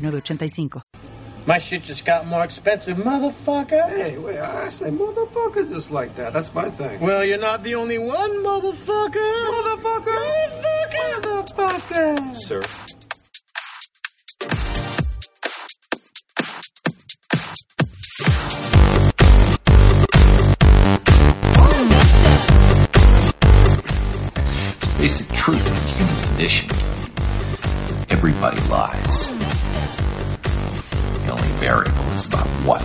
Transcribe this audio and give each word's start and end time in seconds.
985. 0.00 0.82
My 1.46 1.58
shit 1.58 1.82
just 1.82 2.04
got 2.04 2.26
more 2.26 2.44
expensive, 2.44 2.98
motherfucker. 2.98 3.88
Hey, 3.88 4.18
wait, 4.18 4.38
I 4.38 4.68
say 4.68 4.90
motherfucker 4.90 5.68
just 5.68 5.90
like 5.90 6.14
that. 6.16 6.32
That's 6.32 6.54
my 6.54 6.70
thing. 6.70 7.00
Well, 7.00 7.24
you're 7.24 7.38
not 7.38 7.64
the 7.64 7.74
only 7.74 7.98
one, 7.98 8.30
motherfucker. 8.44 9.14
Motherfucker. 9.50 10.18
Motherfucker. 11.22 11.22
Motherfucker. 11.22 12.36
Sir. 12.36 12.62
Basic 24.98 25.28
truth 25.32 25.58
of 25.58 25.82
the 25.82 25.88
human 25.88 26.22
condition. 26.28 26.70
Everybody 28.10 28.60
lies. 28.68 29.59
The 31.60 31.66
only 31.66 31.84
variable 31.84 32.12
is 32.12 32.26
about 32.26 32.46
what. 32.64 32.82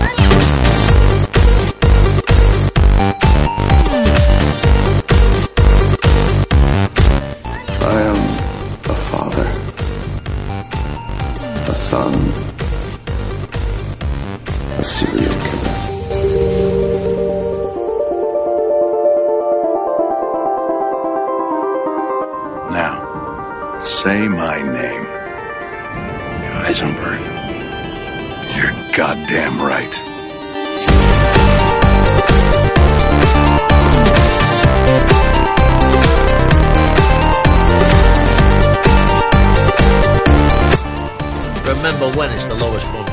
I 7.82 8.02
am 8.02 8.20
a 8.84 8.96
father, 9.10 9.50
a 11.72 11.76
son, 11.76 12.14
a 14.78 14.84
serial 14.84 15.40
killer. 15.46 15.76
Now, 22.72 23.80
say 23.82 24.28
my 24.28 24.62
name. 24.62 25.06
Heisenberg. 26.56 27.35
Goddamn 28.96 29.62
right. 29.62 29.94
Remember 41.68 42.18
when 42.18 42.32
it's 42.32 42.48
the 42.48 42.56
lowest 42.56 42.90
form 42.90 43.05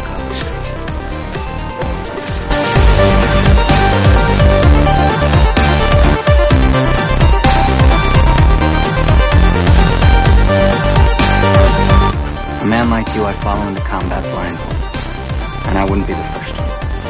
wouldn't 15.92 16.08
be 16.08 16.14
the 16.14 16.22
first. 16.22 16.54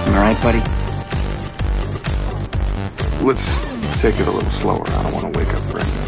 Am 0.08 0.14
I 0.14 0.20
right, 0.32 0.42
buddy? 0.42 0.58
Let's 3.24 3.44
take 4.00 4.18
it 4.18 4.26
a 4.26 4.30
little 4.32 4.50
slower. 4.50 4.82
I 4.88 5.02
don't 5.04 5.12
want 5.12 5.32
to 5.32 5.38
wake 5.38 5.54
up 5.54 5.62
Brenda. 5.70 6.02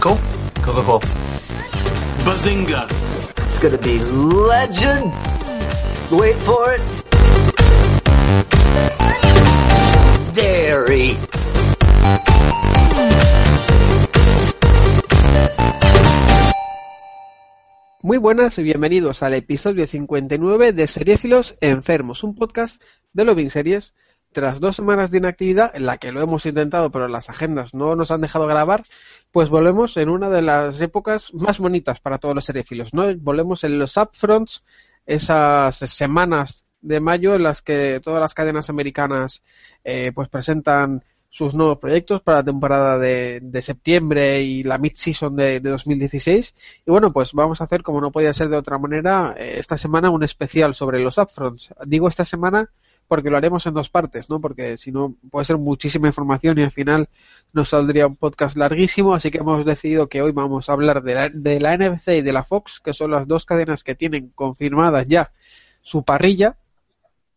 Cool. 0.00 0.18
Cool, 0.62 0.72
cool, 0.72 0.84
cool. 0.84 1.00
Bazinga! 2.24 2.88
It's 3.44 3.58
gonna 3.58 3.76
be 3.76 3.98
legend. 3.98 5.12
Wait 6.10 6.36
for 6.36 6.72
it. 6.72 7.09
Buenas 18.20 18.58
y 18.58 18.62
bienvenidos 18.62 19.22
al 19.22 19.32
episodio 19.32 19.86
59 19.86 20.74
de 20.74 20.86
Seriéfilos 20.86 21.56
Enfermos, 21.62 22.22
un 22.22 22.34
podcast 22.34 22.80
de 23.14 23.24
Loving 23.24 23.48
Series. 23.48 23.94
Tras 24.30 24.60
dos 24.60 24.76
semanas 24.76 25.10
de 25.10 25.18
inactividad, 25.18 25.74
en 25.74 25.86
la 25.86 25.96
que 25.96 26.12
lo 26.12 26.20
hemos 26.20 26.44
intentado, 26.44 26.90
pero 26.90 27.08
las 27.08 27.30
agendas 27.30 27.72
no 27.72 27.96
nos 27.96 28.10
han 28.10 28.20
dejado 28.20 28.46
grabar, 28.46 28.84
pues 29.32 29.48
volvemos 29.48 29.96
en 29.96 30.10
una 30.10 30.28
de 30.28 30.42
las 30.42 30.82
épocas 30.82 31.32
más 31.32 31.58
bonitas 31.58 32.00
para 32.00 32.18
todos 32.18 32.34
los 32.34 32.44
seriéfilos, 32.44 32.92
¿no? 32.92 33.04
Volvemos 33.16 33.64
en 33.64 33.78
los 33.78 33.96
upfronts, 33.96 34.64
esas 35.06 35.76
semanas 35.76 36.66
de 36.82 37.00
mayo 37.00 37.34
en 37.34 37.42
las 37.42 37.62
que 37.62 38.00
todas 38.04 38.20
las 38.20 38.34
cadenas 38.34 38.68
americanas 38.68 39.42
eh, 39.82 40.12
pues 40.14 40.28
presentan 40.28 41.02
sus 41.30 41.54
nuevos 41.54 41.78
proyectos 41.78 42.20
para 42.22 42.38
la 42.38 42.44
temporada 42.44 42.98
de, 42.98 43.62
septiembre 43.62 44.42
y 44.42 44.64
la 44.64 44.78
mid-season 44.78 45.36
de, 45.36 45.60
de 45.60 45.70
2016. 45.70 46.54
Y 46.84 46.90
bueno, 46.90 47.12
pues 47.12 47.32
vamos 47.32 47.60
a 47.60 47.64
hacer, 47.64 47.82
como 47.82 48.00
no 48.00 48.10
podía 48.10 48.32
ser 48.34 48.48
de 48.48 48.56
otra 48.56 48.78
manera, 48.78 49.34
eh, 49.38 49.54
esta 49.58 49.78
semana 49.78 50.10
un 50.10 50.24
especial 50.24 50.74
sobre 50.74 51.02
los 51.02 51.18
upfronts. 51.18 51.72
Digo 51.86 52.08
esta 52.08 52.24
semana 52.24 52.68
porque 53.06 53.30
lo 53.30 53.36
haremos 53.36 53.66
en 53.66 53.74
dos 53.74 53.90
partes, 53.90 54.30
¿no? 54.30 54.40
Porque 54.40 54.78
si 54.78 54.92
no 54.92 55.16
puede 55.30 55.44
ser 55.44 55.58
muchísima 55.58 56.06
información 56.06 56.58
y 56.58 56.62
al 56.62 56.70
final 56.70 57.08
nos 57.52 57.70
saldría 57.70 58.06
un 58.06 58.14
podcast 58.14 58.56
larguísimo, 58.56 59.14
así 59.14 59.32
que 59.32 59.38
hemos 59.38 59.64
decidido 59.64 60.08
que 60.08 60.22
hoy 60.22 60.30
vamos 60.30 60.68
a 60.68 60.74
hablar 60.74 61.02
de 61.02 61.14
la, 61.14 61.28
de 61.28 61.58
la 61.58 61.76
NBC 61.76 62.18
y 62.18 62.22
de 62.22 62.32
la 62.32 62.44
Fox, 62.44 62.78
que 62.78 62.94
son 62.94 63.10
las 63.10 63.26
dos 63.26 63.46
cadenas 63.46 63.82
que 63.82 63.96
tienen 63.96 64.28
confirmadas 64.28 65.06
ya 65.08 65.32
su 65.82 66.04
parrilla, 66.04 66.56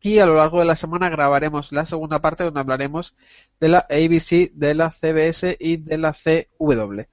y 0.03 0.19
a 0.19 0.25
lo 0.25 0.36
largo 0.36 0.59
de 0.59 0.66
la 0.66 0.75
semana 0.75 1.08
grabaremos 1.08 1.72
la 1.72 1.86
segunda 1.86 2.19
parte 2.19 2.44
donde 2.44 2.59
hablaremos 2.59 3.16
de 3.62 3.69
la 3.69 3.88
ABC, 3.90 4.52
de 4.53 4.75
la 4.75 4.91
CBS 4.91 5.56
y 5.58 5.78
de 5.78 5.97
la 5.97 6.14
CW. 6.14 7.03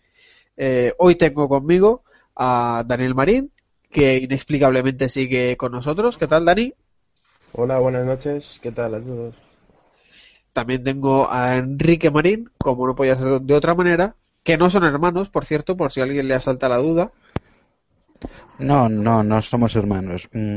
Eh, 0.56 0.92
hoy 0.98 1.14
tengo 1.14 1.48
conmigo 1.48 2.02
a 2.34 2.82
Daniel 2.84 3.14
Marín, 3.14 3.52
que 3.92 4.16
inexplicablemente 4.16 5.08
sigue 5.08 5.56
con 5.56 5.70
nosotros. 5.70 6.18
¿Qué 6.18 6.26
tal, 6.26 6.44
Dani? 6.44 6.74
Hola, 7.52 7.78
buenas 7.78 8.04
noches. 8.04 8.58
¿Qué 8.60 8.72
tal 8.72 8.96
a 8.96 9.00
todos? 9.00 9.36
También 10.52 10.82
tengo 10.82 11.30
a 11.30 11.56
Enrique 11.58 12.10
Marín, 12.10 12.50
como 12.58 12.88
no 12.88 12.96
podía 12.96 13.14
ser 13.14 13.40
de 13.40 13.54
otra 13.54 13.76
manera, 13.76 14.16
que 14.42 14.58
no 14.58 14.68
son 14.68 14.82
hermanos, 14.82 15.30
por 15.30 15.44
cierto, 15.44 15.76
por 15.76 15.92
si 15.92 16.00
a 16.00 16.04
alguien 16.04 16.26
le 16.26 16.34
asalta 16.34 16.68
la 16.68 16.78
duda. 16.78 17.12
No, 18.58 18.88
no, 18.88 19.22
no 19.22 19.42
somos 19.42 19.74
hermanos. 19.76 20.28
Mm, 20.32 20.56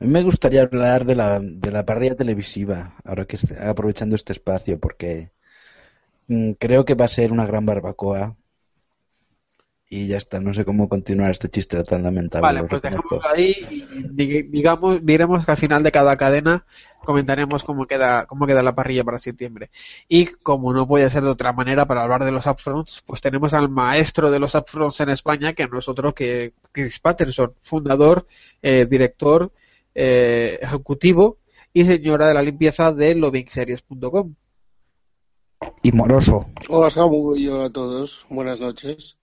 A 0.00 0.04
mí 0.04 0.08
me 0.10 0.22
gustaría 0.22 0.62
hablar 0.62 1.04
de 1.04 1.14
la, 1.14 1.40
de 1.40 1.70
la 1.70 1.84
parrilla 1.84 2.16
televisiva, 2.16 2.94
ahora 3.04 3.26
que 3.26 3.38
aprovechando 3.60 4.16
este 4.16 4.32
espacio, 4.32 4.78
porque 4.78 5.30
mm, 6.28 6.52
creo 6.54 6.84
que 6.84 6.94
va 6.94 7.06
a 7.06 7.08
ser 7.18 7.32
una 7.32 7.46
gran 7.46 7.66
barbacoa. 7.66 8.36
Y 9.96 10.08
ya 10.08 10.16
está, 10.16 10.40
no 10.40 10.52
sé 10.52 10.64
cómo 10.64 10.88
continuar 10.88 11.30
este 11.30 11.48
chiste 11.48 11.80
tan 11.84 12.02
lamentable. 12.02 12.42
Vale, 12.42 12.64
pues 12.64 12.82
dejémoslo 12.82 13.20
ahí 13.32 13.54
y 13.70 14.08
di- 14.08 14.42
digamos, 14.42 14.98
diremos 15.06 15.44
que 15.44 15.52
al 15.52 15.56
final 15.56 15.84
de 15.84 15.92
cada 15.92 16.16
cadena 16.16 16.66
comentaremos 17.04 17.62
cómo 17.62 17.86
queda, 17.86 18.26
cómo 18.26 18.44
queda 18.48 18.64
la 18.64 18.74
parrilla 18.74 19.04
para 19.04 19.20
septiembre. 19.20 19.70
Y 20.08 20.26
como 20.26 20.72
no 20.72 20.88
puede 20.88 21.08
ser 21.10 21.22
de 21.22 21.28
otra 21.28 21.52
manera 21.52 21.86
para 21.86 22.02
hablar 22.02 22.24
de 22.24 22.32
los 22.32 22.44
upfronts, 22.46 23.02
pues 23.06 23.20
tenemos 23.20 23.54
al 23.54 23.68
maestro 23.68 24.32
de 24.32 24.40
los 24.40 24.56
upfronts 24.56 24.98
en 25.00 25.10
España, 25.10 25.52
que 25.52 25.68
no 25.68 25.78
es 25.78 25.88
otro 25.88 26.12
que 26.12 26.54
Chris 26.72 26.98
Patterson, 26.98 27.54
fundador, 27.62 28.26
eh, 28.62 28.86
director, 28.90 29.52
eh, 29.94 30.58
ejecutivo 30.60 31.38
y 31.72 31.84
señora 31.84 32.26
de 32.26 32.34
la 32.34 32.42
limpieza 32.42 32.90
de 32.90 33.14
lovingseries.com. 33.14 34.34
Y 35.84 35.92
moroso. 35.92 36.46
Hola 36.68 36.90
Samu 36.90 37.36
y 37.36 37.46
hola 37.46 37.66
a 37.66 37.70
todos. 37.70 38.26
Buenas 38.28 38.58
noches. 38.58 39.18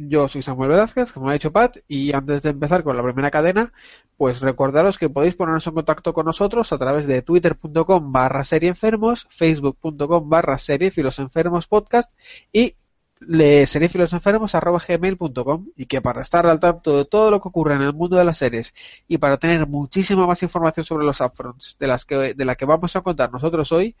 Yo 0.00 0.28
soy 0.28 0.42
Samuel 0.42 0.70
Velázquez, 0.70 1.10
como 1.10 1.28
ha 1.28 1.32
dicho 1.32 1.50
Pat, 1.50 1.78
y 1.88 2.12
antes 2.14 2.40
de 2.42 2.50
empezar 2.50 2.84
con 2.84 2.96
la 2.96 3.02
primera 3.02 3.32
cadena, 3.32 3.72
pues 4.16 4.40
recordaros 4.40 4.96
que 4.96 5.10
podéis 5.10 5.34
poneros 5.34 5.66
en 5.66 5.74
contacto 5.74 6.12
con 6.12 6.24
nosotros 6.24 6.72
a 6.72 6.78
través 6.78 7.08
de 7.08 7.20
twitter.com 7.20 8.12
barra 8.12 8.44
serieenfermos, 8.44 9.26
facebook.com 9.28 10.28
barra 10.28 10.56
seriefilosenfermos 10.56 11.66
podcast 11.66 12.12
y 12.52 12.76
le- 13.18 13.66
seriefilosenfermos 13.66 14.54
arroba 14.54 14.80
gmail.com 14.86 15.66
y 15.74 15.86
que 15.86 16.00
para 16.00 16.22
estar 16.22 16.46
al 16.46 16.60
tanto 16.60 16.96
de 16.98 17.04
todo 17.04 17.32
lo 17.32 17.40
que 17.40 17.48
ocurre 17.48 17.74
en 17.74 17.82
el 17.82 17.92
mundo 17.92 18.16
de 18.16 18.24
las 18.24 18.38
series 18.38 18.74
y 19.08 19.18
para 19.18 19.36
tener 19.38 19.66
muchísima 19.66 20.28
más 20.28 20.40
información 20.44 20.84
sobre 20.86 21.06
los 21.06 21.20
upfronts 21.20 21.76
de 21.80 21.86
las 21.88 22.04
que, 22.04 22.34
de 22.34 22.44
la 22.44 22.54
que 22.54 22.66
vamos 22.66 22.94
a 22.94 23.00
contar 23.00 23.32
nosotros 23.32 23.72
hoy, 23.72 23.96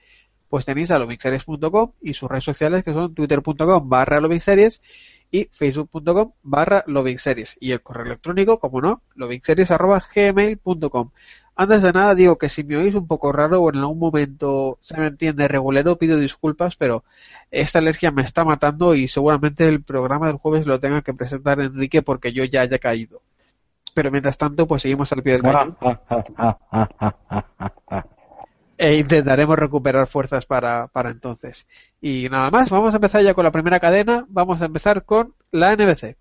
pues 0.48 0.64
tenéis 0.64 0.90
a 0.90 0.98
lovingseries.com 0.98 1.92
y 2.00 2.14
sus 2.14 2.28
redes 2.28 2.44
sociales 2.44 2.82
que 2.82 2.92
son 2.92 3.14
twitter.com 3.14 3.88
barra 3.88 4.20
lovingseries 4.20 4.80
y 5.30 5.48
facebook.com 5.52 6.32
barra 6.42 6.84
lovingseries 6.86 7.56
y 7.60 7.72
el 7.72 7.82
correo 7.82 8.06
electrónico, 8.06 8.58
como 8.58 8.80
no, 8.80 9.02
lovingseries 9.14 9.70
arroba 9.70 10.02
gmail.com. 10.14 11.10
Antes 11.54 11.82
de 11.82 11.92
nada 11.92 12.14
digo 12.14 12.38
que 12.38 12.48
si 12.48 12.62
me 12.62 12.76
oís 12.76 12.94
un 12.94 13.06
poco 13.08 13.32
raro 13.32 13.60
o 13.60 13.70
en 13.70 13.78
algún 13.78 13.98
momento 13.98 14.78
se 14.80 14.96
me 14.96 15.08
entiende 15.08 15.48
regulero 15.48 15.98
pido 15.98 16.16
disculpas, 16.18 16.76
pero 16.76 17.04
esta 17.50 17.80
alergia 17.80 18.12
me 18.12 18.22
está 18.22 18.44
matando 18.44 18.94
y 18.94 19.08
seguramente 19.08 19.64
el 19.64 19.82
programa 19.82 20.28
del 20.28 20.36
jueves 20.36 20.66
lo 20.66 20.78
tenga 20.78 21.02
que 21.02 21.14
presentar 21.14 21.60
Enrique 21.60 22.02
porque 22.02 22.32
yo 22.32 22.44
ya 22.44 22.60
haya 22.60 22.78
caído. 22.78 23.22
Pero 23.92 24.12
mientras 24.12 24.38
tanto, 24.38 24.68
pues 24.68 24.82
seguimos 24.82 25.12
al 25.12 25.22
pie 25.22 25.32
del 25.32 25.42
cañón 25.42 25.76
e 28.78 28.96
intentaremos 28.96 29.58
recuperar 29.58 30.06
fuerzas 30.06 30.46
para, 30.46 30.88
para 30.88 31.10
entonces. 31.10 31.66
Y 32.00 32.28
nada 32.30 32.50
más, 32.50 32.70
vamos 32.70 32.94
a 32.94 32.96
empezar 32.96 33.22
ya 33.22 33.34
con 33.34 33.44
la 33.44 33.52
primera 33.52 33.80
cadena, 33.80 34.24
vamos 34.28 34.62
a 34.62 34.66
empezar 34.66 35.04
con 35.04 35.34
la 35.50 35.74
NBC. 35.76 36.16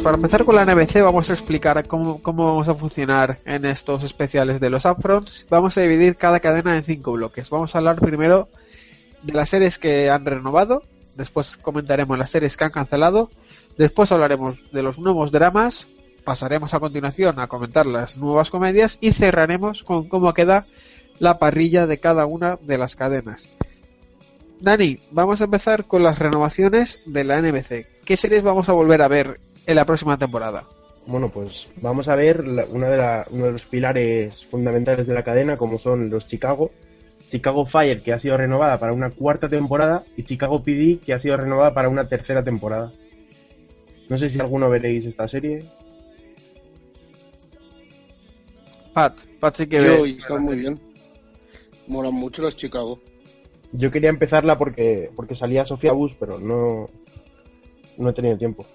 Pues 0.00 0.04
para 0.04 0.16
empezar 0.16 0.46
con 0.46 0.56
la 0.56 0.64
NBC 0.64 1.02
vamos 1.02 1.28
a 1.28 1.34
explicar 1.34 1.86
cómo, 1.86 2.22
cómo 2.22 2.46
vamos 2.46 2.68
a 2.68 2.74
funcionar 2.74 3.38
en 3.44 3.66
estos 3.66 4.02
especiales 4.02 4.58
de 4.58 4.70
los 4.70 4.86
upfronts. 4.86 5.44
Vamos 5.50 5.76
a 5.76 5.82
dividir 5.82 6.16
cada 6.16 6.40
cadena 6.40 6.74
en 6.74 6.84
cinco 6.84 7.12
bloques. 7.12 7.50
Vamos 7.50 7.74
a 7.74 7.78
hablar 7.78 8.00
primero 8.00 8.48
de 9.22 9.34
las 9.34 9.50
series 9.50 9.78
que 9.78 10.08
han 10.08 10.24
renovado, 10.24 10.84
después 11.16 11.58
comentaremos 11.58 12.18
las 12.18 12.30
series 12.30 12.56
que 12.56 12.64
han 12.64 12.70
cancelado, 12.70 13.30
después 13.76 14.10
hablaremos 14.10 14.58
de 14.72 14.82
los 14.82 14.98
nuevos 14.98 15.32
dramas, 15.32 15.86
pasaremos 16.24 16.72
a 16.72 16.80
continuación 16.80 17.38
a 17.38 17.48
comentar 17.48 17.84
las 17.84 18.16
nuevas 18.16 18.48
comedias 18.48 18.96
y 19.02 19.12
cerraremos 19.12 19.84
con 19.84 20.08
cómo 20.08 20.32
queda 20.32 20.66
la 21.18 21.38
parrilla 21.38 21.86
de 21.86 22.00
cada 22.00 22.24
una 22.24 22.58
de 22.62 22.78
las 22.78 22.96
cadenas. 22.96 23.50
Dani, 24.60 24.98
vamos 25.10 25.42
a 25.42 25.44
empezar 25.44 25.84
con 25.84 26.02
las 26.02 26.18
renovaciones 26.18 27.02
de 27.04 27.24
la 27.24 27.42
NBC. 27.42 27.86
¿Qué 28.06 28.16
series 28.16 28.42
vamos 28.42 28.70
a 28.70 28.72
volver 28.72 29.02
a 29.02 29.08
ver 29.08 29.38
en 29.70 29.76
la 29.76 29.84
próxima 29.84 30.18
temporada? 30.18 30.64
Bueno, 31.06 31.30
pues 31.30 31.68
vamos 31.80 32.08
a 32.08 32.14
ver 32.14 32.46
la- 32.46 32.66
una 32.66 32.88
de 32.90 32.96
la- 32.98 33.26
uno 33.30 33.46
de 33.46 33.52
los 33.52 33.66
pilares 33.66 34.44
fundamentales 34.46 35.06
de 35.06 35.14
la 35.14 35.22
cadena, 35.22 35.56
como 35.56 35.78
son 35.78 36.10
los 36.10 36.26
Chicago. 36.26 36.70
Chicago 37.30 37.64
Fire, 37.64 38.02
que 38.02 38.12
ha 38.12 38.18
sido 38.18 38.36
renovada 38.36 38.78
para 38.78 38.92
una 38.92 39.10
cuarta 39.10 39.48
temporada, 39.48 40.04
y 40.16 40.24
Chicago 40.24 40.62
PD, 40.62 40.98
que 40.98 41.14
ha 41.14 41.18
sido 41.18 41.36
renovada 41.36 41.72
para 41.72 41.88
una 41.88 42.04
tercera 42.08 42.42
temporada. 42.42 42.92
No 44.08 44.18
sé 44.18 44.28
si 44.28 44.40
alguno 44.40 44.68
veréis 44.68 45.06
esta 45.06 45.28
serie. 45.28 45.64
Pat, 48.92 49.20
Pat 49.38 49.56
sí 49.56 49.66
que 49.68 49.76
Yo, 49.76 50.02
ve- 50.02 50.08
y 50.08 50.16
están 50.18 50.42
muy 50.42 50.56
bien. 50.56 50.80
Molan 51.86 52.14
mucho 52.14 52.42
los 52.42 52.56
Chicago. 52.56 52.98
Yo 53.72 53.90
quería 53.92 54.10
empezarla 54.10 54.58
porque, 54.58 55.10
porque 55.14 55.36
salía 55.36 55.64
Sofía 55.64 55.92
Bush, 55.92 56.14
pero 56.18 56.40
no, 56.40 56.88
no 57.96 58.10
he 58.10 58.12
tenido 58.12 58.36
tiempo. 58.36 58.66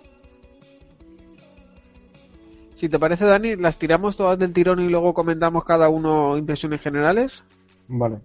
Si 2.76 2.90
te 2.90 3.00
parece, 3.00 3.24
Dani, 3.24 3.56
las 3.56 3.78
tiramos 3.78 4.18
todas 4.18 4.38
del 4.38 4.52
tirón 4.52 4.82
y 4.82 4.90
luego 4.90 5.14
comentamos 5.14 5.64
cada 5.64 5.88
uno 5.88 6.38
impresiones 6.38 6.82
generales. 6.82 7.46
Vale. 7.88 8.18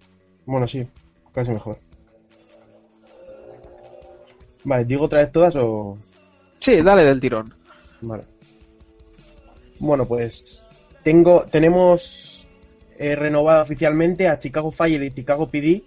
Bueno, 0.44 0.66
sí, 0.66 0.86
casi 1.32 1.52
mejor. 1.52 1.78
Vale, 4.64 4.84
¿digo 4.84 5.04
otra 5.04 5.20
vez 5.20 5.30
todas 5.30 5.54
o...? 5.56 5.96
Sí, 6.58 6.82
dale 6.82 7.04
del 7.04 7.20
tirón. 7.20 7.54
Vale. 8.00 8.24
Bueno, 9.78 10.04
pues 10.06 10.66
tengo, 11.04 11.44
tenemos 11.44 12.44
eh, 12.98 13.14
renovada 13.14 13.62
oficialmente 13.62 14.26
a 14.26 14.40
Chicago 14.40 14.72
Fire 14.72 15.02
y 15.04 15.14
Chicago 15.14 15.46
PD 15.46 15.84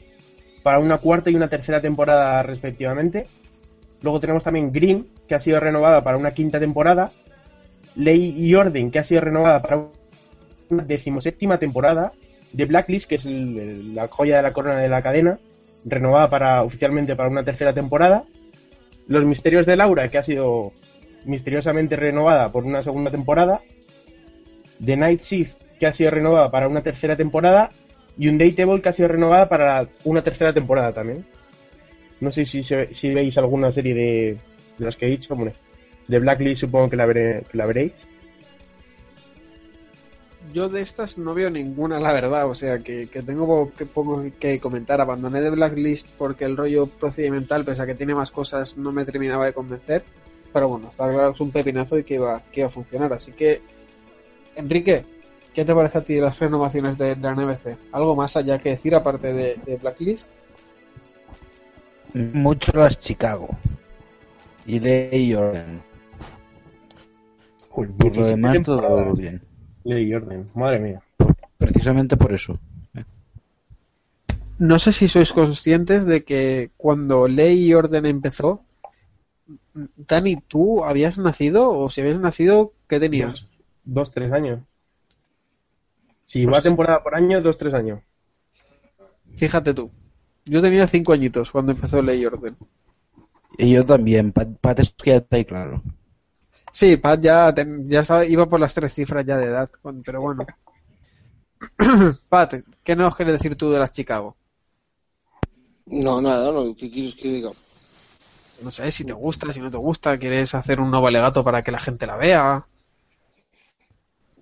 para 0.64 0.80
una 0.80 1.00
cuarta 1.00 1.30
y 1.30 1.36
una 1.36 1.50
tercera 1.50 1.82
temporada 1.82 2.42
respectivamente. 2.44 3.28
Luego 4.02 4.22
tenemos 4.22 4.46
también 4.46 4.72
Green, 4.72 5.06
que 5.28 5.36
ha 5.36 5.42
sido 5.42 5.60
renovada 5.60 6.02
para 6.02 6.18
una 6.18 6.32
quinta 6.32 6.62
temporada. 6.62 7.12
Ley 7.96 8.34
y 8.38 8.56
Orden, 8.56 8.92
que 8.92 9.00
ha 9.00 9.04
sido 9.04 9.22
renovada 9.22 9.62
para 9.62 9.88
una 10.70 10.84
decimoséptima 10.84 11.58
temporada. 11.60 12.12
The 12.56 12.66
Blacklist, 12.66 13.08
que 13.08 13.16
es 13.16 13.26
el- 13.26 13.96
la 13.96 14.08
joya 14.08 14.38
de 14.38 14.44
la 14.44 14.54
corona 14.54 14.78
de 14.78 14.90
la 14.90 15.02
cadena, 15.02 15.40
renovada 15.86 16.30
para 16.30 16.64
oficialmente 16.64 17.16
para 17.16 17.30
una 17.30 17.44
tercera 17.44 17.74
temporada. 17.74 18.24
Los 19.08 19.26
Misterios 19.26 19.66
de 19.66 19.76
Laura, 19.76 20.08
que 20.10 20.18
ha 20.18 20.24
sido 20.24 20.72
misteriosamente 21.26 21.96
renovada 21.96 22.52
por 22.52 22.64
una 22.66 22.82
segunda 22.84 23.12
temporada. 23.12 23.62
The 24.84 24.98
Night 24.98 25.22
Shift, 25.22 25.56
que 25.80 25.88
ha 25.88 25.94
sido 25.94 26.12
renovada 26.12 26.50
para 26.52 26.68
una 26.68 26.82
tercera 26.82 27.16
temporada. 27.16 27.70
Y 28.18 28.28
un 28.28 28.38
Dateable, 28.38 28.82
que 28.82 28.90
ha 28.90 28.94
sido 28.94 29.08
renovada 29.08 29.48
para 29.48 29.88
una 30.04 30.24
tercera 30.24 30.54
temporada 30.54 30.94
también. 30.94 31.26
No 32.22 32.32
sé 32.32 32.46
si, 32.46 32.62
si 32.64 33.14
veis 33.14 33.38
alguna 33.38 33.72
serie 33.72 33.94
de, 33.94 34.38
de 34.78 34.86
las 34.86 34.96
que 34.96 35.08
he 35.08 35.10
dicho. 35.10 35.34
Hombre, 35.34 35.54
de 36.08 36.20
Blacklist 36.20 36.62
supongo 36.62 36.90
que 36.90 36.96
la, 36.96 37.06
veré, 37.06 37.46
que 37.52 37.58
la 37.58 37.66
veréis. 37.66 37.94
Yo 40.54 40.70
de 40.70 40.82
estas 40.82 41.18
no 41.18 41.34
veo 41.34 41.50
ninguna, 41.50 42.00
la 42.00 42.14
verdad. 42.14 42.50
O 42.50 42.56
sea, 42.56 42.80
que, 42.80 43.08
que 43.08 43.24
tengo 43.24 43.72
que, 43.72 43.86
poco 43.86 44.24
que 44.40 44.60
comentar. 44.60 45.02
Abandoné 45.02 45.42
de 45.42 45.50
Blacklist 45.50 46.08
porque 46.18 46.46
el 46.46 46.58
rollo 46.58 46.88
procedimental, 46.88 47.66
pese 47.66 47.82
a 47.82 47.86
que 47.86 47.96
tiene 47.96 48.14
más 48.14 48.32
cosas, 48.32 48.78
no 48.78 48.92
me 48.92 49.06
terminaba 49.06 49.46
de 49.46 49.54
convencer. 49.54 50.04
Pero 50.52 50.70
bueno, 50.70 50.90
está 50.90 51.10
claro 51.10 51.30
que 51.30 51.36
es 51.36 51.42
un 51.42 51.52
pepinazo 51.52 51.98
y 51.98 52.04
que 52.04 52.16
iba, 52.16 52.44
que 52.52 52.60
iba 52.60 52.68
a 52.68 52.72
funcionar. 52.72 53.12
Así 53.14 53.32
que, 53.32 53.62
Enrique, 54.56 55.06
¿qué 55.56 55.66
te 55.66 55.74
parece 55.74 55.98
a 55.98 56.04
ti 56.04 56.20
las 56.20 56.38
renovaciones 56.38 56.98
de, 56.98 57.16
de 57.16 57.22
la 57.22 57.34
NBC? 57.34 57.78
¿Algo 57.92 58.16
más 58.16 58.38
allá 58.38 58.60
que 58.60 58.70
decir 58.70 58.94
aparte 58.94 59.34
de, 59.34 59.56
de 59.66 59.78
Blacklist? 59.78 60.30
Mucho 62.14 62.72
las 62.74 63.00
Chicago. 63.00 63.50
Y 64.68 64.80
Ley 64.80 65.34
y 65.34 65.36
Por 67.98 68.16
lo 68.16 68.26
17 68.26 68.30
demás, 68.30 68.62
todo 68.62 68.80
temporadas. 68.82 69.18
bien. 69.18 69.42
Ley 69.84 70.06
y 70.10 70.14
Orden, 70.14 70.50
madre 70.54 70.80
mía. 70.80 71.02
Precisamente 71.58 72.18
por 72.18 72.34
eso. 72.34 72.60
No 74.60 74.80
sé 74.80 74.94
si 74.94 75.08
sois 75.08 75.34
conscientes 75.34 76.06
de 76.06 76.24
que 76.24 76.72
cuando 76.78 77.28
Ley 77.28 77.66
y 77.66 77.74
Orden 77.74 78.06
empezó, 78.06 78.64
Dani, 79.74 80.38
¿tú 80.48 80.84
habías 80.86 81.18
nacido? 81.18 81.70
O 81.70 81.90
si 81.90 82.02
habías 82.02 82.20
nacido, 82.20 82.74
¿qué 82.88 83.00
tenías? 83.00 83.34
Dos, 83.34 83.48
dos, 83.84 84.12
tres 84.12 84.32
años. 84.32 84.62
Si 86.26 86.46
va 86.46 86.62
temporada 86.62 87.04
por 87.04 87.16
año, 87.16 87.42
dos, 87.42 87.58
tres 87.58 87.74
años. 87.74 88.00
Fíjate 89.36 89.74
tú. 89.74 89.92
Yo 90.46 90.62
tenía 90.62 90.88
cinco 90.88 91.14
añitos 91.14 91.52
cuando 91.52 91.72
empezó 91.72 92.02
Ley 92.02 92.22
y 92.22 92.26
Orden. 92.26 92.56
Y 93.58 93.72
yo 93.72 93.86
también. 93.86 94.32
Pat, 94.32 94.50
Pat 94.62 94.80
es 94.80 94.92
que 94.92 95.12
ya 95.12 95.18
está 95.18 95.38
ahí 95.38 95.46
claro. 95.46 95.82
Sí, 96.74 96.98
Pat 96.98 97.22
ya, 97.22 97.54
ya 97.88 98.00
estaba- 98.02 98.26
iba 98.26 98.48
por 98.48 98.60
las 98.60 98.74
tres 98.74 98.94
cifras 98.96 99.24
ya 99.26 99.38
de 99.38 99.46
edad, 99.46 99.70
pero 100.04 100.22
bueno. 100.22 100.46
Pat, 102.30 102.56
¿qué 102.84 102.96
nos 102.96 103.16
quieres 103.16 103.34
decir 103.36 103.56
tú 103.56 103.70
de 103.70 103.78
las 103.78 103.92
Chicago? 103.92 104.36
No, 105.86 106.20
nada, 106.20 106.52
no. 106.52 106.76
¿Qué 106.76 106.90
quieres 106.90 107.14
que 107.14 107.28
diga? 107.30 107.52
No 108.64 108.72
sé 108.72 108.90
si 108.90 109.06
te 109.06 109.14
gusta, 109.14 109.54
si 109.54 109.60
no 109.60 109.70
te 109.70 109.78
gusta, 109.78 110.18
quieres 110.18 110.56
hacer 110.56 110.80
un 110.80 110.90
nuevo 110.90 111.08
alegato 111.08 111.44
para 111.44 111.62
que 111.62 111.72
la 111.72 111.80
gente 111.80 112.08
la 112.08 112.18
vea. 112.18 112.66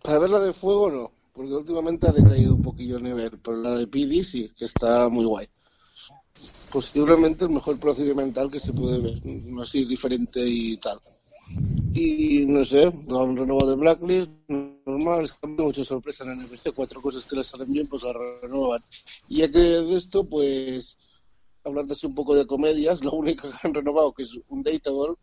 Para 0.02 0.20
ver 0.20 0.30
la 0.30 0.40
de 0.40 0.54
fuego, 0.54 0.90
no. 0.90 1.12
Porque 1.34 1.52
últimamente 1.54 2.08
ha 2.08 2.14
decaído 2.14 2.56
un 2.56 2.62
poquillo 2.62 2.98
el 2.98 3.04
nivel. 3.04 3.40
Pero 3.44 3.58
la 3.58 3.72
de 3.76 3.88
PD 3.88 4.24
sí, 4.24 4.52
que 4.56 4.66
está 4.66 5.10
muy 5.10 5.26
guay. 5.26 5.48
Posiblemente 6.72 7.44
el 7.44 7.52
mejor 7.52 7.78
procedimental 7.78 8.50
que 8.50 8.62
se 8.62 8.72
puede 8.72 9.02
ver. 9.02 9.20
no 9.26 9.64
Así 9.64 9.86
diferente 9.86 10.40
y 10.46 10.78
tal. 10.78 11.00
Y 11.94 12.46
no 12.46 12.64
sé, 12.64 12.84
han 12.86 13.36
renovado 13.36 13.72
de 13.72 13.76
Blacklist, 13.76 14.32
normal, 14.48 15.26
es 15.26 15.34
que 15.34 15.40
han 15.44 15.56
muchas 15.56 15.88
sorpresas 15.88 16.26
en 16.28 16.40
NBC, 16.40 16.74
cuatro 16.74 17.02
cosas 17.02 17.26
que 17.26 17.36
les 17.36 17.48
salen 17.48 17.72
bien, 17.72 17.88
pues 17.88 18.04
las 18.04 18.16
renuevan. 18.42 18.82
Y 19.28 19.40
ya 19.40 19.52
que 19.52 19.60
de 19.60 19.98
esto, 19.98 20.24
pues, 20.24 20.98
hablando 21.66 21.94
así 21.94 22.08
un 22.08 22.16
poco 22.16 22.34
de 22.36 22.48
comedias, 22.48 23.04
la 23.04 23.12
única 23.12 23.50
que 23.50 23.68
han 23.68 23.74
renovado, 23.74 24.14
que 24.14 24.24
es 24.24 24.40
un 24.48 24.64
Dateable, 24.64 25.16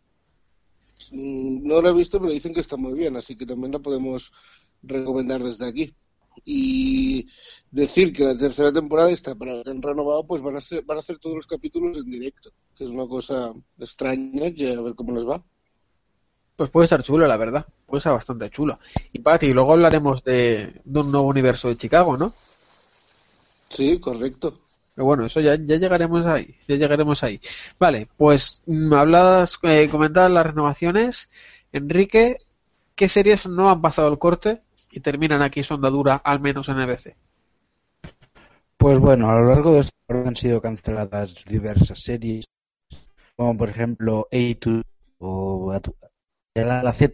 no 1.11 1.81
la 1.81 1.89
he 1.89 1.93
visto, 1.93 2.19
pero 2.19 2.31
dicen 2.31 2.53
que 2.53 2.59
está 2.59 2.77
muy 2.77 2.93
bien, 2.93 3.15
así 3.15 3.35
que 3.35 3.45
también 3.47 3.71
la 3.71 3.79
podemos 3.79 4.31
recomendar 4.83 5.43
desde 5.43 5.67
aquí. 5.67 5.93
y 6.45 7.27
decir 7.71 8.13
que 8.13 8.23
la 8.23 8.37
tercera 8.37 8.71
temporada 8.71 9.11
está 9.11 9.35
para 9.35 9.63
que 9.63 9.73
renovado, 9.73 10.25
pues 10.25 10.41
van 10.41 10.55
a, 10.57 10.61
ser, 10.61 10.83
van 10.83 10.97
a 10.97 10.99
hacer 11.01 11.17
todos 11.19 11.35
los 11.35 11.47
capítulos 11.47 11.97
en 11.97 12.09
directo, 12.11 12.51
que 12.75 12.83
es 12.85 12.89
una 12.91 13.07
cosa 13.07 13.53
extraña, 13.79 14.47
y 14.55 14.67
a 14.67 14.81
ver 14.81 14.95
cómo 14.95 15.13
les 15.15 15.25
va. 15.27 15.43
Pues 16.59 16.71
puede 16.71 16.83
estar 16.83 17.01
chulo, 17.01 17.25
la 17.25 17.37
verdad. 17.37 17.65
Puede 17.85 17.99
estar 17.99 18.11
bastante 18.11 18.49
chulo. 18.49 18.79
Y 19.13 19.19
Pati, 19.19 19.53
luego 19.53 19.71
hablaremos 19.71 20.21
de, 20.25 20.81
de 20.83 20.99
un 20.99 21.09
nuevo 21.09 21.25
universo 21.25 21.69
de 21.69 21.77
Chicago, 21.77 22.17
¿no? 22.17 22.33
Sí, 23.69 23.97
correcto. 23.97 24.59
Pero 24.93 25.05
bueno, 25.05 25.25
eso 25.25 25.39
ya, 25.39 25.55
ya 25.55 25.77
llegaremos 25.77 26.25
ahí, 26.25 26.53
ya 26.67 26.75
llegaremos 26.75 27.23
ahí. 27.23 27.39
Vale, 27.79 28.09
pues 28.17 28.61
mm, 28.65 28.93
habladas, 28.93 29.57
eh, 29.63 29.87
comentadas 29.89 30.31
las 30.31 30.47
renovaciones. 30.47 31.29
Enrique, 31.71 32.39
¿qué 32.93 33.07
series 33.07 33.47
no 33.47 33.69
han 33.69 33.81
pasado 33.81 34.11
el 34.11 34.19
corte 34.19 34.61
y 34.91 34.99
terminan 34.99 35.41
aquí 35.41 35.63
su 35.63 35.75
andadura, 35.75 36.15
al 36.15 36.41
menos 36.41 36.67
en 36.67 36.81
EBC? 36.81 37.15
Pues 38.75 38.99
bueno, 38.99 39.29
a 39.29 39.39
lo 39.39 39.45
largo 39.45 39.71
de 39.75 39.79
este 39.79 39.93
han 40.09 40.35
sido 40.35 40.61
canceladas 40.61 41.45
diversas 41.45 42.01
series, 42.01 42.43
como 43.37 43.57
por 43.57 43.69
ejemplo 43.69 44.27
A2 44.29 44.83
o 45.19 45.71
A2 45.71 46.08
la, 46.55 46.83
la 46.83 46.93
Z 46.93 47.13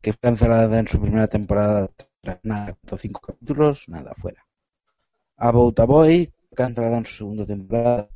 que 0.00 0.12
fue 0.12 0.20
cancelada 0.20 0.78
en 0.78 0.88
su 0.88 1.00
primera 1.00 1.28
temporada, 1.28 1.88
tras 2.22 2.40
nada, 2.42 2.76
cinco 2.98 3.20
capítulos, 3.20 3.84
nada, 3.88 4.14
fuera. 4.16 4.44
About 5.38 5.80
a 5.80 5.86
Boy, 5.86 6.32
cancelada 6.54 6.98
en 6.98 7.06
su 7.06 7.16
segunda 7.16 7.46
temporada, 7.46 8.08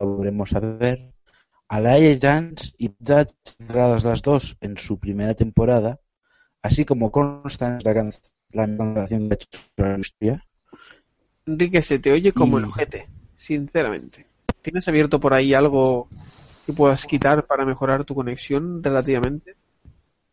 lo 0.00 0.16
veremos 0.18 0.52
a 0.54 0.60
ver. 0.60 1.12
Alliance 1.68 2.72
y 2.78 2.88
Judge, 3.06 3.34
canceladas 3.58 4.04
las 4.04 4.22
dos 4.22 4.56
en 4.60 4.78
su 4.78 4.98
primera 4.98 5.34
temporada, 5.34 6.00
así 6.62 6.84
como 6.86 7.10
Constance, 7.12 7.84
la, 7.86 7.94
can- 7.94 8.12
la 8.52 8.66
cancelación 8.66 9.32
hecho 9.32 9.48
la 9.78 9.90
industria. 9.94 10.44
Enrique, 11.46 11.80
se 11.82 11.98
te 11.98 12.12
oye 12.12 12.32
como 12.32 12.58
Y- 12.58 12.58
el 12.58 12.64
ojete, 12.64 13.08
sinceramente. 13.34 14.26
¿Tienes 14.62 14.86
abierto 14.88 15.20
por 15.20 15.32
ahí 15.32 15.54
algo 15.54 16.08
que 16.66 16.72
puedas 16.72 17.06
quitar 17.06 17.46
para 17.46 17.64
mejorar 17.64 18.04
tu 18.04 18.14
conexión 18.14 18.82
relativamente? 18.82 19.54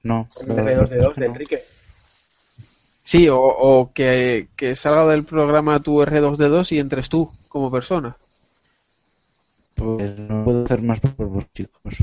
No. 0.02 0.28
Un 0.42 0.58
R2D2 0.58 1.16
de 1.16 1.26
Enrique. 1.26 1.64
Sí, 3.04 3.30
o, 3.30 3.40
o 3.40 3.94
que, 3.94 4.48
que 4.56 4.76
salga 4.76 5.06
del 5.08 5.24
programa 5.24 5.80
tu 5.80 6.02
R2D2 6.02 6.72
y 6.72 6.80
entres 6.80 7.08
tú 7.08 7.32
como 7.48 7.72
persona. 7.72 8.18
Pues 9.76 10.18
no 10.18 10.44
puedo 10.44 10.64
hacer 10.64 10.82
más 10.82 11.00
por 11.00 11.28
vos, 11.28 11.46
chicos. 11.54 11.96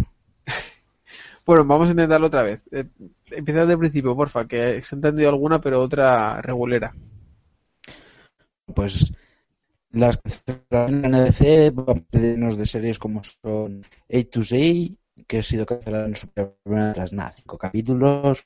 Bueno, 1.46 1.64
vamos 1.64 1.88
a 1.88 1.92
intentarlo 1.92 2.28
otra 2.28 2.42
vez. 2.42 2.62
Eh, 2.70 2.84
empieza 3.30 3.60
desde 3.60 3.72
el 3.72 3.78
principio, 3.78 4.14
porfa, 4.14 4.46
que 4.46 4.80
se 4.82 4.94
ha 4.94 4.96
entendido 4.96 5.30
alguna, 5.30 5.60
pero 5.60 5.80
otra 5.80 6.40
regulera. 6.42 6.94
Pues 8.72 9.12
las 9.92 10.18
cancelaciones 10.18 11.40
en 11.40 11.70
NBC 11.70 11.75
van 11.75 12.04
pedirnos 12.04 12.56
de 12.56 12.66
series 12.66 12.99
como 12.99 13.23
son 13.25 13.85
A 14.09 14.23
to 14.30 14.42
Z, 14.42 14.56
que 15.26 15.38
ha 15.38 15.42
sido 15.42 15.66
cancelada 15.66 16.06
en 16.06 16.16
su 16.16 16.28
primera 16.28 16.92
tras 16.92 17.12
nada, 17.12 17.32
cinco 17.37 17.59
capítulos. 17.59 18.44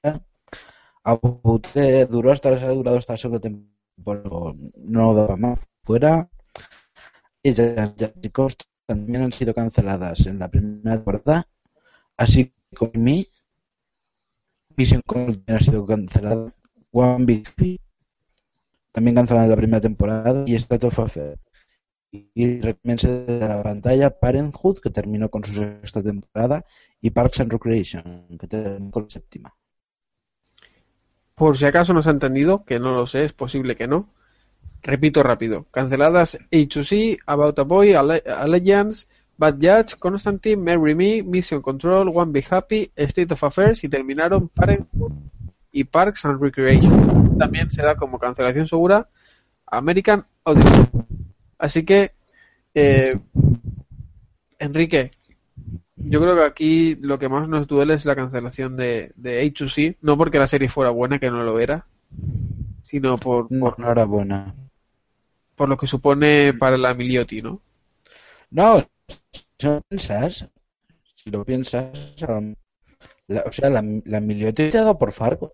About 1.04 1.66
It 1.74 2.08
duró 2.08 2.32
hasta 2.32 2.48
ha 2.48 2.68
durado 2.70 2.98
hasta 2.98 3.16
la 3.28 3.40
temporada, 3.40 4.54
no 4.76 5.14
daba 5.14 5.36
más 5.36 5.58
fuera. 5.82 6.28
Ya 7.42 7.92
chicos 8.20 8.56
también 8.86 9.22
han 9.22 9.32
sido 9.32 9.54
canceladas 9.54 10.26
en 10.26 10.38
la 10.38 10.48
primera 10.48 10.96
temporada, 10.96 11.46
así 12.16 12.54
como 12.74 12.92
Mi, 12.94 13.28
Vision 14.76 15.02
Control 15.06 15.44
ha 15.46 15.60
sido 15.60 15.86
cancelada, 15.86 16.54
One 16.90 17.24
Big 17.26 17.83
también 18.94 19.16
cancelada 19.16 19.46
en 19.46 19.50
la 19.50 19.56
primera 19.56 19.80
temporada 19.80 20.44
y 20.46 20.54
State 20.54 20.86
of 20.86 20.98
Affair. 21.00 21.36
Y 22.12 22.60
recomience 22.60 23.08
de 23.08 23.48
la 23.48 23.60
pantalla 23.60 24.08
Parenthood, 24.20 24.78
que 24.78 24.90
terminó 24.90 25.28
con 25.28 25.42
su 25.42 25.52
sexta 25.52 26.00
temporada, 26.00 26.64
y 27.00 27.10
Parks 27.10 27.40
and 27.40 27.50
Recreation, 27.50 28.38
que 28.38 28.46
terminó 28.46 28.92
con 28.92 29.02
la 29.02 29.10
séptima. 29.10 29.54
Por 31.34 31.56
si 31.56 31.66
acaso 31.66 31.92
no 31.92 32.04
se 32.04 32.10
ha 32.10 32.12
entendido, 32.12 32.64
que 32.64 32.78
no 32.78 32.94
lo 32.94 33.08
sé, 33.08 33.24
es 33.24 33.32
posible 33.32 33.74
que 33.74 33.88
no. 33.88 34.08
Repito 34.80 35.24
rápido. 35.24 35.66
Canceladas 35.72 36.38
A2C, 36.52 37.18
About 37.26 37.58
a 37.58 37.62
Boy, 37.64 37.94
Alle- 37.94 38.22
Allegiance, 38.28 39.08
Bad 39.36 39.54
Judge, 39.54 39.96
Constantine, 39.98 40.62
Marry 40.62 40.94
Me, 40.94 41.24
Mission 41.24 41.60
Control, 41.62 42.12
One 42.14 42.30
Be 42.30 42.44
Happy, 42.48 42.92
State 42.94 43.34
of 43.34 43.42
Affairs 43.42 43.82
y 43.82 43.88
terminaron 43.88 44.48
Parenthood 44.50 45.10
y 45.74 45.84
Parks 45.84 46.24
and 46.24 46.40
Recreation. 46.40 47.36
También 47.38 47.70
se 47.70 47.82
da 47.82 47.96
como 47.96 48.18
cancelación 48.18 48.66
segura 48.66 49.08
American 49.66 50.24
Odyssey. 50.44 50.86
Así 51.58 51.84
que, 51.84 52.12
eh, 52.74 53.18
Enrique, 54.58 55.10
yo 55.96 56.20
creo 56.20 56.36
que 56.36 56.44
aquí 56.44 56.94
lo 57.00 57.18
que 57.18 57.28
más 57.28 57.48
nos 57.48 57.66
duele 57.66 57.94
es 57.94 58.04
la 58.04 58.16
cancelación 58.16 58.76
de, 58.76 59.12
de 59.16 59.42
H2C, 59.44 59.96
no 60.00 60.16
porque 60.16 60.38
la 60.38 60.46
serie 60.46 60.68
fuera 60.68 60.90
buena, 60.90 61.18
que 61.18 61.30
no 61.30 61.42
lo 61.42 61.58
era, 61.58 61.86
sino 62.84 63.18
por, 63.18 63.50
No, 63.50 63.74
no 63.76 63.90
era 63.90 64.04
buena. 64.04 64.54
por 65.56 65.68
lo 65.68 65.76
que 65.76 65.86
supone 65.86 66.54
para 66.54 66.76
la 66.76 66.94
Milioti, 66.94 67.42
¿no? 67.42 67.60
No, 68.50 68.86
si 69.58 69.66
lo 69.66 69.80
piensas, 69.88 70.48
si 71.16 71.30
lo 71.30 71.44
piensas, 71.44 72.14
la- 73.26 73.42
o 73.46 73.52
sea, 73.52 73.70
la, 73.70 73.82
la 74.04 74.20
Miliotti 74.20 74.70
se 74.70 74.78
ha 74.78 74.82
dado 74.82 74.98
por 74.98 75.12
Fargo. 75.12 75.52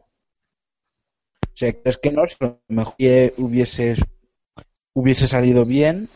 O 1.61 1.63
sea, 1.63 1.75
es 1.91 1.97
que 1.99 2.11
no, 2.11 2.27
si 2.27 2.37
a 2.41 2.47
lo 2.47 2.61
mejor 2.69 2.95
hubiese, 3.37 3.95
hubiese 4.95 5.27
salido 5.27 5.65
bien, 5.65 6.09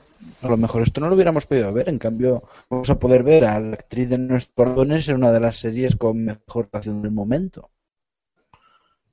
a 0.43 0.49
lo 0.49 0.57
mejor 0.57 0.83
esto 0.83 1.01
no 1.01 1.09
lo 1.09 1.15
hubiéramos 1.17 1.47
podido 1.47 1.73
ver. 1.73 1.89
En 1.89 1.99
cambio, 1.99 2.45
vamos 2.71 2.89
a 2.91 2.99
poder 3.01 3.23
ver 3.25 3.45
a 3.45 3.59
la 3.61 3.75
actriz 3.75 4.09
de 4.09 4.19
nuestros 4.19 4.55
cordones 4.55 5.09
en 5.09 5.17
una 5.17 5.33
de 5.33 5.41
las 5.41 5.57
series 5.57 5.97
con 5.97 6.25
mejor 6.25 6.67
actuación 6.67 7.03
del 7.03 7.13
momento. 7.13 7.71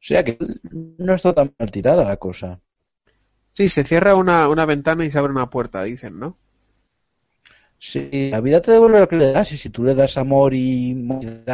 O 0.02 0.04
sea 0.08 0.24
que 0.26 0.38
no 1.06 1.14
está 1.16 1.32
tan 1.34 1.48
mal 1.58 1.72
tirada 1.72 2.04
la 2.06 2.18
cosa. 2.18 2.60
Sí, 3.54 3.70
se 3.70 3.84
cierra 3.86 4.16
una, 4.16 4.50
una 4.50 4.66
ventana 4.66 5.06
y 5.06 5.12
se 5.12 5.20
abre 5.20 5.34
una 5.34 5.50
puerta, 5.50 5.84
dicen, 5.84 6.20
¿no? 6.20 6.36
Sí, 7.80 8.30
la 8.32 8.42
vida 8.42 8.62
te 8.62 8.72
devuelve 8.72 9.00
lo 9.00 9.08
que 9.08 9.16
le 9.16 9.32
das 9.32 9.52
y 9.54 9.58
si 9.58 9.70
tú 9.70 9.84
le 9.84 9.96
das 9.96 10.18
amor 10.18 10.54
y 10.54 10.92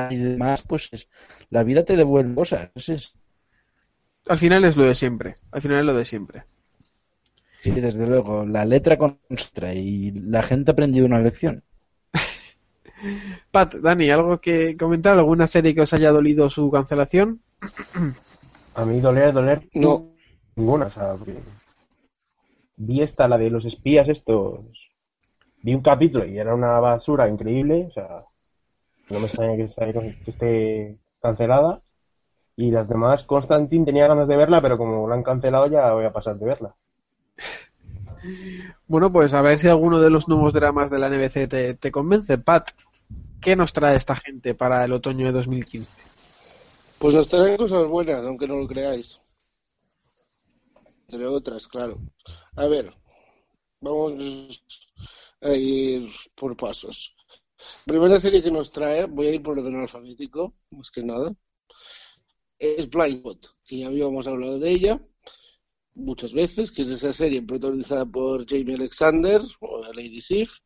y 0.09 0.15
demás, 0.17 0.63
pues 0.67 0.89
es- 0.91 1.07
la 1.49 1.63
vida 1.63 1.85
te 1.85 1.95
devuelve 1.95 2.35
cosas. 2.35 2.71
Es- 2.87 3.17
Al 4.29 4.37
final 4.37 4.65
es 4.65 4.77
lo 4.77 4.83
de 4.83 4.95
siempre, 4.95 5.35
al 5.51 5.61
final 5.61 5.79
es 5.79 5.85
lo 5.85 5.93
de 5.93 6.05
siempre. 6.05 6.43
sí, 7.61 7.71
desde 7.71 8.07
luego, 8.07 8.45
la 8.45 8.65
letra 8.65 8.97
consta 8.97 9.73
y 9.73 10.11
la 10.11 10.43
gente 10.43 10.71
ha 10.71 10.73
aprendido 10.73 11.05
una 11.05 11.19
lección. 11.19 11.63
Pat, 13.51 13.75
Dani, 13.75 14.09
¿algo 14.09 14.39
que 14.39 14.75
comentar? 14.77 15.17
¿Alguna 15.17 15.47
serie 15.47 15.73
que 15.73 15.81
os 15.81 15.93
haya 15.93 16.11
dolido 16.11 16.49
su 16.49 16.69
cancelación? 16.71 17.41
A 18.75 18.85
mí 18.85 18.99
doler, 18.99 19.33
doler. 19.33 19.67
No. 19.73 20.13
Ninguna, 20.55 20.87
o 20.87 20.91
sea, 20.91 21.13
porque 21.13 21.35
vi 22.77 23.01
esta, 23.01 23.27
la 23.27 23.37
de 23.37 23.49
los 23.49 23.65
espías 23.65 24.07
estos. 24.09 24.59
Vi 25.61 25.73
un 25.73 25.81
capítulo 25.81 26.25
y 26.25 26.37
era 26.37 26.53
una 26.53 26.79
basura 26.79 27.27
increíble, 27.27 27.87
o 27.89 27.91
sea, 27.91 28.23
no 29.09 29.19
me 29.19 29.25
extraña 29.25 29.57
que 29.57 30.31
esté 30.31 30.97
cancelada. 31.21 31.81
Y 32.59 32.71
las 32.71 32.89
demás, 32.89 33.23
Constantine 33.23 33.85
tenía 33.85 34.07
ganas 34.07 34.27
de 34.27 34.35
verla, 34.35 34.59
pero 34.63 34.79
como 34.79 35.07
la 35.07 35.13
han 35.13 35.21
cancelado 35.21 35.67
ya 35.67 35.93
voy 35.93 36.05
a 36.05 36.11
pasar 36.11 36.39
de 36.39 36.45
verla. 36.45 36.75
Bueno, 38.87 39.13
pues 39.13 39.35
a 39.35 39.43
ver 39.43 39.59
si 39.59 39.67
alguno 39.67 39.99
de 39.99 40.09
los 40.09 40.27
nuevos 40.27 40.53
dramas 40.53 40.89
de 40.89 40.97
la 40.97 41.07
NBC 41.07 41.47
te, 41.47 41.75
te 41.75 41.91
convence. 41.91 42.39
Pat, 42.39 42.71
¿qué 43.39 43.55
nos 43.55 43.73
trae 43.73 43.95
esta 43.95 44.15
gente 44.15 44.55
para 44.55 44.83
el 44.83 44.91
otoño 44.91 45.27
de 45.27 45.33
2015? 45.33 45.87
Pues 46.97 47.13
nos 47.13 47.29
traen 47.29 47.57
cosas 47.57 47.85
buenas, 47.85 48.25
aunque 48.25 48.47
no 48.47 48.55
lo 48.55 48.67
creáis. 48.67 49.19
Entre 51.09 51.27
otras, 51.27 51.67
claro. 51.67 51.99
A 52.55 52.65
ver, 52.65 52.91
vamos 53.81 54.63
a 55.41 55.53
ir 55.53 56.11
por 56.33 56.57
pasos. 56.57 57.15
Primera 57.85 58.19
serie 58.19 58.41
que 58.41 58.49
nos 58.49 58.71
trae, 58.71 59.05
voy 59.05 59.27
a 59.27 59.33
ir 59.35 59.43
por 59.43 59.59
orden 59.59 59.79
alfabético, 59.79 60.55
más 60.71 60.89
que 60.89 61.03
nada, 61.03 61.31
es 62.59 62.89
Blindspot, 62.89 63.47
que 63.65 63.79
ya 63.79 63.87
habíamos 63.87 64.27
hablado 64.27 64.59
de 64.59 64.71
ella 64.71 65.01
muchas 65.95 66.33
veces, 66.33 66.71
que 66.71 66.83
es 66.83 66.89
esa 66.89 67.11
serie 67.13 67.41
protagonizada 67.41 68.05
por 68.05 68.45
Jamie 68.47 68.75
Alexander, 68.75 69.41
o 69.61 69.81
Lady 69.93 70.21
Sif, 70.21 70.59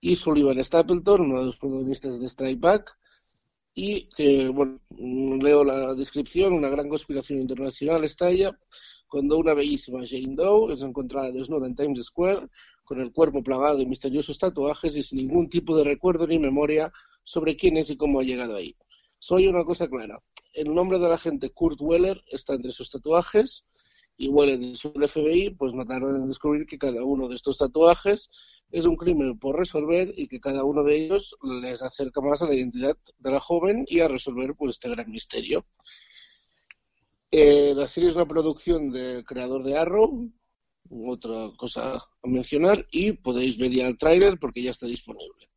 y 0.00 0.16
Sullivan 0.16 0.62
Stapleton, 0.64 1.20
uno 1.20 1.40
de 1.40 1.46
los 1.46 1.58
protagonistas 1.58 2.20
de 2.20 2.26
Strike 2.26 2.60
Back, 2.60 2.98
y 3.74 4.08
que, 4.10 4.48
bueno, 4.48 4.80
leo 4.90 5.64
la 5.64 5.94
descripción, 5.94 6.52
una 6.52 6.68
gran 6.68 6.88
conspiración 6.88 7.40
internacional 7.40 8.04
estalla 8.04 8.58
cuando 9.08 9.38
una 9.38 9.54
bellísima 9.54 10.06
Jane 10.06 10.34
Doe 10.34 10.74
es 10.74 10.82
encontrada 10.82 11.30
desnuda 11.30 11.66
en 11.66 11.76
Times 11.76 12.02
Square 12.04 12.48
con 12.84 13.00
el 13.00 13.12
cuerpo 13.12 13.42
plagado 13.42 13.78
de 13.78 13.86
misteriosos 13.86 14.38
tatuajes 14.38 14.96
y 14.96 15.02
sin 15.02 15.18
ningún 15.18 15.48
tipo 15.48 15.76
de 15.76 15.84
recuerdo 15.84 16.26
ni 16.26 16.38
memoria 16.38 16.92
sobre 17.22 17.56
quién 17.56 17.76
es 17.76 17.90
y 17.90 17.96
cómo 17.96 18.20
ha 18.20 18.24
llegado 18.24 18.56
ahí. 18.56 18.74
Soy 19.24 19.46
una 19.46 19.64
cosa 19.64 19.86
clara. 19.86 20.20
El 20.52 20.74
nombre 20.74 20.98
del 20.98 21.12
agente 21.12 21.50
Kurt 21.50 21.80
Weller 21.80 22.20
está 22.26 22.54
entre 22.54 22.72
sus 22.72 22.90
tatuajes 22.90 23.64
y 24.16 24.26
huelen 24.26 24.64
en 24.64 24.70
el 24.72 25.08
FBI, 25.08 25.50
pues 25.50 25.74
no 25.74 25.84
tardan 25.86 26.16
en 26.16 26.26
descubrir 26.26 26.66
que 26.66 26.76
cada 26.76 27.04
uno 27.04 27.28
de 27.28 27.36
estos 27.36 27.58
tatuajes 27.58 28.30
es 28.72 28.84
un 28.84 28.96
crimen 28.96 29.38
por 29.38 29.56
resolver 29.56 30.12
y 30.16 30.26
que 30.26 30.40
cada 30.40 30.64
uno 30.64 30.82
de 30.82 31.04
ellos 31.04 31.36
les 31.62 31.82
acerca 31.82 32.20
más 32.20 32.42
a 32.42 32.46
la 32.46 32.54
identidad 32.56 32.96
de 33.18 33.30
la 33.30 33.38
joven 33.38 33.84
y 33.86 34.00
a 34.00 34.08
resolver 34.08 34.56
pues 34.56 34.72
este 34.72 34.90
gran 34.90 35.08
misterio. 35.08 35.64
Eh, 37.30 37.74
la 37.76 37.86
serie 37.86 38.08
es 38.08 38.16
una 38.16 38.26
producción 38.26 38.90
del 38.90 39.24
creador 39.24 39.62
de 39.62 39.78
Arrow, 39.78 40.32
otra 40.90 41.48
cosa 41.56 41.94
a 41.94 42.28
mencionar, 42.28 42.88
y 42.90 43.12
podéis 43.12 43.56
ver 43.56 43.70
ya 43.70 43.86
el 43.86 43.96
tráiler 43.96 44.40
porque 44.40 44.64
ya 44.64 44.72
está 44.72 44.86
disponible. 44.86 45.51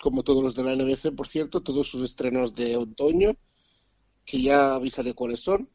Como 0.00 0.22
todos 0.22 0.42
los 0.42 0.54
de 0.54 0.64
la 0.64 0.76
NBC, 0.76 1.14
por 1.14 1.26
cierto, 1.26 1.62
todos 1.62 1.88
sus 1.88 2.02
estrenos 2.02 2.54
de 2.54 2.76
otoño, 2.76 3.32
que 4.24 4.40
ya 4.40 4.74
avisaré 4.74 5.14
cuáles 5.14 5.40
son, 5.40 5.68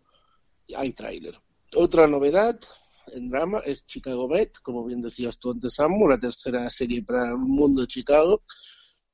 hay 0.76 0.94
tráiler. 0.94 1.38
Otra 1.76 2.08
novedad 2.08 2.60
en 3.08 3.30
drama 3.30 3.60
es 3.66 3.86
Chicago 3.86 4.28
Med, 4.28 4.50
como 4.62 4.86
bien 4.86 5.02
decías 5.02 5.40
tú 5.40 5.52
antes, 5.52 5.76
Samu, 5.76 6.08
la 6.08 6.20
tercera 6.20 6.70
serie 6.70 7.04
para 7.04 7.30
el 7.30 7.38
mundo 7.38 7.82
de 7.82 7.88
Chicago. 7.88 8.44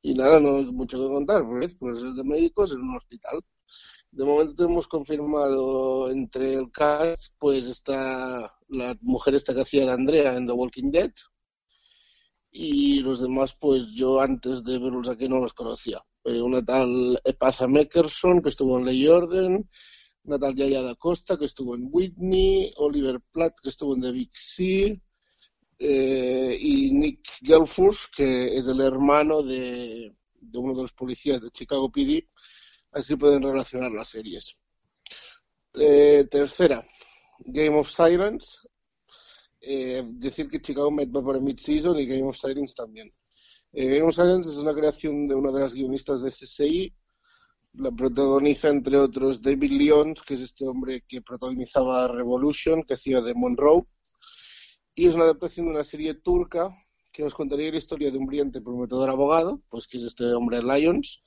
Y 0.01 0.13
nada, 0.13 0.39
no 0.39 0.58
hay 0.58 0.72
mucho 0.72 0.98
que 0.98 1.08
contar, 1.08 1.46
pues, 1.46 1.75
pues 1.75 2.01
es 2.04 2.16
de 2.16 2.24
médicos 2.24 2.72
en 2.72 2.82
un 2.82 2.96
hospital. 2.96 3.42
De 4.12 4.25
momento 4.25 4.56
tenemos 4.56 4.88
confirmado 4.88 6.10
entre 6.10 6.54
el 6.54 6.72
cast, 6.72 7.34
pues 7.38 7.68
está 7.68 8.56
la 8.70 8.98
mujer 9.01 9.36
esta 9.36 9.54
que 9.54 9.62
hacía 9.62 9.86
de 9.86 9.92
Andrea 9.92 10.36
en 10.36 10.48
The 10.48 10.54
Walking 10.54 10.92
Dead. 10.92 11.12
Y 12.51 13.01
los 13.01 13.22
demás, 13.22 13.56
pues 13.60 13.88
yo 13.94 14.20
antes 14.20 14.63
de 14.63 14.79
verlos 14.79 15.10
aquí 15.10 15.27
no 15.27 15.39
los 15.39 15.53
conocía. 15.53 16.03
Eh, 16.24 16.41
una 16.41 16.63
tal 16.63 17.20
Epatha 17.24 17.68
Meckerson, 17.68 18.41
que 18.41 18.50
estuvo 18.50 18.77
en 18.77 18.86
Ley 18.86 19.08
Orden, 19.08 19.70
una 20.24 20.39
tal 20.39 20.56
Yaya 20.56 20.82
da 20.82 20.96
Costa, 20.96 21.38
que 21.38 21.46
estuvo 21.46 21.75
en 21.75 21.88
Whitney, 21.91 22.74
Oliver 22.77 23.20
Platt, 23.32 23.53
que 23.62 23.70
estuvo 23.70 23.96
en 23.96 24.01
The 24.01 24.12
Big 24.12 24.32
Sea, 24.34 24.96
eh, 25.79 26.58
y 26.60 26.91
Nick 26.91 27.25
Gelfus, 27.41 28.10
que 28.15 28.58
es 28.58 28.68
el 28.68 28.82
hermano 28.82 29.41
de, 29.41 30.13
uno 30.53 30.75
de 30.75 30.82
los 30.82 30.91
policías 30.91 31.41
de 31.41 31.51
Chicago 31.51 31.91
PD, 31.91 32.27
Así 32.91 33.15
pueden 33.15 33.44
relacionar 33.44 33.91
las 33.91 34.10
series. 34.10 34.58
Eh, 35.75 36.25
tercera, 36.29 36.84
Game 37.39 37.77
of 37.77 37.88
Silence. 37.88 38.68
Eh, 39.62 40.04
decir 40.06 40.48
que 40.48 40.62
Chicago 40.62 40.92
Med 40.92 41.10
va 41.12 41.24
para 41.24 41.39
mid-season 41.39 41.98
y 42.00 42.06
Game 42.06 42.24
of 42.24 42.38
Silence 42.38 42.74
también. 42.75 43.12
Eh, 43.74 43.88
Game 43.88 44.08
of 44.08 44.16
Silence 44.16 44.50
es 44.50 44.58
una 44.58 44.74
creación 44.74 45.28
de 45.28 45.36
una 45.36 45.51
de 45.51 45.60
las 45.60 45.74
guionistas 45.74 46.22
de 46.22 46.32
CSI. 46.32 46.94
La 47.74 47.92
protagoniza, 47.92 48.70
entre 48.70 48.98
otros, 48.98 49.42
David 49.42 49.72
Lyons, 49.72 50.22
que 50.22 50.34
es 50.36 50.42
este 50.42 50.68
hombre 50.68 51.04
que 51.08 51.22
protagonizaba 51.22 52.08
Revolution, 52.08 52.84
que 52.84 52.96
hacía 52.96 53.22
de 53.22 53.34
Monroe. 53.36 53.84
Y 54.96 55.08
es 55.08 55.16
una 55.16 55.25
adaptación 55.25 55.68
de 55.68 55.74
una 55.74 55.84
serie 55.84 56.16
turca 56.16 56.70
que 57.12 57.24
os 57.24 57.36
contaría 57.36 57.72
la 57.72 57.78
historia 57.78 58.12
de 58.12 58.18
un 58.18 58.25
brillante 58.25 58.62
prometedor 58.62 59.10
abogado, 59.10 59.62
pues 59.70 59.88
que 59.88 59.98
es 59.98 60.04
este 60.04 60.25
hombre 60.34 60.62
Lyons, 60.63 61.22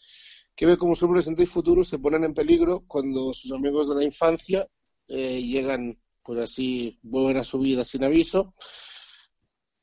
que 0.55 0.67
ve 0.67 0.77
cómo 0.77 0.95
su 0.95 1.09
presente 1.09 1.43
y 1.43 1.47
futuro 1.47 1.85
se 1.85 1.99
ponen 1.99 2.25
en 2.25 2.35
peligro 2.35 2.85
cuando 2.87 3.33
sus 3.33 3.53
amigos 3.53 3.89
de 3.89 3.97
la 3.97 4.05
infancia 4.05 4.67
eh, 5.09 5.43
llegan, 5.43 5.99
pues 6.23 6.45
así, 6.45 6.99
vuelven 7.02 7.38
a 7.38 7.45
su 7.45 7.59
vida 7.59 7.85
sin 7.85 8.05
aviso, 8.05 8.55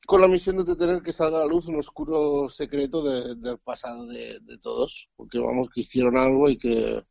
con 0.06 0.20
la 0.20 0.28
misión 0.28 0.64
de 0.64 0.76
tener 0.76 1.02
que 1.02 1.12
salga 1.12 1.38
a 1.38 1.40
la 1.42 1.46
luz 1.46 1.68
un 1.68 1.76
oscuro 1.78 2.48
secreto 2.48 3.02
del 3.02 3.58
pasado 3.58 4.06
de, 4.06 4.58
todos, 4.60 5.08
porque 5.16 5.38
vamos, 5.38 5.68
que 5.68 5.82
hicieron 5.82 6.16
algo 6.16 6.48
y 6.48 6.58
que 6.58 7.04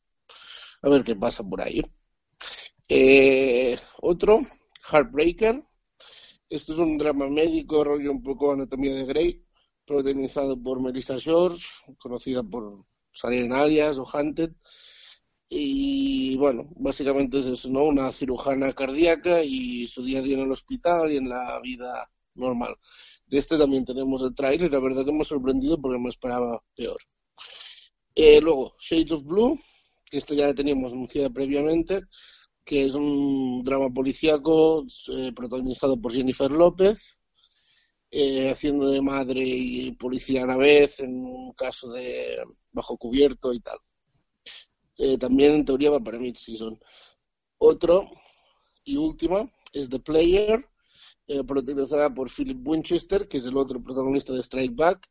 a 0.81 0.89
ver 0.89 1.03
qué 1.03 1.15
pasa 1.15 1.43
por 1.43 1.61
ahí. 1.61 1.81
Eh, 2.89 3.77
otro, 4.01 4.41
Heartbreaker. 4.91 5.63
Esto 6.49 6.73
es 6.73 6.79
un 6.79 6.97
drama 6.97 7.29
médico, 7.29 7.83
rollo 7.83 8.11
un 8.11 8.23
poco 8.23 8.51
anatomía 8.51 8.93
de 8.95 9.05
Grey, 9.05 9.45
protagonizado 9.85 10.61
por 10.61 10.81
Melissa 10.81 11.19
George, 11.19 11.67
conocida 11.99 12.41
por 12.43 12.85
salir 13.13 13.45
en 13.45 13.53
Alias 13.53 13.99
o 13.99 14.03
Hunted. 14.11 14.51
Y 15.49 16.37
bueno, 16.37 16.69
básicamente 16.75 17.39
es 17.39 17.47
eso, 17.47 17.69
¿no? 17.69 17.83
Una 17.83 18.11
cirujana 18.11 18.71
cardíaca 18.73 19.43
y 19.43 19.87
su 19.87 20.03
día 20.03 20.19
a 20.19 20.21
día 20.21 20.37
en 20.37 20.43
el 20.43 20.51
hospital 20.51 21.11
y 21.11 21.17
en 21.17 21.27
la 21.29 21.59
vida 21.61 22.09
normal. 22.35 22.75
De 23.25 23.39
este 23.39 23.57
también 23.57 23.85
tenemos 23.85 24.21
el 24.23 24.35
trailer, 24.35 24.71
la 24.71 24.79
verdad 24.79 25.05
que 25.05 25.11
me 25.11 25.21
ha 25.21 25.25
sorprendido 25.25 25.79
porque 25.81 25.99
me 25.99 26.09
esperaba 26.09 26.63
peor. 26.75 26.99
Eh, 28.15 28.41
luego, 28.41 28.75
Shades 28.79 29.11
of 29.13 29.23
Blue, 29.23 29.59
que 30.09 30.17
este 30.17 30.35
ya 30.35 30.53
teníamos 30.53 30.91
anunciada 30.91 31.29
previamente, 31.29 32.01
que 32.65 32.85
es 32.85 32.93
un 32.95 33.63
drama 33.63 33.89
policíaco 33.89 34.85
eh, 35.13 35.31
protagonizado 35.35 35.99
por 35.99 36.13
Jennifer 36.13 36.51
López, 36.51 37.17
eh, 38.11 38.49
haciendo 38.49 38.89
de 38.89 39.01
madre 39.01 39.41
y 39.43 39.91
policía 39.93 40.43
a 40.43 40.47
la 40.47 40.57
vez 40.57 40.99
en 40.99 41.25
un 41.25 41.53
caso 41.53 41.91
de 41.91 42.37
bajo 42.71 42.97
cubierto 42.97 43.53
y 43.53 43.59
tal. 43.61 43.77
Eh, 44.99 45.17
también 45.17 45.55
en 45.55 45.65
teoría 45.65 45.89
va 45.89 45.99
para 45.99 46.19
mid-season. 46.19 46.79
Otro 47.57 48.09
y 48.83 48.97
última 48.97 49.51
es 49.73 49.89
The 49.89 49.99
Player, 49.99 50.65
eh, 51.27 51.43
protagonizada 51.43 52.13
por 52.13 52.29
Philip 52.29 52.59
Winchester, 52.67 53.27
que 53.27 53.37
es 53.37 53.45
el 53.45 53.57
otro 53.57 53.81
protagonista 53.81 54.33
de 54.33 54.43
Strike 54.43 54.75
Back, 54.75 55.09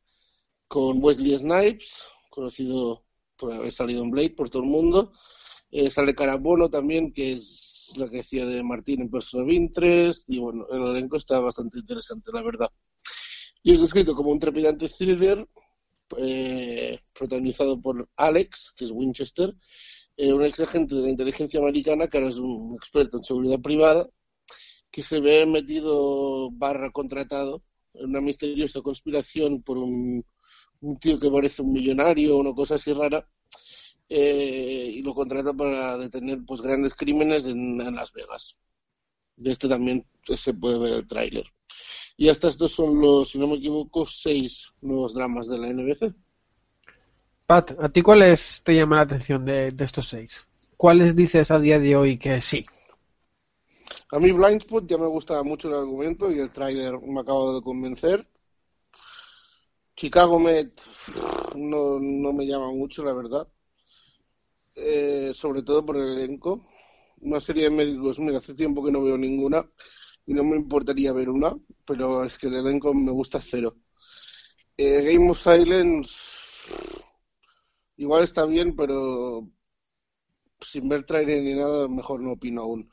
con 0.69 1.03
Wesley 1.03 1.39
Snipes, 1.39 2.07
conocido 2.31 3.05
por 3.37 3.53
haber 3.53 3.73
salido 3.73 4.05
en 4.05 4.11
Blade 4.11 4.35
por 4.37 4.51
todo 4.51 4.63
el 4.63 4.69
mundo. 4.69 5.13
sale 5.91 6.15
Carabono 6.15 6.69
también, 6.71 7.13
que 7.13 7.33
es 7.33 7.93
la 7.97 8.09
que 8.09 8.21
hacía 8.21 8.47
de 8.47 8.63
Martín 8.63 9.01
en 9.03 9.11
Person 9.11 9.43
of 9.43 9.51
Interest, 9.51 10.29
y 10.31 10.39
bueno, 10.39 10.67
el 10.71 10.83
elenco 10.83 11.17
está 11.17 11.41
bastante 11.41 11.79
interesante, 11.79 12.31
la 12.33 12.43
verdad 12.43 12.71
y 13.63 13.73
es 13.73 13.81
descrito 13.81 14.15
como 14.15 14.31
un 14.31 14.39
trepidante 14.39 14.89
thriller 14.89 15.47
eh, 16.17 17.01
protagonizado 17.13 17.81
por 17.81 18.09
Alex, 18.17 18.73
que 18.77 18.85
es 18.85 18.91
Winchester, 18.91 19.55
eh, 20.17 20.33
un 20.33 20.45
ex 20.45 20.61
agente 20.61 20.95
de 20.95 21.03
la 21.03 21.11
inteligencia 21.11 21.61
americana 21.61 22.09
que 22.09 22.19
ahora 22.19 22.31
es 22.31 22.39
un 22.39 22.75
experto 22.75 23.19
en 23.19 23.25
seguridad 23.25 23.61
privada, 23.61 24.09
que 24.91 25.03
se 25.03 25.21
ve 25.21 25.47
metido 25.47 26.51
barra 26.51 26.91
contratado 26.91 27.63
en 27.95 28.07
una 28.11 28.21
misteriosa 28.21 28.81
conspiración 28.81 29.63
por 29.63 29.79
un, 29.79 30.25
tío 31.01 31.19
que 31.21 31.31
parece 31.31 31.63
un 31.63 31.73
millonario 31.73 32.37
o 32.37 32.41
una 32.41 32.55
cosa 32.55 32.77
así 32.77 32.93
rara, 32.93 33.29
eh, 34.09 34.91
y 34.95 35.03
lo 35.03 35.15
contrata 35.15 35.53
para 35.53 35.99
detener 35.99 36.41
pues 36.47 36.63
grandes 36.63 36.95
crímenes 36.95 37.47
en, 37.47 37.81
en 37.81 37.95
Las 37.95 38.13
Vegas. 38.13 38.57
De 39.37 39.53
este 39.53 39.69
también 39.69 40.07
se 40.35 40.55
puede 40.55 40.79
ver 40.79 40.93
el 40.95 41.07
tráiler. 41.07 41.45
Y 42.21 42.29
hasta 42.29 42.49
estos 42.49 42.73
son 42.73 43.01
los, 43.01 43.31
si 43.31 43.39
no 43.39 43.47
me 43.47 43.55
equivoco, 43.55 44.05
seis 44.05 44.73
nuevos 44.81 45.15
dramas 45.15 45.47
de 45.47 45.57
la 45.57 45.69
NBC. 45.69 46.13
Pat, 47.47 47.71
¿a 47.81 47.89
ti 47.91 48.03
cuáles 48.03 48.61
te 48.65 48.75
llama 48.75 48.97
la 48.97 49.03
atención 49.03 49.45
de, 49.45 49.73
estos 49.79 50.09
seis? 50.09 50.45
¿Cuáles 50.77 51.15
dices 51.15 51.53
a 51.53 51.61
día 51.61 51.79
de 51.79 51.95
hoy 51.95 52.19
que 52.19 52.41
sí? 52.41 52.67
A 54.11 54.19
mí 54.19 54.33
Blindspot 54.33 54.85
ya 54.89 54.99
me 54.99 55.07
gustaba 55.07 55.45
mucho 55.45 55.69
el 55.69 55.75
argumento 55.75 56.29
y 56.33 56.41
el 56.41 56.51
tráiler 56.51 56.99
me 57.01 57.21
acaba 57.21 57.55
de 57.55 57.63
convencer. 57.63 58.27
Chicago 59.95 60.41
Med 60.41 60.71
no, 61.55 62.01
no 62.01 62.33
me 62.33 62.47
llama 62.49 62.73
mucho, 62.73 63.05
la 63.05 63.13
verdad. 63.13 63.47
Eh, 64.75 65.31
sobre 65.35 65.63
todo 65.63 65.87
por 65.87 65.97
el 65.97 66.19
elenco. 66.19 66.67
Una 67.21 67.39
serie 67.39 67.65
de 67.65 67.71
médicos, 67.71 68.19
mira, 68.19 68.39
hace 68.39 68.55
tiempo 68.55 68.85
que 68.85 68.91
no 68.91 69.05
veo 69.05 69.17
ninguna 69.17 69.65
y 70.29 70.35
no 70.35 70.45
me 70.45 70.57
importaría 70.57 71.13
ver 71.15 71.31
una, 71.31 71.57
pero 71.87 72.23
es 72.23 72.37
que 72.39 72.49
el 72.49 72.55
elenco 72.57 72.93
me 72.93 73.11
gusta 73.11 73.41
cero. 73.41 73.77
Eh, 74.77 75.03
Game 75.03 75.31
of 75.31 75.41
Silence 75.41 76.13
igual 77.97 78.25
está 78.25 78.45
bien, 78.47 78.77
pero 78.77 79.49
sin 80.61 80.89
ver 80.89 81.05
trailer 81.05 81.43
ni 81.43 81.55
nada, 81.55 81.89
mejor 81.89 82.21
no 82.21 82.33
opino 82.33 82.63
aún. 82.63 82.91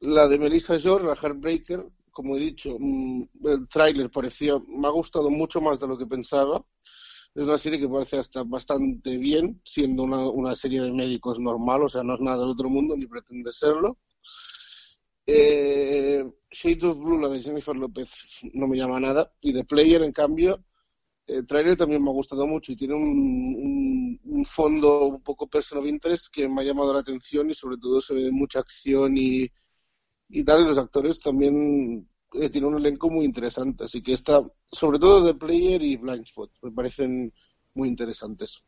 La 0.00 0.28
de 0.28 0.38
Melissa 0.38 0.78
George, 0.78 1.06
la 1.06 1.16
Heartbreaker, 1.16 1.86
como 2.10 2.36
he 2.36 2.40
dicho, 2.40 2.76
mm, 2.78 3.22
el 3.44 3.68
tráiler 3.68 4.10
parecía, 4.10 4.54
me 4.68 4.88
ha 4.88 4.90
gustado 4.90 5.30
mucho 5.30 5.60
más 5.60 5.80
de 5.80 5.88
lo 5.88 5.98
que 5.98 6.06
pensaba. 6.06 6.64
Es 7.34 7.46
una 7.46 7.58
serie 7.58 7.78
que 7.80 7.88
parece 7.88 8.18
hasta 8.18 8.44
bastante 8.44 9.18
bien, 9.18 9.60
siendo 9.64 10.04
una, 10.04 10.28
una 10.30 10.56
serie 10.56 10.82
de 10.82 10.92
médicos 10.92 11.38
normal, 11.38 11.84
o 11.84 11.88
sea, 11.88 12.02
no 12.02 12.14
es 12.14 12.20
nada 12.20 12.38
del 12.38 12.50
otro 12.50 12.70
mundo, 12.70 12.96
ni 12.96 13.06
pretende 13.06 13.52
serlo. 13.52 13.98
Eh, 15.26 16.24
Shades 16.50 16.84
of 16.84 16.98
Blue, 16.98 17.20
la 17.20 17.28
de 17.28 17.42
Jennifer 17.42 17.76
López, 17.76 18.08
no 18.54 18.68
me 18.68 18.76
llama 18.76 19.00
nada. 19.00 19.32
Y 19.40 19.52
The 19.52 19.64
Player, 19.64 20.02
en 20.02 20.12
cambio, 20.12 20.64
el 21.26 21.46
trailer 21.46 21.76
también 21.76 22.02
me 22.02 22.10
ha 22.10 22.12
gustado 22.12 22.46
mucho 22.46 22.72
y 22.72 22.76
tiene 22.76 22.94
un, 22.94 24.20
un, 24.22 24.44
fondo 24.44 25.06
un 25.06 25.22
poco 25.22 25.48
personal 25.48 25.86
interest 25.86 26.28
que 26.32 26.48
me 26.48 26.60
ha 26.60 26.64
llamado 26.64 26.92
la 26.92 27.00
atención 27.00 27.50
y 27.50 27.54
sobre 27.54 27.78
todo 27.78 28.00
se 28.00 28.14
ve 28.14 28.30
mucha 28.30 28.60
acción 28.60 29.16
y, 29.18 29.50
y 30.28 30.44
tal. 30.44 30.62
Y 30.62 30.68
los 30.68 30.78
actores 30.78 31.20
también 31.20 32.08
eh, 32.34 32.48
tienen 32.48 32.72
un 32.72 32.78
elenco 32.78 33.10
muy 33.10 33.24
interesante. 33.24 33.84
Así 33.84 34.00
que 34.02 34.12
está, 34.12 34.40
sobre 34.70 34.98
todo 34.98 35.26
The 35.26 35.38
Player 35.38 35.82
y 35.82 35.96
Blindspot, 35.96 36.52
me 36.62 36.70
parecen 36.70 37.32
muy 37.74 37.88
interesantes. 37.88 38.62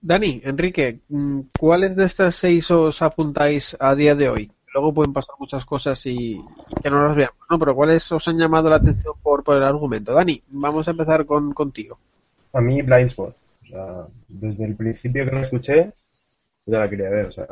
Dani, 0.00 0.42
Enrique, 0.44 1.02
mm, 1.08 1.40
¿cuáles 1.56 1.96
de 1.96 2.04
estas 2.04 2.34
seis 2.34 2.70
os 2.70 3.00
apuntáis 3.00 3.76
a 3.80 3.94
día 3.94 4.14
de 4.14 4.28
hoy? 4.28 4.52
Luego 4.74 4.92
pueden 4.92 5.12
pasar 5.12 5.36
muchas 5.38 5.64
cosas 5.64 6.04
y 6.06 6.40
que 6.82 6.90
no 6.90 7.06
las 7.06 7.16
veamos, 7.16 7.38
¿no? 7.48 7.58
Pero 7.58 7.74
¿cuáles 7.76 8.10
os 8.10 8.26
han 8.26 8.38
llamado 8.38 8.68
la 8.68 8.76
atención 8.76 9.14
por, 9.22 9.44
por 9.44 9.56
el 9.56 9.62
argumento? 9.62 10.12
Dani, 10.12 10.42
vamos 10.48 10.86
a 10.88 10.90
empezar 10.90 11.24
con 11.24 11.54
contigo. 11.54 11.96
A 12.52 12.60
mí 12.60 12.82
Blindspot. 12.82 13.34
O 13.34 13.66
sea, 13.66 14.06
desde 14.28 14.64
el 14.64 14.76
principio 14.76 15.24
que 15.24 15.30
lo 15.30 15.44
escuché, 15.44 15.92
ya 16.66 16.78
la 16.80 16.90
quería 16.90 17.08
ver, 17.08 17.26
o 17.26 17.32
sea, 17.32 17.46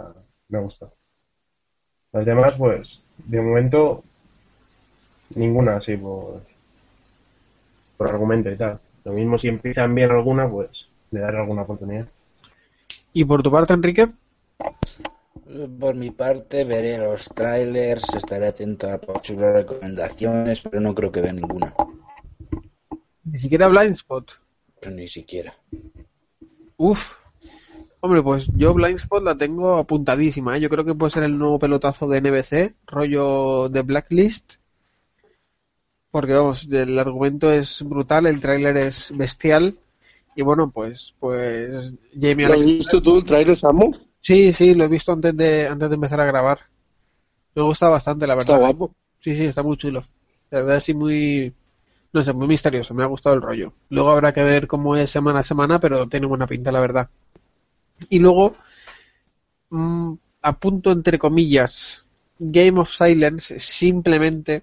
me 0.48 0.58
ha 0.58 0.60
gustado. 0.60 0.92
Las 2.12 2.26
demás, 2.26 2.54
pues, 2.58 3.00
de 3.16 3.40
momento, 3.40 4.02
ninguna 5.36 5.76
así 5.76 5.96
por, 5.96 6.42
por 7.96 8.08
argumento 8.08 8.50
y 8.50 8.56
tal. 8.56 8.78
Lo 9.04 9.12
mismo 9.12 9.38
si 9.38 9.48
empiezan 9.48 9.94
bien 9.94 10.10
alguna, 10.10 10.50
pues 10.50 10.86
le 11.12 11.20
daré 11.20 11.38
alguna 11.38 11.62
oportunidad. 11.62 12.06
¿Y 13.12 13.24
por 13.24 13.42
tu 13.42 13.50
parte, 13.50 13.72
Enrique? 13.74 14.08
Por 15.78 15.94
mi 15.94 16.10
parte, 16.10 16.64
veré 16.64 16.96
los 16.96 17.28
trailers, 17.28 18.04
estaré 18.14 18.46
atento 18.46 18.90
a 18.90 18.98
posibles 18.98 19.52
recomendaciones, 19.52 20.62
pero 20.62 20.80
no 20.80 20.94
creo 20.94 21.12
que 21.12 21.20
vea 21.20 21.32
ninguna. 21.32 21.74
Ni 23.24 23.38
siquiera 23.38 23.68
Blindspot. 23.68 24.32
Pero 24.80 24.94
ni 24.94 25.08
siquiera. 25.08 25.54
Uf. 26.76 27.16
Hombre, 28.00 28.22
pues 28.22 28.48
yo 28.56 28.72
Blindspot 28.72 29.22
la 29.22 29.36
tengo 29.36 29.76
apuntadísima. 29.76 30.56
¿eh? 30.56 30.60
Yo 30.60 30.70
creo 30.70 30.84
que 30.84 30.94
puede 30.94 31.10
ser 31.10 31.24
el 31.24 31.38
nuevo 31.38 31.58
pelotazo 31.58 32.08
de 32.08 32.20
NBC, 32.20 32.74
rollo 32.86 33.68
de 33.68 33.82
Blacklist. 33.82 34.54
Porque 36.10 36.32
vamos, 36.32 36.66
el 36.70 36.98
argumento 36.98 37.52
es 37.52 37.82
brutal, 37.82 38.26
el 38.26 38.40
tráiler 38.40 38.76
es 38.78 39.16
bestial. 39.16 39.74
Y 40.34 40.42
bueno, 40.42 40.70
pues, 40.70 41.14
pues 41.20 41.94
Jamie 42.14 42.48
¿Lo 42.48 42.54
has 42.54 42.64
visto 42.64 43.02
tú 43.02 43.18
el 43.18 43.24
trailer, 43.24 43.56
Samu? 43.56 43.92
Sí, 44.22 44.52
sí, 44.52 44.74
lo 44.74 44.84
he 44.84 44.88
visto 44.88 45.12
antes 45.12 45.36
de, 45.36 45.66
antes 45.66 45.88
de 45.88 45.94
empezar 45.96 46.20
a 46.20 46.24
grabar. 46.26 46.60
Me 47.54 47.62
gusta 47.62 47.88
bastante, 47.88 48.26
la 48.26 48.34
verdad. 48.34 48.56
Está 48.56 48.66
guapo. 48.66 48.94
Sí, 49.20 49.36
sí, 49.36 49.44
está 49.46 49.62
muy 49.62 49.76
chulo. 49.76 50.02
La 50.50 50.60
verdad, 50.60 50.80
sí, 50.80 50.94
muy, 50.94 51.52
no 52.12 52.22
sé, 52.22 52.32
muy 52.32 52.48
misterioso. 52.48 52.94
Me 52.94 53.02
ha 53.02 53.06
gustado 53.06 53.36
el 53.36 53.42
rollo. 53.42 53.74
Luego 53.90 54.10
habrá 54.10 54.32
que 54.32 54.42
ver 54.44 54.66
cómo 54.66 54.96
es 54.96 55.10
semana 55.10 55.40
a 55.40 55.44
semana, 55.44 55.80
pero 55.80 56.08
tiene 56.08 56.26
buena 56.26 56.46
pinta, 56.46 56.72
la 56.72 56.80
verdad. 56.80 57.10
Y 58.10 58.18
luego, 58.20 58.54
mm, 59.70 60.14
apunto 60.42 60.92
entre 60.92 61.18
comillas, 61.18 62.04
Game 62.38 62.78
of 62.80 62.90
Silence 62.90 63.58
simplemente 63.58 64.62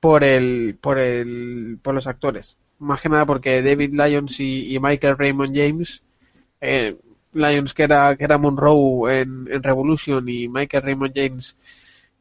por 0.00 0.24
el, 0.24 0.76
por 0.80 0.98
el, 0.98 1.78
por 1.82 1.94
los 1.94 2.06
actores. 2.06 2.56
Más 2.78 3.00
que 3.00 3.08
nada 3.08 3.26
porque 3.26 3.62
David 3.62 3.94
Lyons 3.94 4.40
y, 4.40 4.74
y 4.74 4.80
Michael 4.80 5.16
Raymond 5.18 5.56
James, 5.56 6.02
eh, 6.60 6.96
Lyons 7.32 7.74
que 7.74 7.84
era, 7.84 8.16
que 8.16 8.24
era 8.24 8.38
Monroe 8.38 9.20
en, 9.20 9.48
en 9.50 9.62
Revolution 9.62 10.28
y 10.28 10.48
Michael 10.48 10.82
Raymond 10.82 11.12
James 11.14 11.56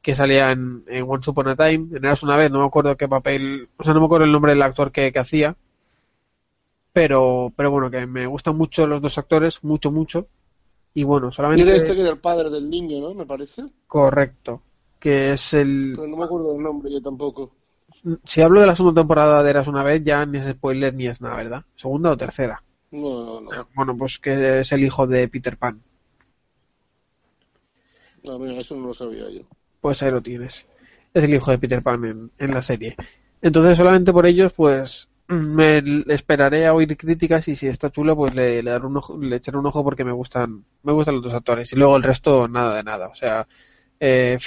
que 0.02 0.15
salía 0.15 0.52
en, 0.52 0.84
en 0.88 1.06
Once 1.08 1.30
Upon 1.30 1.50
a 1.50 1.56
Time, 1.56 1.95
en 1.95 2.04
Eras 2.04 2.24
una 2.24 2.36
vez, 2.36 2.52
no 2.52 2.60
me 2.60 2.65
acuerdo 2.65 2.97
qué 2.97 3.08
papel, 3.08 3.69
o 3.78 3.84
sea, 3.84 3.93
no 3.93 4.00
me 4.00 4.08
acuerdo 4.08 4.26
el 4.26 4.32
nombre 4.32 4.54
del 4.54 4.62
actor 4.62 4.91
que, 4.91 5.12
que 5.12 5.19
hacía, 5.19 5.56
pero, 6.91 7.54
pero 7.56 7.71
bueno, 7.71 7.91
que 7.91 8.08
me 8.08 8.26
gustan 8.26 8.58
mucho 8.58 8.88
los 8.88 9.02
dos 9.02 9.17
actores, 9.17 9.63
mucho, 9.63 9.91
mucho, 9.91 10.28
y 10.93 11.04
bueno, 11.04 11.32
solamente... 11.32 11.63
Era 11.63 11.76
este 11.76 11.93
que 11.93 12.02
era 12.02 12.10
el 12.10 12.17
padre 12.17 12.50
del 12.50 12.69
niño, 12.69 13.00
¿no? 13.00 13.13
Me 13.13 13.26
parece. 13.26 13.63
Correcto, 13.88 14.62
que 15.00 15.34
es 15.34 15.54
el... 15.54 15.93
Pero 15.95 16.08
no 16.08 16.17
me 16.17 16.26
acuerdo 16.26 16.54
del 16.54 16.63
nombre 16.63 16.91
yo 16.91 17.02
tampoco. 17.02 17.52
Si 18.26 18.41
hablo 18.41 18.62
de 18.62 18.67
la 18.67 18.76
segunda 18.76 19.02
temporada 19.02 19.43
de 19.43 19.50
Eras 19.52 19.67
una 19.67 19.84
vez, 19.84 20.04
ya 20.04 20.26
ni 20.26 20.39
es 20.39 20.47
spoiler 20.47 20.93
ni 20.95 21.08
es 21.08 21.21
nada, 21.21 21.36
¿verdad? 21.36 21.63
¿Segunda 21.76 22.10
o 22.10 22.17
tercera? 22.17 22.63
No, 22.91 23.10
no, 23.23 23.41
no. 23.41 23.67
Bueno, 23.75 23.97
pues 23.97 24.19
que 24.19 24.60
es 24.62 24.71
el 24.71 24.84
hijo 24.84 25.08
de 25.08 25.27
Peter 25.27 25.58
Pan. 25.58 25.82
No, 28.23 28.39
mira, 28.39 28.60
eso 28.62 28.75
no 28.75 28.88
lo 28.88 28.93
sabía 28.93 29.30
yo. 29.30 29.41
Pues 29.82 30.04
ahí 30.04 30.12
lo 30.12 30.21
tienes. 30.21 30.67
Es 31.13 31.23
el 31.23 31.34
hijo 31.34 31.51
de 31.51 31.58
Peter 31.60 31.82
Pan 31.82 32.06
en, 32.06 32.32
en 32.38 32.54
la 32.54 32.62
serie. 32.62 32.95
Entonces, 33.41 33.77
solamente 33.77 34.13
por 34.13 34.25
ellos, 34.25 34.54
pues 34.54 35.10
me 35.27 35.77
l- 35.80 36.04
esperaré 36.08 36.67
a 36.67 36.73
oír 36.73 36.95
críticas 36.97 37.47
y 37.47 37.56
si 37.56 37.67
está 37.67 37.89
chulo, 37.89 38.15
pues 38.15 38.36
le, 38.36 38.62
le 38.63 38.71
daré 38.71 38.86
un 38.86 38.97
ojo, 38.97 39.17
le 39.17 39.36
echaré 39.38 39.58
un 39.58 39.65
ojo 39.65 39.84
porque 39.84 40.06
me 40.06 40.12
gustan, 40.12 40.65
me 40.84 40.93
gustan 40.93 41.15
los 41.15 41.23
dos 41.23 41.34
actores. 41.34 41.71
Y 41.73 41.75
luego 41.77 41.97
el 41.97 42.04
resto, 42.04 42.47
nada 42.47 42.75
de 42.75 42.84
nada. 42.84 43.08
O 43.08 43.15
sea, 43.15 43.47
eh, 43.99 44.38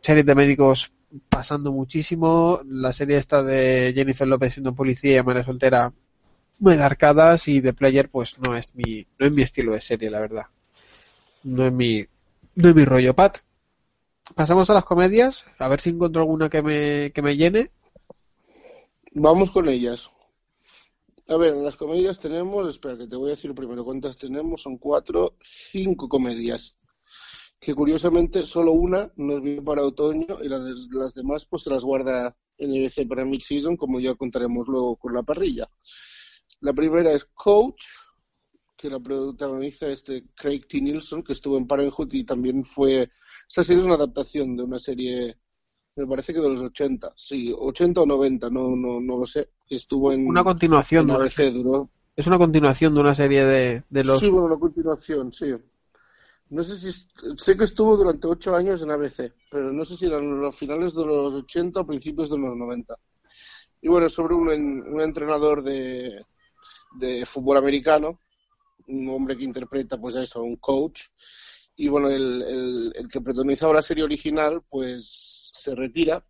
series 0.00 0.26
de 0.26 0.34
médicos 0.34 0.92
pasando 1.28 1.72
muchísimo. 1.72 2.60
La 2.66 2.92
serie 2.92 3.18
esta 3.18 3.42
de 3.42 3.92
Jennifer 3.94 4.26
López 4.28 4.52
siendo 4.54 4.74
policía 4.74 5.18
y 5.20 5.22
María 5.24 5.42
Soltera, 5.42 5.92
de 6.58 6.82
arcadas 6.82 7.48
y 7.48 7.60
de 7.60 7.72
player, 7.72 8.10
pues 8.10 8.38
no 8.38 8.56
es 8.56 8.74
mi, 8.74 9.06
no 9.18 9.26
es 9.26 9.34
mi 9.34 9.42
estilo 9.42 9.72
de 9.72 9.80
serie, 9.80 10.10
la 10.10 10.20
verdad. 10.20 10.46
No 11.44 11.66
es 11.66 11.72
mi, 11.72 12.04
no 12.54 12.68
es 12.68 12.74
mi 12.74 12.84
rollo, 12.84 13.14
Pat. 13.14 13.38
Pasamos 14.34 14.68
a 14.70 14.74
las 14.74 14.84
comedias, 14.84 15.44
a 15.58 15.68
ver 15.68 15.80
si 15.80 15.90
encuentro 15.90 16.22
alguna 16.22 16.48
que 16.48 16.62
me, 16.62 17.12
que 17.12 17.22
me 17.22 17.36
llene. 17.36 17.70
Vamos 19.12 19.50
con 19.50 19.68
ellas. 19.68 20.10
A 21.28 21.36
ver, 21.36 21.54
en 21.54 21.64
las 21.64 21.76
comedias 21.76 22.20
tenemos, 22.20 22.68
espera 22.68 22.96
que 22.96 23.06
te 23.06 23.16
voy 23.16 23.30
a 23.30 23.34
decir 23.34 23.54
primero 23.54 23.84
cuántas 23.84 24.16
tenemos, 24.16 24.62
son 24.62 24.78
cuatro, 24.78 25.36
cinco 25.40 26.08
comedias. 26.08 26.76
Que 27.58 27.74
curiosamente 27.74 28.44
solo 28.44 28.72
una 28.72 29.10
nos 29.16 29.42
viene 29.42 29.62
para 29.62 29.82
otoño 29.82 30.38
y 30.42 30.48
las, 30.48 30.60
las 30.92 31.14
demás 31.14 31.46
pues 31.46 31.62
se 31.62 31.70
las 31.70 31.82
guarda 31.82 32.36
NBC 32.58 33.08
para 33.08 33.24
mid-season, 33.24 33.76
como 33.76 34.00
ya 34.00 34.14
contaremos 34.14 34.68
luego 34.68 34.96
con 34.96 35.14
la 35.14 35.22
parrilla. 35.22 35.68
La 36.60 36.72
primera 36.72 37.12
es 37.12 37.24
Coach, 37.26 37.84
que 38.76 38.90
la 38.90 39.00
protagoniza 39.00 39.88
este 39.88 40.24
Craig 40.34 40.66
T. 40.68 40.80
Nilsson, 40.80 41.22
que 41.22 41.32
estuvo 41.32 41.56
en 41.56 41.66
Parenthood 41.66 42.12
y 42.12 42.24
también 42.24 42.64
fue... 42.64 43.10
Esta 43.48 43.64
serie 43.64 43.80
es 43.80 43.86
una 43.86 43.94
adaptación 43.94 44.56
de 44.56 44.62
una 44.62 44.78
serie, 44.78 45.36
me 45.94 46.06
parece 46.06 46.34
que 46.34 46.40
de 46.40 46.48
los 46.48 46.62
80, 46.62 47.12
sí, 47.16 47.54
80 47.56 48.00
o 48.00 48.06
90, 48.06 48.50
no, 48.50 48.74
no, 48.76 49.00
no 49.00 49.18
lo 49.18 49.26
sé, 49.26 49.50
que 49.68 49.76
estuvo 49.76 50.12
en, 50.12 50.26
Una 50.26 50.44
continuación 50.44 51.08
en 51.08 51.16
ABC, 51.16 51.52
duró 51.52 51.90
Es 52.16 52.26
una 52.26 52.38
continuación 52.38 52.94
de 52.94 53.00
una 53.00 53.14
serie 53.14 53.44
de, 53.44 53.84
de 53.88 54.04
los. 54.04 54.18
Sí, 54.18 54.28
bueno, 54.28 54.46
una 54.46 54.58
continuación, 54.58 55.32
sí. 55.32 55.54
No 56.48 56.62
sé 56.62 56.76
si. 56.76 57.06
Sé 57.36 57.56
que 57.56 57.64
estuvo 57.64 57.96
durante 57.96 58.26
ocho 58.26 58.54
años 58.54 58.82
en 58.82 58.90
ABC, 58.90 59.32
pero 59.50 59.72
no 59.72 59.84
sé 59.84 59.96
si 59.96 60.06
eran 60.06 60.40
los 60.40 60.56
finales 60.56 60.94
de 60.94 61.04
los 61.04 61.34
80 61.34 61.80
o 61.80 61.86
principios 61.86 62.30
de 62.30 62.38
los 62.38 62.56
90. 62.56 62.94
Y 63.82 63.88
bueno, 63.88 64.08
sobre 64.08 64.34
un, 64.34 64.48
un 64.48 65.00
entrenador 65.00 65.62
de, 65.62 66.24
de 66.98 67.26
fútbol 67.26 67.58
americano, 67.58 68.20
un 68.88 69.08
hombre 69.08 69.36
que 69.36 69.44
interpreta, 69.44 69.98
pues 69.98 70.14
eso, 70.16 70.42
un 70.42 70.56
coach. 70.56 71.02
Y 71.76 71.88
bueno, 71.88 72.08
el, 72.08 72.92
el, 72.94 73.08
que 73.08 73.20
protagonizaba 73.20 73.74
la 73.74 73.82
serie 73.82 74.04
original, 74.04 74.62
pues 74.68 75.50
se 75.52 75.74
retira 75.74 76.24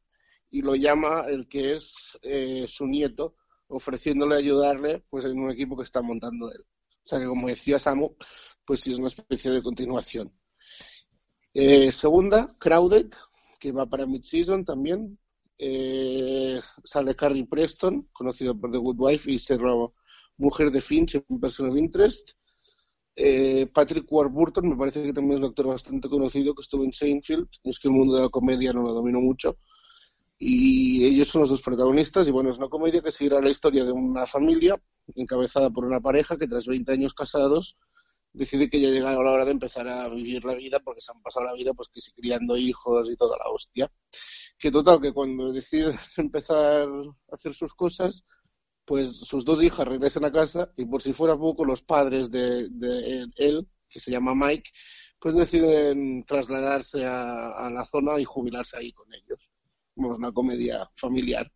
y 0.51 0.63
lo 0.63 0.75
llama 0.75 1.27
el 1.29 1.49
que 1.49 1.75
es 1.75 2.19
eh, 2.23 2.67
su 2.69 2.87
nieto, 2.87 3.37
ofreciéndole 3.69 4.37
ayudarle 4.37 5.05
pues 5.09 5.25
en 5.25 5.39
un 5.39 5.51
equipo 5.51 5.77
que 5.77 5.85
está 5.85 6.03
montando 6.03 6.51
él. 6.51 6.65
O 7.05 7.09
sea 7.09 7.19
que 7.19 7.27
como 7.27 7.49
decía 7.49 7.79
Samu, 7.79 8.17
pues 8.65 8.81
sí 8.81 8.93
es 8.93 8.99
una 8.99 9.09
especie 9.09 9.51
de 9.51 9.63
continuación. 9.63 10.33
Eh, 11.55 11.93
segunda, 11.93 12.55
Crowded, 12.59 13.11
que 13.59 13.73
va 13.73 13.87
para 13.87 14.07
mid-season 14.07 14.65
también. 14.65 15.19
Eh, 15.59 16.61
sale 16.85 17.15
Carrie 17.15 17.47
Preston, 17.47 18.09
conocido 18.13 18.59
por 18.59 18.71
The 18.71 18.79
Good 18.79 18.97
Wife, 18.99 19.31
y 19.31 19.39
la 19.39 19.93
mujer 20.39 20.71
de 20.71 20.81
Finch 20.81 21.17
en 21.17 21.41
Person 21.41 21.69
of 21.69 21.77
Interest. 21.77 22.33
Eh, 23.15 23.67
Patrick 23.73 24.11
Warburton, 24.11 24.69
me 24.69 24.77
parece 24.77 25.03
que 25.03 25.13
también 25.13 25.35
es 25.35 25.41
un 25.41 25.47
actor 25.47 25.69
bastante 25.69 26.09
conocido, 26.09 26.55
que 26.55 26.63
estuvo 26.63 26.85
en 26.85 26.93
Seinfeld. 26.93 27.49
Es 27.65 27.79
que 27.79 27.89
el 27.89 27.95
mundo 27.95 28.15
de 28.17 28.23
la 28.23 28.29
comedia 28.29 28.73
no 28.73 28.83
lo 28.83 28.93
domino 28.93 29.21
mucho. 29.21 29.59
Y 30.39 31.05
ellos 31.05 31.29
son 31.29 31.43
los 31.43 31.51
dos 31.51 31.63
protagonistas. 31.63 32.29
Y 32.29 32.31
bueno, 32.31 32.51
es 32.51 32.59
una 32.59 32.69
comedia 32.69 33.01
que 33.01 33.11
seguirá 33.11 33.41
la 33.41 33.51
historia 33.51 33.85
de 33.85 33.93
una 33.93 34.27
familia 34.27 34.81
encabezada 35.15 35.71
por 35.71 35.85
una 35.85 36.01
pareja 36.01 36.37
que 36.37 36.47
tras 36.49 36.67
20 36.67 36.93
años 36.93 37.15
casados 37.15 37.77
decide 38.37 38.69
que 38.69 38.81
ya 38.81 38.91
llega 38.91 39.13
la 39.13 39.31
hora 39.31 39.45
de 39.45 39.53
empezar 39.53 39.89
a 39.89 40.09
vivir 40.09 40.45
la 40.45 40.55
vida 40.55 40.79
porque 40.81 41.01
se 41.01 41.11
han 41.11 41.23
pasado 41.23 41.47
la 41.47 41.55
vida 41.55 41.73
pues 41.73 41.89
que 41.89 42.01
criando 42.15 42.57
hijos 42.57 43.11
y 43.11 43.17
toda 43.17 43.37
la 43.39 43.51
hostia. 43.51 43.91
Que 44.59 44.71
total, 44.71 45.01
que 45.01 45.13
cuando 45.13 45.53
deciden 45.53 45.97
empezar 46.19 46.83
a 46.83 47.35
hacer 47.35 47.55
sus 47.55 47.75
cosas, 47.75 48.25
pues 48.87 49.19
sus 49.19 49.45
dos 49.45 49.63
hijas 49.63 49.87
regresan 49.87 50.25
a 50.25 50.33
casa 50.33 50.73
y 50.77 50.87
por 50.87 51.03
si 51.03 51.13
fuera 51.13 51.37
poco 51.37 51.65
los 51.65 51.83
padres 51.83 52.31
de, 52.31 52.69
de 52.71 53.27
él, 53.37 53.69
que 53.89 54.01
se 54.01 54.11
llama 54.11 54.35
Mike, 54.35 54.71
pues 55.19 55.35
deciden 55.35 56.25
trasladarse 56.25 57.05
a, 57.05 57.51
a 57.51 57.71
la 57.71 57.85
zona 57.85 58.19
y 58.21 58.25
jubilarse 58.25 58.79
ahí 58.79 58.93
con 58.93 59.13
ellos. 59.13 59.51
Como 59.95 60.13
es 60.13 60.19
una 60.19 60.33
comedia 60.33 60.89
familiar. 60.95 61.51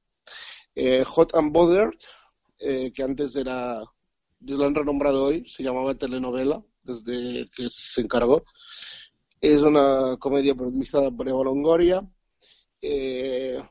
Eh, 0.75 1.05
Hot 1.05 1.35
and 1.35 1.53
Bothered, 1.53 1.99
eh, 2.59 2.93
que 2.93 3.03
antes 3.03 3.37
era, 3.37 3.83
lo 4.41 4.65
han 4.65 4.75
renombrado 4.75 5.25
hoy, 5.25 5.49
se 5.49 5.63
llamaba 5.63 5.95
telenovela, 5.95 6.63
desde 6.83 7.49
que 7.51 7.69
se 7.71 8.01
encargó. 8.01 8.45
Es 9.41 9.61
una 9.61 10.17
comedia 10.19 10.55
protagonizada 10.55 11.11
por 11.11 11.29
Eva 11.29 11.45
Longoria, 11.45 12.09
eh, 12.81 13.63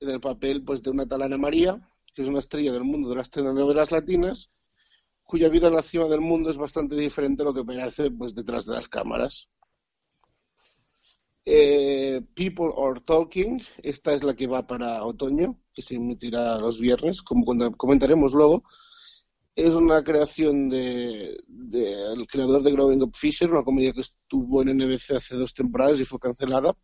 en 0.00 0.08
el 0.08 0.20
papel 0.20 0.62
pues 0.62 0.82
de 0.82 0.90
una 0.90 1.06
tal 1.06 1.22
Ana 1.22 1.38
María, 1.38 1.80
que 2.18 2.24
es 2.24 2.28
una 2.28 2.40
estrella 2.40 2.72
del 2.72 2.82
mundo 2.82 3.10
de 3.10 3.14
las 3.14 3.30
telenovelas 3.30 3.92
latinas, 3.92 4.50
cuya 5.22 5.48
vida 5.48 5.68
en 5.68 5.74
la 5.74 5.84
cima 5.84 6.06
del 6.06 6.20
mundo 6.20 6.50
es 6.50 6.56
bastante 6.56 6.96
diferente 6.96 7.42
a 7.42 7.44
lo 7.44 7.54
que 7.54 7.62
parece 7.64 8.10
pues 8.10 8.34
detrás 8.34 8.66
de 8.66 8.74
las 8.74 8.88
cámaras. 8.88 9.48
Eh, 11.44 12.20
People 12.34 12.72
Are 12.76 13.00
Talking. 13.00 13.62
Esta 13.84 14.14
es 14.14 14.24
la 14.24 14.34
que 14.34 14.48
va 14.48 14.66
para 14.66 15.04
otoño, 15.04 15.60
que 15.72 15.80
se 15.80 15.94
emitirá 15.94 16.58
los 16.58 16.80
viernes, 16.80 17.22
como 17.22 17.44
comentaremos 17.76 18.32
luego. 18.32 18.64
Es 19.54 19.70
una 19.70 20.02
creación 20.02 20.68
del 20.68 21.40
de, 21.46 22.14
el 22.14 22.26
creador 22.26 22.64
de 22.64 22.72
Growing 22.72 23.02
Up 23.02 23.14
Fisher, 23.14 23.48
una 23.48 23.62
comedia 23.62 23.92
que 23.92 24.00
estuvo 24.00 24.60
en 24.60 24.76
NBC 24.76 25.12
hace 25.12 25.36
dos 25.36 25.54
temporadas 25.54 26.00
y 26.00 26.04
fue 26.04 26.18
cancelada. 26.18 26.76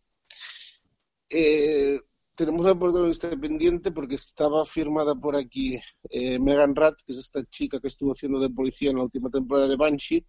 Eh, 1.29 1.99
tenemos 2.35 2.61
una 2.61 2.77
protagonista 2.77 3.27
independiente 3.27 3.91
porque 3.91 4.15
estaba 4.15 4.65
firmada 4.65 5.15
por 5.15 5.35
aquí 5.35 5.79
eh, 6.09 6.37
Megan 6.39 6.75
Rath, 6.75 7.01
que 7.05 7.13
es 7.13 7.19
esta 7.19 7.43
chica 7.45 7.79
que 7.79 7.87
estuvo 7.87 8.11
haciendo 8.11 8.39
de 8.39 8.49
policía 8.49 8.91
en 8.91 8.97
la 8.97 9.03
última 9.03 9.29
temporada 9.29 9.67
de 9.67 9.77
Banshee, 9.77 10.25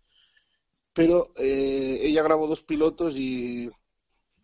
pero 0.92 1.32
eh, 1.36 1.98
ella 2.02 2.22
grabó 2.22 2.46
dos 2.46 2.62
pilotos 2.62 3.16
y 3.16 3.68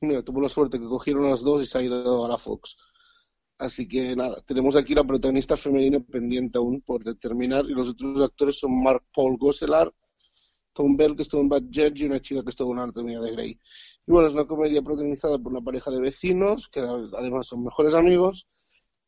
mira, 0.01 0.23
tuvo 0.23 0.41
la 0.41 0.49
suerte 0.49 0.79
que 0.79 0.87
cogieron 0.87 1.31
las 1.31 1.43
dos 1.43 1.63
y 1.63 1.67
se 1.67 1.79
ha 1.79 1.83
ido 1.83 2.25
a 2.25 2.29
la 2.29 2.37
Fox. 2.37 2.77
Así 3.59 3.87
que 3.87 4.17
nada, 4.17 4.41
tenemos 4.43 4.75
aquí 4.75 4.95
la 4.95 5.05
protagonista 5.05 5.57
femenina 5.57 6.01
pendiente 6.01 6.59
aún 6.59 6.81
por 6.81 7.05
determinar 7.05 7.65
y 7.67 7.75
los 7.75 7.91
otros 7.91 8.21
actores 8.21 8.59
son 8.59 8.83
Mark 8.83 9.05
Paul 9.15 9.37
Gosselar, 9.39 9.93
Tom 10.73 10.97
Bell, 10.97 11.15
que 11.15 11.23
estuvo 11.23 11.41
en 11.41 11.49
Bad 11.49 11.65
Judge, 11.73 12.03
y 12.03 12.05
una 12.07 12.21
chica 12.21 12.43
que 12.43 12.51
estuvo 12.51 12.73
en 12.73 12.81
Anatomía 12.81 13.21
de 13.21 13.31
Grey. 13.33 13.61
Y 14.07 14.11
bueno, 14.13 14.29
es 14.29 14.35
una 14.35 14.47
comedia 14.47 14.83
protagonizada 14.83 15.39
por 15.39 15.53
una 15.53 15.63
pareja 15.63 15.91
de 15.91 16.01
vecinos, 16.01 16.69
que 16.69 16.81
además 16.81 17.47
son 17.47 17.63
mejores 17.65 17.95
amigos, 17.95 18.49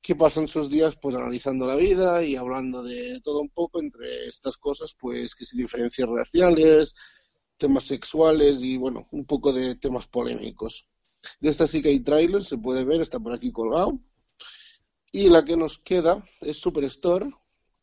que 0.00 0.14
pasan 0.14 0.48
sus 0.48 0.68
días 0.68 0.96
pues 1.00 1.14
analizando 1.14 1.66
la 1.66 1.76
vida 1.76 2.22
y 2.22 2.36
hablando 2.36 2.82
de 2.82 3.20
todo 3.22 3.40
un 3.40 3.48
poco 3.48 3.80
entre 3.80 4.26
estas 4.26 4.56
cosas, 4.58 4.94
pues 4.98 5.34
que 5.34 5.44
si 5.44 5.56
diferencias 5.56 6.08
raciales, 6.08 6.94
temas 7.56 7.84
sexuales 7.84 8.62
y 8.62 8.76
bueno, 8.76 9.08
un 9.12 9.24
poco 9.24 9.52
de 9.52 9.76
temas 9.76 10.06
polémicos. 10.06 10.86
De 11.40 11.48
esta 11.50 11.66
sí 11.66 11.80
que 11.80 11.88
hay 11.88 12.00
trailer, 12.00 12.44
se 12.44 12.58
puede 12.58 12.84
ver, 12.84 13.00
está 13.00 13.18
por 13.18 13.34
aquí 13.34 13.50
colgado. 13.50 13.98
Y 15.10 15.28
la 15.28 15.44
que 15.44 15.56
nos 15.56 15.78
queda 15.78 16.22
es 16.40 16.60
Superstore, 16.60 17.30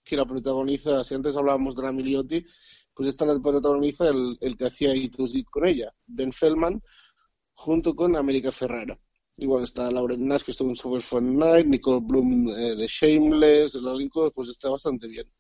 que 0.04 0.16
la 0.16 0.26
protagoniza, 0.26 1.04
si 1.04 1.16
antes 1.16 1.36
hablábamos 1.36 1.76
de 1.76 1.84
la 1.84 1.92
Miliotti, 1.92 2.46
pues 2.94 3.10
esta 3.10 3.26
la 3.26 3.40
protagoniza 3.40 4.10
el, 4.10 4.38
el 4.42 4.58
que 4.58 4.66
hacía 4.66 4.94
It 4.96 5.16
con 5.50 5.68
ella, 5.68 5.92
Ben 6.06 6.32
Feldman, 6.32 6.84
junto 7.62 7.96
con 7.96 8.16
América 8.16 8.52
Ferrara. 8.52 9.00
Igual 9.38 9.64
está 9.64 9.90
Lauren 9.92 10.28
Nash, 10.28 10.44
que 10.44 10.52
estuvo 10.52 10.70
en 10.70 10.76
Super 10.76 11.02
Fun 11.02 11.38
Night, 11.38 11.68
Nicole 11.68 12.02
Bloom 12.02 12.50
eh, 12.50 12.76
de 12.76 12.88
Shameless, 12.88 13.76
el 13.76 13.88
elenco 13.88 14.32
pues 14.32 14.50
está 14.50 14.70
bastante 14.70 15.08
bien. 15.08 15.32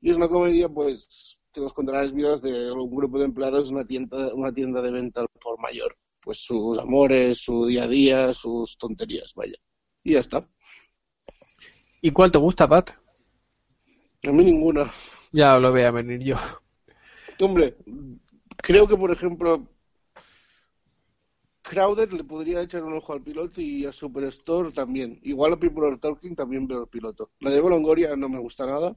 Y 0.00 0.10
es 0.10 0.16
una 0.16 0.28
comedia, 0.28 0.68
pues, 0.68 1.46
que 1.52 1.60
nos 1.60 1.72
contará 1.72 2.02
las 2.02 2.12
vidas 2.12 2.42
de 2.42 2.72
un 2.72 2.94
grupo 2.94 3.18
de 3.18 3.26
empleados 3.26 3.68
de 3.68 3.74
una 3.74 3.86
tienda, 3.86 4.34
una 4.34 4.52
tienda 4.52 4.82
de 4.82 4.90
venta 4.90 5.24
por 5.40 5.58
mayor. 5.60 5.96
Pues 6.20 6.38
sus 6.38 6.76
amores, 6.78 7.38
su 7.38 7.66
día 7.66 7.84
a 7.84 7.88
día, 7.88 8.34
sus 8.34 8.76
tonterías, 8.76 9.32
vaya. 9.34 9.56
Y 10.02 10.14
ya 10.14 10.18
está. 10.18 10.46
¿Y 12.02 12.10
cuál 12.10 12.32
te 12.32 12.38
gusta, 12.38 12.68
Pat? 12.68 12.90
A 14.24 14.32
mí 14.32 14.44
ninguna. 14.44 14.90
Ya 15.32 15.58
lo 15.58 15.70
voy 15.70 15.82
a 15.82 15.90
venir 15.90 16.20
yo. 16.22 16.36
Hombre, 17.40 17.76
creo 18.56 18.86
que, 18.86 18.96
por 18.96 19.10
ejemplo, 19.10 19.68
Crowder 21.64 22.12
le 22.12 22.24
podría 22.24 22.60
echar 22.60 22.84
un 22.84 22.94
ojo 22.94 23.14
al 23.14 23.22
piloto 23.22 23.60
y 23.60 23.86
a 23.86 23.92
Superstore 23.92 24.70
también. 24.70 25.18
Igual 25.22 25.54
a 25.54 25.56
People 25.56 25.86
Are 25.86 25.96
Talking 25.96 26.36
también 26.36 26.68
veo 26.68 26.82
el 26.82 26.88
piloto. 26.88 27.30
La 27.40 27.50
de 27.50 27.60
Bolongoria 27.60 28.14
no 28.16 28.28
me 28.28 28.38
gusta 28.38 28.66
nada. 28.66 28.94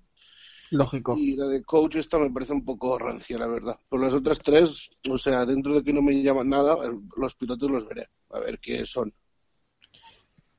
Lógico. 0.71 1.15
Y 1.17 1.37
la 1.37 1.47
de 1.47 1.63
Coach 1.63 1.95
esta 1.95 2.19
me 2.19 2.29
parece 2.29 2.51
un 2.51 2.65
poco 2.65 2.97
rancia, 2.97 3.37
la 3.37 3.47
verdad. 3.47 3.77
Por 3.87 4.01
las 4.01 4.13
otras 4.13 4.39
tres, 4.39 4.89
o 5.09 5.17
sea, 5.17 5.45
dentro 5.45 5.73
de 5.75 5.81
que 5.81 5.93
no 5.93 6.01
me 6.01 6.21
llaman 6.21 6.49
nada, 6.49 6.75
los 7.15 7.35
pilotos 7.35 7.71
los 7.71 7.87
veré. 7.87 8.09
A 8.31 8.39
ver 8.39 8.59
qué 8.59 8.85
son. 8.85 9.13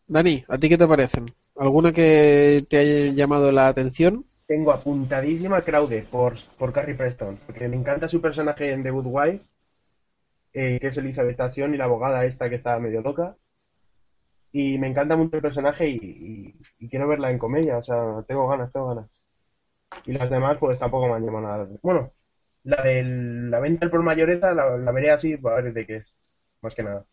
Dani, 0.07 0.43
¿a 0.49 0.57
ti 0.57 0.71
qué 0.71 0.79
te 0.79 0.89
parecen? 0.89 1.35
¿Alguna 1.57 1.93
que 1.93 2.65
te 2.71 2.79
haya 2.79 3.13
llamado 3.13 3.53
la 3.53 3.69
atención? 3.69 4.25
Tengo 4.47 4.73
apuntadísima 4.73 5.61
Crowder 5.61 6.07
por, 6.07 6.39
por 6.59 6.73
Carrie 6.73 6.95
Preston, 6.95 7.39
porque 7.45 7.69
me 7.69 7.77
encanta 7.77 8.09
su 8.09 8.23
personaje 8.23 8.73
en 8.73 8.83
The 8.83 8.91
Good 8.91 9.07
Wife, 9.07 9.45
eh, 10.59 10.81
que 10.81 10.89
es 10.89 10.99
Elizabeth 10.99 11.39
Station 11.39 11.73
y 11.73 11.77
la 11.77 11.85
abogada 11.85 12.25
esta 12.25 12.49
que 12.51 12.57
está 12.57 12.81
medio 12.81 13.01
loca. 13.01 13.37
Y 14.51 14.77
me 14.79 14.89
encanta 14.89 15.15
mucho 15.15 15.37
el 15.37 15.43
personaje 15.43 15.89
y, 15.89 15.97
y, 15.97 16.55
y, 16.81 16.89
quiero 16.89 17.07
verla 17.07 17.31
en 17.31 17.39
comedia, 17.39 17.79
o 17.79 17.85
sea, 17.85 18.25
tengo 18.27 18.49
ganas, 18.49 18.73
tengo 18.73 18.89
ganas. 18.89 19.09
Y 20.05 20.13
las 20.13 20.29
demás, 20.31 20.59
pues 20.59 20.77
tampoco 20.79 21.07
me 21.07 21.15
han 21.15 21.25
llamado 21.25 21.47
nada. 21.47 21.69
Bueno, 21.81 22.11
la 22.65 22.83
de 22.83 23.05
la 23.05 23.61
venta 23.61 23.89
por 23.89 24.03
mayoreta 24.03 24.53
la, 24.53 24.77
la 24.77 24.91
veré 24.91 25.11
así 25.13 25.37
para 25.37 25.63
ver 25.63 25.73
de 25.73 25.87
qué 25.87 25.97
es, 25.97 26.09
más 26.61 26.75
que 26.75 26.83
nada. 26.83 27.05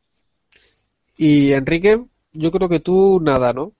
Y 1.17 1.53
Enrique, 1.53 2.03
yo 2.33 2.51
creo 2.51 2.67
que 2.67 2.79
tú 2.79 3.19
nada, 3.21 3.53
¿no? 3.53 3.73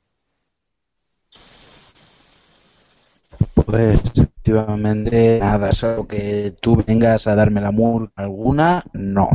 Pues 3.66 4.00
efectivamente 4.46 5.40
nada, 5.40 5.74
salvo 5.74 6.08
que 6.08 6.54
tú 6.62 6.84
vengas 6.86 7.26
a 7.26 7.36
darme 7.36 7.62
la 7.62 7.72
mur 7.72 8.12
alguna, 8.16 8.84
no. 8.94 9.30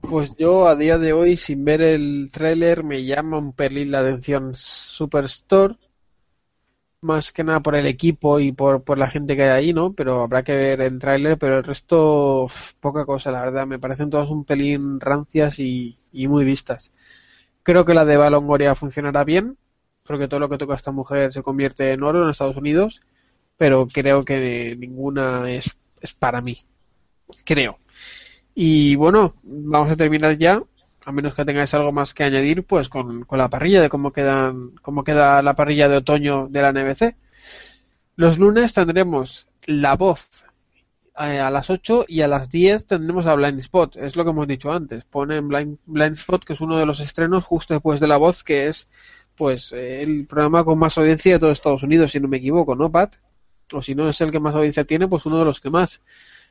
Pues 0.00 0.34
yo 0.36 0.66
a 0.68 0.74
día 0.74 0.96
de 0.96 1.12
hoy, 1.12 1.36
sin 1.36 1.64
ver 1.64 1.82
el 1.82 2.30
tráiler, 2.30 2.82
me 2.82 3.04
llama 3.04 3.38
un 3.38 3.52
pelín 3.52 3.90
la 3.90 4.00
atención 4.00 4.54
Superstore. 4.54 5.76
Más 7.02 7.32
que 7.32 7.44
nada 7.44 7.60
por 7.60 7.74
el 7.74 7.84
equipo 7.84 8.40
y 8.40 8.52
por, 8.52 8.82
por 8.82 8.96
la 8.96 9.10
gente 9.10 9.36
que 9.36 9.42
hay 9.42 9.50
ahí, 9.50 9.72
¿no? 9.74 9.92
Pero 9.92 10.22
habrá 10.22 10.42
que 10.42 10.56
ver 10.56 10.80
el 10.80 10.98
tráiler, 10.98 11.36
pero 11.36 11.58
el 11.58 11.64
resto, 11.64 12.46
poca 12.80 13.04
cosa, 13.04 13.30
la 13.30 13.42
verdad. 13.42 13.66
Me 13.66 13.78
parecen 13.78 14.08
todas 14.08 14.30
un 14.30 14.44
pelín 14.46 14.98
rancias 15.00 15.58
y, 15.58 15.98
y 16.10 16.28
muy 16.28 16.46
vistas. 16.46 16.94
Creo 17.62 17.84
que 17.84 17.92
la 17.92 18.06
de 18.06 18.16
Balongoria 18.16 18.74
funcionará 18.74 19.24
bien, 19.24 19.58
porque 20.04 20.28
todo 20.28 20.40
lo 20.40 20.48
que 20.48 20.56
toca 20.56 20.74
esta 20.74 20.92
mujer 20.92 21.34
se 21.34 21.42
convierte 21.42 21.92
en 21.92 22.02
oro 22.02 22.22
en 22.22 22.30
Estados 22.30 22.56
Unidos, 22.56 23.02
pero 23.56 23.86
creo 23.86 24.24
que 24.24 24.76
ninguna 24.78 25.50
es, 25.50 25.76
es 26.00 26.14
para 26.14 26.40
mí. 26.40 26.58
Creo. 27.44 27.78
Y 28.54 28.94
bueno, 28.96 29.34
vamos 29.42 29.90
a 29.90 29.96
terminar 29.96 30.36
ya, 30.36 30.62
a 31.04 31.12
menos 31.12 31.34
que 31.34 31.44
tengáis 31.44 31.74
algo 31.74 31.92
más 31.92 32.14
que 32.14 32.24
añadir, 32.24 32.64
pues 32.64 32.88
con, 32.88 33.24
con 33.24 33.38
la 33.38 33.50
parrilla, 33.50 33.82
de 33.82 33.88
cómo, 33.88 34.12
quedan, 34.12 34.70
cómo 34.82 35.04
queda 35.04 35.42
la 35.42 35.54
parrilla 35.54 35.88
de 35.88 35.96
otoño 35.96 36.48
de 36.48 36.62
la 36.62 36.72
NBC. 36.72 37.16
Los 38.16 38.38
lunes 38.38 38.72
tendremos 38.72 39.48
La 39.66 39.96
Voz 39.96 40.44
eh, 41.18 41.38
a 41.38 41.50
las 41.50 41.70
8 41.70 42.06
y 42.08 42.22
a 42.22 42.28
las 42.28 42.48
10 42.48 42.86
tendremos 42.86 43.26
a 43.26 43.34
Blind 43.34 43.58
Spot. 43.60 43.96
Es 43.96 44.16
lo 44.16 44.24
que 44.24 44.30
hemos 44.30 44.48
dicho 44.48 44.72
antes. 44.72 45.04
Ponen 45.04 45.48
Blind, 45.48 45.78
Blind 45.86 46.16
Spot, 46.16 46.44
que 46.44 46.54
es 46.54 46.60
uno 46.60 46.76
de 46.76 46.86
los 46.86 47.00
estrenos 47.00 47.44
justo 47.44 47.74
después 47.74 48.00
de 48.00 48.08
La 48.08 48.16
Voz, 48.16 48.42
que 48.44 48.66
es 48.68 48.88
pues 49.36 49.72
eh, 49.72 50.02
el 50.02 50.26
programa 50.26 50.64
con 50.64 50.78
más 50.78 50.96
audiencia 50.98 51.34
de 51.34 51.38
todo 51.38 51.50
Estados 51.50 51.82
Unidos, 51.82 52.12
si 52.12 52.20
no 52.20 52.28
me 52.28 52.36
equivoco, 52.36 52.76
¿no, 52.76 52.90
Pat? 52.90 53.16
O 53.74 53.82
si 53.82 53.94
no 53.94 54.08
es 54.08 54.20
el 54.20 54.30
que 54.30 54.40
más 54.40 54.54
audiencia 54.54 54.84
tiene, 54.84 55.08
pues 55.08 55.26
uno 55.26 55.38
de 55.38 55.44
los 55.44 55.60
que 55.60 55.70
más. 55.70 56.00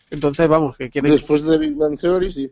Entonces, 0.10 0.48
vamos, 0.48 0.78
que 0.78 0.90
quieren... 0.90 1.12
Después 1.12 1.44
de 1.44 1.58
Big 1.58 1.76
Bang 1.76 1.98
Theory, 2.00 2.32
sí. 2.32 2.52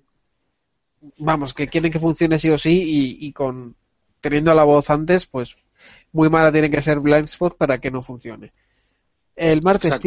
Vamos, 1.17 1.53
que 1.53 1.67
quieren 1.67 1.91
que 1.91 1.99
funcione 1.99 2.37
sí 2.39 2.49
o 2.49 2.57
sí 2.57 3.17
y, 3.19 3.27
y 3.27 3.33
con 3.33 3.75
teniendo 4.21 4.53
la 4.53 4.63
voz 4.63 4.89
antes, 4.89 5.25
pues 5.25 5.57
muy 6.11 6.29
mala 6.29 6.51
tiene 6.51 6.69
que 6.69 6.81
ser 6.81 6.99
Blind 6.99 7.25
Spot 7.25 7.57
para 7.57 7.79
que 7.79 7.91
no 7.91 8.01
funcione. 8.01 8.53
El 9.35 9.61
martes 9.61 9.97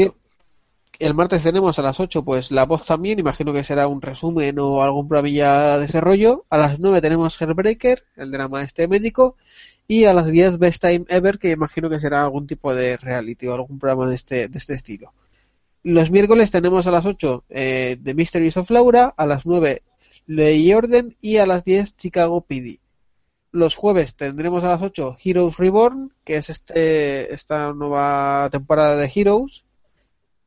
el 1.00 1.14
martes 1.14 1.42
tenemos 1.42 1.76
a 1.78 1.82
las 1.82 1.98
8 1.98 2.24
pues 2.24 2.52
la 2.52 2.66
voz 2.66 2.86
también, 2.86 3.18
imagino 3.18 3.52
que 3.52 3.64
será 3.64 3.88
un 3.88 4.00
resumen 4.00 4.58
o 4.60 4.80
algún 4.80 5.08
programilla 5.08 5.74
de 5.74 5.80
desarrollo. 5.80 6.44
A 6.50 6.56
las 6.56 6.78
9 6.78 7.00
tenemos 7.00 7.40
Hairbreaker, 7.40 8.04
el 8.16 8.30
drama 8.30 8.62
este 8.62 8.86
médico. 8.86 9.36
Y 9.86 10.04
a 10.04 10.14
las 10.14 10.30
10 10.30 10.58
Best 10.58 10.80
Time 10.80 11.04
Ever, 11.08 11.38
que 11.38 11.50
imagino 11.50 11.90
que 11.90 12.00
será 12.00 12.22
algún 12.22 12.46
tipo 12.46 12.74
de 12.74 12.96
reality 12.96 13.46
o 13.46 13.54
algún 13.54 13.78
programa 13.78 14.08
de 14.08 14.14
este, 14.14 14.48
de 14.48 14.58
este 14.58 14.74
estilo. 14.74 15.12
Los 15.82 16.10
miércoles 16.10 16.50
tenemos 16.50 16.86
a 16.86 16.90
las 16.90 17.04
8 17.04 17.44
eh, 17.50 17.98
The 18.02 18.14
Mysteries 18.14 18.56
of 18.56 18.70
Laura, 18.70 19.12
a 19.14 19.26
las 19.26 19.44
9 19.44 19.82
Ley 20.26 20.72
Orden 20.72 21.14
y 21.20 21.36
a 21.36 21.46
las 21.46 21.64
10 21.64 21.96
Chicago 21.96 22.40
PD. 22.40 22.80
Los 23.52 23.76
jueves 23.76 24.16
tendremos 24.16 24.64
a 24.64 24.68
las 24.68 24.82
8 24.82 25.18
Heroes 25.22 25.58
Reborn, 25.58 26.12
que 26.24 26.36
es 26.36 26.48
este, 26.48 27.32
esta 27.32 27.72
nueva 27.72 28.48
temporada 28.50 28.96
de 28.96 29.12
Heroes. 29.14 29.64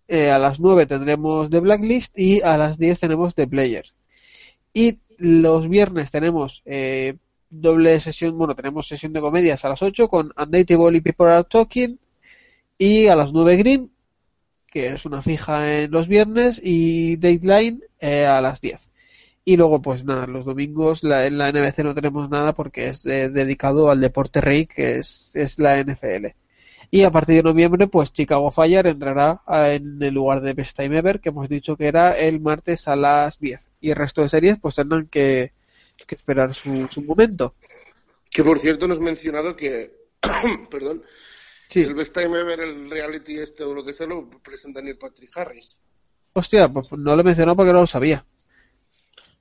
Eh, 0.07 0.31
a 0.31 0.39
las 0.39 0.59
9 0.59 0.87
tendremos 0.87 1.49
The 1.49 1.59
Blacklist 1.59 2.17
y 2.17 2.41
a 2.41 2.57
las 2.57 2.79
10 2.79 2.99
tenemos 2.99 3.35
The 3.35 3.47
Player. 3.47 3.85
Y 4.73 4.99
los 5.19 5.69
viernes 5.69 6.11
tenemos 6.11 6.63
eh, 6.65 7.15
doble 7.49 7.99
sesión, 7.99 8.37
bueno, 8.37 8.55
tenemos 8.55 8.87
sesión 8.87 9.13
de 9.13 9.21
comedias 9.21 9.63
a 9.65 9.69
las 9.69 9.81
8 9.81 10.07
con 10.07 10.31
Undateable 10.37 10.97
y 10.97 11.01
People 11.01 11.27
Are 11.27 11.45
Talking 11.49 11.99
y 12.77 13.07
a 13.07 13.15
las 13.15 13.33
9 13.33 13.57
Green, 13.57 13.91
que 14.67 14.87
es 14.87 15.05
una 15.05 15.21
fija 15.21 15.81
en 15.81 15.91
los 15.91 16.07
viernes, 16.07 16.61
y 16.63 17.17
Dateline 17.17 17.79
eh, 17.99 18.25
a 18.25 18.41
las 18.41 18.61
10. 18.61 18.91
Y 19.45 19.55
luego, 19.55 19.81
pues 19.81 20.03
nada, 20.03 20.27
los 20.27 20.45
domingos 20.45 21.03
la, 21.03 21.25
en 21.25 21.37
la 21.37 21.51
NBC 21.51 21.79
no 21.79 21.95
tenemos 21.95 22.29
nada 22.29 22.53
porque 22.53 22.89
es 22.89 23.05
eh, 23.05 23.29
dedicado 23.29 23.89
al 23.89 24.01
deporte 24.01 24.41
rey, 24.41 24.65
que 24.65 24.97
es, 24.97 25.31
es 25.35 25.57
la 25.57 25.81
NFL. 25.81 26.27
Y 26.89 27.03
a 27.03 27.11
partir 27.11 27.37
de 27.37 27.43
noviembre, 27.43 27.87
pues 27.87 28.13
Chicago 28.13 28.51
Fire 28.51 28.87
entrará 28.87 29.41
en 29.47 30.01
el 30.01 30.13
lugar 30.13 30.41
de 30.41 30.53
Best 30.53 30.77
Time 30.77 30.97
Ever, 30.97 31.19
que 31.19 31.29
hemos 31.29 31.49
dicho 31.49 31.75
que 31.75 31.87
era 31.87 32.11
el 32.17 32.39
martes 32.39 32.87
a 32.87 32.95
las 32.95 33.39
10. 33.39 33.69
Y 33.81 33.89
el 33.91 33.95
resto 33.97 34.21
de 34.21 34.29
series, 34.29 34.57
pues 34.59 34.75
tendrán 34.75 35.07
que, 35.07 35.53
que 36.07 36.15
esperar 36.15 36.53
su, 36.53 36.87
su 36.87 37.03
momento. 37.03 37.53
Que 38.31 38.43
por 38.43 38.57
cierto 38.59 38.87
nos 38.87 38.99
mencionado 38.99 39.55
que, 39.55 40.07
perdón, 40.71 41.03
Sí. 41.69 41.81
el 41.81 41.95
Best 41.95 42.13
Time 42.13 42.39
Ever, 42.39 42.61
el 42.61 42.89
reality 42.89 43.39
este 43.39 43.63
o 43.65 43.73
lo 43.73 43.83
que 43.83 43.93
sea, 43.93 44.07
lo 44.07 44.29
presenta 44.41 44.81
Neil 44.81 44.97
Patrick 44.97 45.35
Harris. 45.37 45.81
Hostia, 46.33 46.69
pues 46.71 46.91
no 46.93 47.13
lo 47.13 47.21
he 47.21 47.25
mencionado 47.25 47.57
porque 47.57 47.73
no 47.73 47.81
lo 47.81 47.87
sabía. 47.87 48.25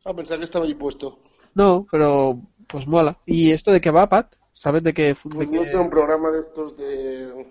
Ah, 0.04 0.14
pensaba 0.14 0.38
que 0.38 0.44
estaba 0.44 0.64
ahí 0.64 0.74
puesto. 0.74 1.20
No, 1.54 1.86
pero 1.90 2.40
pues 2.66 2.86
mola. 2.86 3.18
¿Y 3.26 3.52
esto 3.52 3.70
de 3.70 3.80
qué 3.80 3.90
va, 3.90 4.08
Pat? 4.08 4.34
¿Sabes 4.52 4.82
de 4.82 4.92
qué? 4.92 5.14
Pues 5.22 5.50
no 5.50 5.64
sé, 5.64 5.76
un 5.76 5.90
programa 5.90 6.30
de 6.30 6.40
estos 6.40 6.76
de 6.76 7.46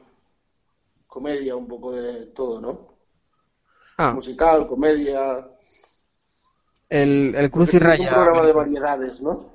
comedia, 1.07 1.55
un 1.55 1.67
poco 1.67 1.91
de 1.93 2.25
todo, 2.27 2.59
¿no? 2.59 2.95
Ah, 3.97 4.11
Musical, 4.11 4.67
comedia. 4.67 5.47
El, 6.89 7.35
el 7.35 7.51
Cruz 7.51 7.73
y 7.73 7.79
Raya. 7.79 8.09
Un 8.09 8.13
programa 8.13 8.45
de 8.45 8.53
variedades, 8.53 9.21
¿no? 9.21 9.49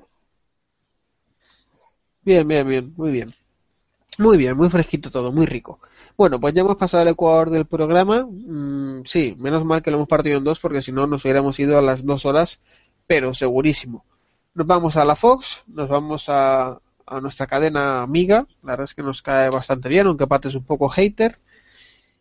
Bien, 2.23 2.47
bien, 2.47 2.69
bien, 2.69 2.93
muy 2.97 3.11
bien. 3.11 3.35
Muy 4.19 4.37
bien, 4.37 4.57
muy 4.57 4.69
fresquito 4.69 5.11
todo, 5.11 5.33
muy 5.33 5.47
rico. 5.47 5.81
Bueno, 6.17 6.39
pues 6.39 6.53
ya 6.53 6.61
hemos 6.61 6.77
pasado 6.77 7.03
el 7.03 7.09
ecuador 7.09 7.49
del 7.49 7.67
programa. 7.67 8.27
Mm, 8.27 9.03
sí, 9.05 9.35
menos 9.39 9.65
mal 9.65 9.83
que 9.83 9.91
lo 9.91 9.97
hemos 9.97 10.09
partido 10.09 10.37
en 10.37 10.45
dos 10.45 10.61
porque 10.61 10.83
si 10.83 10.93
no 10.93 11.07
nos 11.07 11.25
hubiéramos 11.25 11.59
ido 11.59 11.79
a 11.79 11.83
las 11.83 12.05
dos 12.05 12.27
horas, 12.27 12.61
pero 13.07 13.33
segurísimo. 13.33 14.05
Nos 14.53 14.67
vamos 14.67 14.97
a 14.97 15.05
la 15.05 15.17
Fox, 15.17 15.63
nos 15.69 15.89
vamos 15.89 16.29
a, 16.29 16.79
a 17.07 17.21
nuestra 17.21 17.47
cadena 17.47 18.03
amiga. 18.03 18.45
La 18.63 18.73
verdad 18.73 18.85
es 18.85 18.95
que 18.95 19.03
nos 19.03 19.23
cae 19.23 19.49
bastante 19.49 19.89
bien, 19.89 20.07
aunque 20.07 20.27
Pat 20.27 20.47
es 20.47 20.55
un 20.55 20.65
poco 20.65 20.89
hater. 20.89 21.39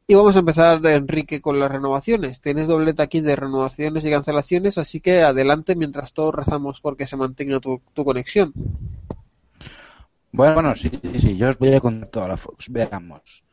Y 0.10 0.15
vamos 0.15 0.36
a 0.36 0.39
empezar, 0.39 0.84
Enrique, 0.88 1.39
con 1.39 1.60
las 1.60 1.69
renovaciones. 1.69 2.41
Tienes 2.41 2.67
dobleta 2.67 3.04
aquí 3.04 3.22
de 3.22 3.36
renovaciones 3.36 4.04
y 4.04 4.10
cancelaciones, 4.10 4.80
así 4.80 5.02
que 5.02 5.22
adelante 5.22 5.76
mientras 5.76 6.13
todos 6.13 6.34
rezamos 6.34 6.82
porque 6.82 7.06
se 7.06 7.15
mantenga 7.15 7.60
tu, 7.60 7.80
conexión. 7.93 8.52
Bueno, 10.32 10.56
bueno, 10.56 10.76
sí, 10.76 10.89
sí, 11.15 11.38
yo 11.38 11.50
os 11.50 11.60
voy 11.60 11.76
a 11.76 11.80
contar 11.80 12.10
toda 12.10 12.28
la 12.28 12.38
Fox. 12.38 12.69
Veamos. 12.72 13.43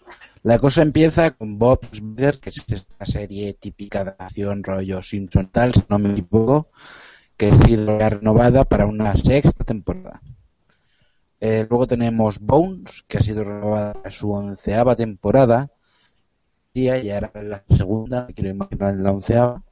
La 0.44 0.58
cosa 0.58 0.80
empieza 0.80 1.32
con 1.32 1.58
Bob's 1.58 2.00
Burgers, 2.00 2.38
que 2.38 2.48
es 2.48 2.64
esta 2.66 3.04
serie 3.04 3.52
típica 3.52 4.02
de 4.04 4.14
acción 4.18 4.64
rollo 4.64 5.02
Simpson 5.02 5.50
tal, 5.52 5.74
si 5.74 5.82
no 5.90 5.98
me 5.98 6.12
equivoco, 6.12 6.68
que 7.36 7.48
ha 7.50 7.56
sido 7.56 7.98
renovada 7.98 8.64
para 8.64 8.86
una 8.86 9.14
sexta 9.14 9.62
temporada. 9.62 10.22
Eh, 11.38 11.66
luego 11.68 11.86
tenemos 11.86 12.38
Bones, 12.40 13.04
que 13.06 13.18
ha 13.18 13.22
sido 13.22 13.44
renovada 13.44 13.92
para 13.92 14.10
su 14.10 14.32
onceava 14.32 14.96
temporada. 14.96 15.70
Ya 16.84 16.96
era 16.98 17.30
la 17.42 17.64
segunda, 17.74 18.26
quiero 18.34 18.50
imaginar 18.50 18.92
en 18.92 19.02
la 19.02 19.12
onceava. 19.12 19.62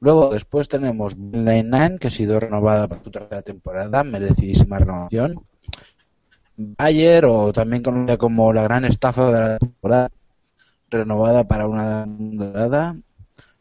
Luego, 0.00 0.30
después 0.32 0.70
tenemos 0.70 1.14
Brooklyn 1.14 1.70
Nine, 1.70 1.98
que 1.98 2.08
ha 2.08 2.10
sido 2.10 2.40
renovada 2.40 2.88
para 2.88 3.04
su 3.04 3.10
tercera 3.10 3.42
temporada, 3.42 4.02
merecidísima 4.02 4.78
renovación. 4.78 5.44
Bayer, 6.56 7.26
o 7.26 7.52
también 7.52 7.82
conocida 7.82 8.16
como 8.16 8.54
la 8.54 8.62
gran 8.62 8.86
estafa 8.86 9.30
de 9.30 9.40
la 9.40 9.58
temporada, 9.58 10.10
renovada 10.88 11.46
para 11.46 11.66
una 11.66 12.04
temporada. 12.04 12.96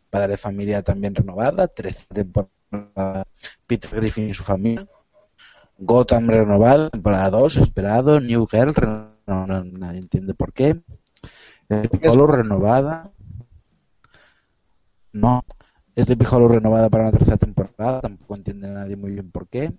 Padre 0.09 0.27
de 0.29 0.37
familia 0.37 0.81
también 0.81 1.13
renovada, 1.13 1.67
tercera 1.67 2.15
temporada, 2.15 3.27
Peter 3.67 3.99
Griffin 3.99 4.29
y 4.29 4.33
su 4.33 4.43
familia. 4.43 4.87
Gotham 5.77 6.29
renovada, 6.29 6.89
temporada 6.89 7.29
2, 7.29 7.57
esperado. 7.57 8.21
New 8.21 8.47
Girl, 8.49 8.73
no, 9.27 9.45
no, 9.45 9.63
nadie 9.65 9.99
entiende 9.99 10.33
por 10.33 10.53
qué. 10.53 10.79
Hollow 11.69 12.27
renovada. 12.27 13.11
No. 15.13 15.43
Sleepy 15.95 16.25
Hollow 16.25 16.47
renovada 16.47 16.89
para 16.89 17.03
una 17.03 17.11
tercera 17.11 17.37
temporada, 17.37 18.01
tampoco 18.01 18.35
entiende 18.35 18.69
nadie 18.69 18.95
muy 18.95 19.11
bien 19.11 19.31
por 19.31 19.47
qué. 19.47 19.73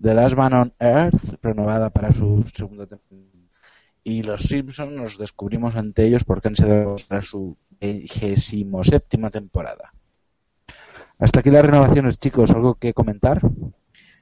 The 0.00 0.14
Last 0.14 0.36
Man 0.36 0.52
on 0.52 0.72
Earth 0.80 1.40
renovada 1.42 1.90
para 1.90 2.12
su 2.12 2.44
segunda 2.52 2.86
temporada. 2.86 3.28
Y 4.04 4.22
los 4.22 4.42
Simpsons 4.42 4.92
nos 4.92 5.18
descubrimos 5.18 5.76
ante 5.76 6.04
ellos 6.04 6.24
porque 6.24 6.48
han 6.48 6.56
sido 6.56 6.96
para 7.08 7.22
su 7.22 7.56
27 7.80 9.30
temporada. 9.30 9.92
Hasta 11.18 11.38
aquí 11.38 11.50
las 11.50 11.64
renovaciones, 11.64 12.18
chicos. 12.18 12.50
¿Algo 12.50 12.74
que 12.74 12.94
comentar? 12.94 13.40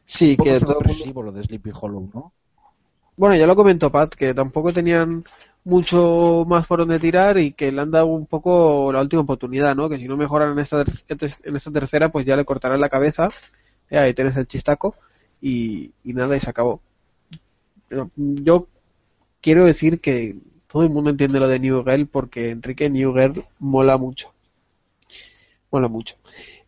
Sí, 0.04 0.32
Un 0.32 0.36
poco 0.36 0.50
que 0.50 0.60
todo 0.60 1.22
lo 1.22 1.32
de 1.32 1.42
Sleepy 1.44 1.70
Hollow, 1.72 2.10
¿no? 2.12 2.32
Bueno, 3.16 3.36
ya 3.36 3.46
lo 3.46 3.56
comentó 3.56 3.90
Pat, 3.90 4.14
que 4.14 4.34
tampoco 4.34 4.72
tenían 4.72 5.24
mucho 5.64 6.44
más 6.48 6.66
por 6.66 6.80
donde 6.80 6.98
tirar 6.98 7.38
y 7.38 7.52
que 7.52 7.70
le 7.72 7.80
han 7.80 7.90
dado 7.90 8.06
un 8.06 8.26
poco 8.26 8.92
la 8.92 9.00
última 9.00 9.22
oportunidad, 9.22 9.74
¿no? 9.76 9.88
Que 9.88 9.98
si 9.98 10.08
no 10.08 10.16
mejoran 10.16 10.52
en 10.52 10.58
esta, 10.58 10.84
en 11.44 11.56
esta 11.56 11.70
tercera, 11.70 12.10
pues 12.10 12.26
ya 12.26 12.36
le 12.36 12.44
cortarán 12.44 12.80
la 12.80 12.88
cabeza. 12.88 13.30
Y 13.90 13.96
ahí 13.96 14.14
tienes 14.14 14.36
el 14.36 14.46
chistaco. 14.46 14.94
Y, 15.40 15.92
y 16.04 16.12
nada, 16.12 16.36
y 16.36 16.40
se 16.40 16.50
acabó. 16.50 16.80
Pero 17.88 18.10
yo 18.16 18.68
quiero 19.40 19.66
decir 19.66 20.00
que 20.00 20.36
todo 20.66 20.82
el 20.84 20.90
mundo 20.90 21.10
entiende 21.10 21.40
lo 21.40 21.48
de 21.48 21.58
New 21.58 21.84
Girl 21.84 22.06
porque 22.06 22.50
Enrique 22.50 22.88
New 22.88 23.12
Girl 23.14 23.44
mola 23.58 23.98
mucho. 23.98 24.32
Mola 25.70 25.88
mucho. 25.88 26.16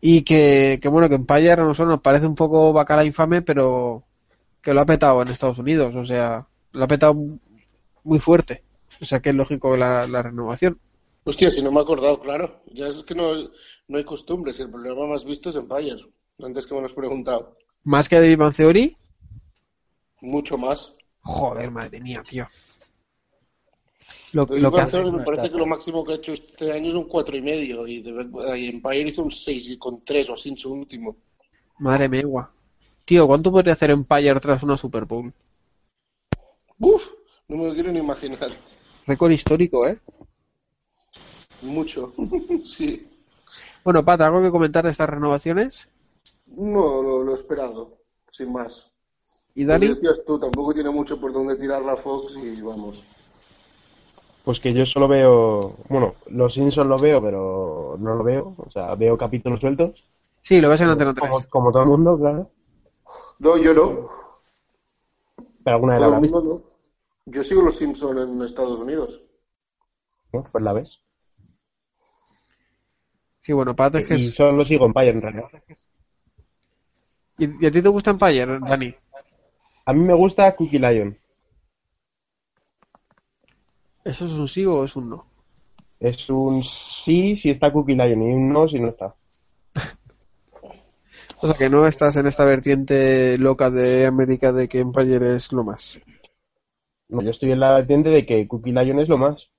Y 0.01 0.23
que, 0.23 0.79
que 0.81 0.89
bueno, 0.89 1.07
que 1.07 1.15
Empire 1.15 1.53
a 1.53 1.55
nosotros 1.57 1.87
nos 1.87 2.01
parece 2.01 2.25
un 2.25 2.35
poco 2.35 2.73
bacala 2.73 3.05
infame, 3.05 3.41
pero 3.41 4.03
que 4.61 4.73
lo 4.73 4.81
ha 4.81 4.85
petado 4.85 5.21
en 5.21 5.27
Estados 5.29 5.59
Unidos, 5.59 5.95
o 5.95 6.05
sea, 6.05 6.47
lo 6.71 6.83
ha 6.83 6.87
petado 6.87 7.15
muy 8.03 8.19
fuerte. 8.19 8.63
O 9.01 9.05
sea 9.05 9.19
que 9.21 9.29
es 9.29 9.35
lógico 9.35 9.75
la, 9.75 10.07
la 10.07 10.23
renovación. 10.23 10.79
Hostia, 11.25 11.49
si 11.49 11.61
no 11.61 11.71
me 11.71 11.79
he 11.79 11.83
acordado, 11.83 12.19
claro. 12.19 12.61
Ya 12.73 12.87
es 12.87 13.03
que 13.03 13.15
no, 13.15 13.33
no 13.87 13.97
hay 13.97 14.03
costumbres. 14.03 14.59
El 14.59 14.69
programa 14.69 15.07
más 15.07 15.23
visto 15.23 15.49
es 15.49 15.55
Empire. 15.55 16.05
Antes 16.39 16.67
que 16.67 16.73
me 16.73 16.81
lo 16.81 16.87
has 16.87 16.93
preguntado. 16.93 17.57
Más 17.83 18.09
que 18.09 18.19
de 18.19 18.37
Theory, 18.55 18.97
Mucho 20.21 20.57
más. 20.57 20.95
joder, 21.19 21.69
madre 21.69 21.99
mía, 21.99 22.23
tío. 22.27 22.47
Lo, 24.31 24.45
lo 24.45 24.71
que 24.71 24.81
hace 24.81 25.03
me 25.11 25.23
parece 25.23 25.51
que 25.51 25.57
lo 25.57 25.65
máximo 25.67 26.03
que 26.03 26.13
ha 26.13 26.15
hecho 26.15 26.33
este 26.33 26.71
año 26.71 26.89
es 26.89 26.95
un 26.95 27.07
cuatro 27.07 27.37
y 27.37 27.41
medio 27.41 27.85
y, 27.85 27.97
Empire 28.67 29.07
hizo 29.07 29.21
un 29.21 29.31
6 29.31 29.69
y 29.69 29.77
con 29.77 30.03
3 30.03 30.29
o 30.31 30.33
así 30.33 30.49
en 30.49 30.57
su 30.57 30.73
último. 30.73 31.17
Madre 31.77 32.09
mía. 32.09 32.49
Tío, 33.05 33.27
¿cuánto 33.27 33.51
podría 33.51 33.73
hacer 33.73 33.91
Empire 33.91 34.39
tras 34.39 34.63
una 34.63 34.75
Super 34.75 35.05
Bowl? 35.05 35.31
Uf, 36.79 37.11
no 37.47 37.57
me 37.57 37.67
lo 37.67 37.73
quiero 37.73 37.91
ni 37.91 37.99
imaginar. 37.99 38.49
Récord 39.07 39.31
histórico, 39.31 39.87
¿eh? 39.87 39.99
Mucho. 41.63 42.13
sí. 42.65 43.07
Bueno, 43.83 44.03
Pat, 44.03 44.21
¿algo 44.21 44.41
que 44.41 44.51
comentar 44.51 44.85
de 44.85 44.91
estas 44.91 45.09
renovaciones? 45.09 45.87
No, 46.47 47.01
lo, 47.01 47.23
lo 47.23 47.33
esperado. 47.33 47.97
Sin 48.29 48.51
más. 48.51 48.89
¿Y 49.55 49.65
Dani? 49.65 49.87
Decías 49.87 50.21
tú, 50.25 50.39
tampoco 50.39 50.73
tiene 50.73 50.89
mucho 50.89 51.19
por 51.19 51.31
donde 51.33 51.55
tirar 51.55 51.83
la 51.83 51.95
Fox 51.95 52.35
y 52.41 52.61
vamos. 52.61 53.03
Pues 54.43 54.59
que 54.59 54.73
yo 54.73 54.85
solo 54.85 55.07
veo, 55.07 55.73
bueno, 55.89 56.15
los 56.31 56.53
Simpsons 56.53 56.89
lo 56.89 56.97
veo, 56.97 57.21
pero 57.21 57.95
no 57.99 58.15
lo 58.15 58.23
veo, 58.23 58.53
o 58.57 58.69
sea, 58.71 58.93
veo 58.95 59.17
capítulos 59.17 59.59
sueltos, 59.61 60.03
Sí, 60.41 60.59
lo 60.59 60.67
ves 60.67 60.81
en 60.81 60.89
Antena 60.89 61.13
3. 61.13 61.29
como, 61.29 61.43
como 61.49 61.71
todo 61.71 61.83
el 61.83 61.89
mundo, 61.89 62.17
claro, 62.19 62.49
No, 63.39 63.55
yo 63.57 63.73
no. 63.73 64.07
pero 65.63 65.75
alguna 65.75 65.93
de 65.93 65.99
las 66.01 66.31
no. 66.31 66.61
Yo 67.25 67.43
sigo 67.43 67.61
los 67.61 67.77
Simpson 67.77 68.17
en 68.17 68.41
Estados 68.41 68.79
Unidos. 68.81 69.21
¿no? 70.33 70.43
Pues 70.51 70.63
la 70.63 70.73
ves. 70.73 70.99
Sí, 73.39 73.53
bueno, 73.53 73.75
Pat 73.75 73.95
es 73.95 74.07
que 74.07 74.15
Y 74.15 74.29
solo 74.29 74.63
sigo 74.63 74.85
Empire 74.85 75.09
en 75.09 75.21
realidad. 75.21 75.49
¿Y, 77.37 77.63
y 77.63 77.67
a 77.67 77.71
ti 77.71 77.81
te 77.81 77.89
gusta 77.89 78.11
Empire, 78.11 78.59
Dani? 78.59 78.95
A 79.85 79.93
mí 79.93 79.99
me 79.99 80.13
gusta 80.13 80.55
Cookie 80.55 80.79
Lion. 80.79 81.17
¿Eso 84.03 84.25
es 84.25 84.33
un 84.33 84.47
sí 84.47 84.65
o 84.65 84.83
es 84.83 84.95
un 84.95 85.09
no? 85.09 85.25
Es 85.99 86.29
un 86.29 86.63
sí 86.63 87.35
si 87.35 87.49
está 87.49 87.71
Cookie 87.71 87.95
Lion 87.95 88.21
y 88.21 88.33
un 88.33 88.49
no 88.49 88.67
si 88.67 88.79
no 88.79 88.89
está. 88.89 89.15
O 91.41 91.47
sea, 91.47 91.57
que 91.57 91.69
no 91.69 91.85
estás 91.85 92.15
en 92.15 92.25
esta 92.25 92.45
vertiente 92.45 93.37
loca 93.37 93.69
de 93.69 94.05
América 94.05 94.53
de 94.53 94.69
que 94.69 94.79
Empire 94.79 95.35
es 95.35 95.51
lo 95.51 95.65
más. 95.65 95.99
No, 97.09 97.21
yo 97.21 97.31
estoy 97.31 97.51
en 97.51 97.59
la 97.59 97.75
vertiente 97.75 98.09
de 98.09 98.25
que 98.25 98.47
Cookie 98.47 98.71
Lion 98.71 98.99
es 98.99 99.09
lo 99.09 99.17
más. 99.17 99.49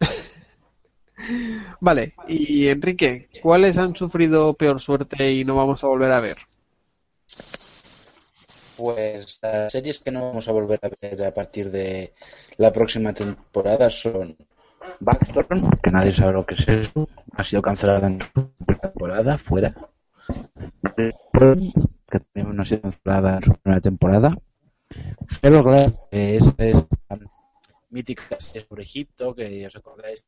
Vale, 1.80 2.14
y 2.28 2.68
Enrique, 2.68 3.28
¿cuáles 3.42 3.78
han 3.78 3.94
sufrido 3.94 4.54
peor 4.54 4.80
suerte 4.80 5.32
y 5.32 5.44
no 5.44 5.56
vamos 5.56 5.84
a 5.84 5.88
volver 5.88 6.12
a 6.12 6.20
ver? 6.20 6.38
Pues 8.76 9.38
las 9.42 9.70
series 9.70 10.00
que 10.00 10.10
no 10.10 10.26
vamos 10.26 10.48
a 10.48 10.52
volver 10.52 10.80
a 10.82 10.90
ver 11.00 11.24
a 11.24 11.32
partir 11.32 11.70
de 11.70 12.12
la 12.56 12.72
próxima 12.72 13.12
temporada 13.12 13.88
son 13.90 14.36
Backstorm, 15.00 15.70
que 15.82 15.90
nadie 15.90 16.12
sabe 16.12 16.32
lo 16.32 16.44
que 16.44 16.56
es 16.56 16.68
eso, 16.68 17.08
ha 17.36 17.44
sido 17.44 17.62
cancelada 17.62 18.06
en 18.06 18.20
su 18.20 18.30
primera 18.32 18.80
temporada, 18.80 19.38
fuera. 19.38 19.74
Que 20.96 21.12
también 22.32 22.56
no 22.56 22.62
ha 22.62 22.64
sido 22.64 22.82
cancelada 22.82 23.36
en 23.36 23.42
su 23.44 23.52
primera 23.54 23.80
temporada. 23.80 24.38
Pero 25.40 25.62
claro, 25.62 25.92
que 26.10 26.36
es 26.36 26.46
esta 26.58 27.18
mítica 27.90 28.36
sobre 28.40 28.82
Egipto, 28.82 29.34
que 29.34 29.66
os 29.68 29.76
acordáis 29.76 30.24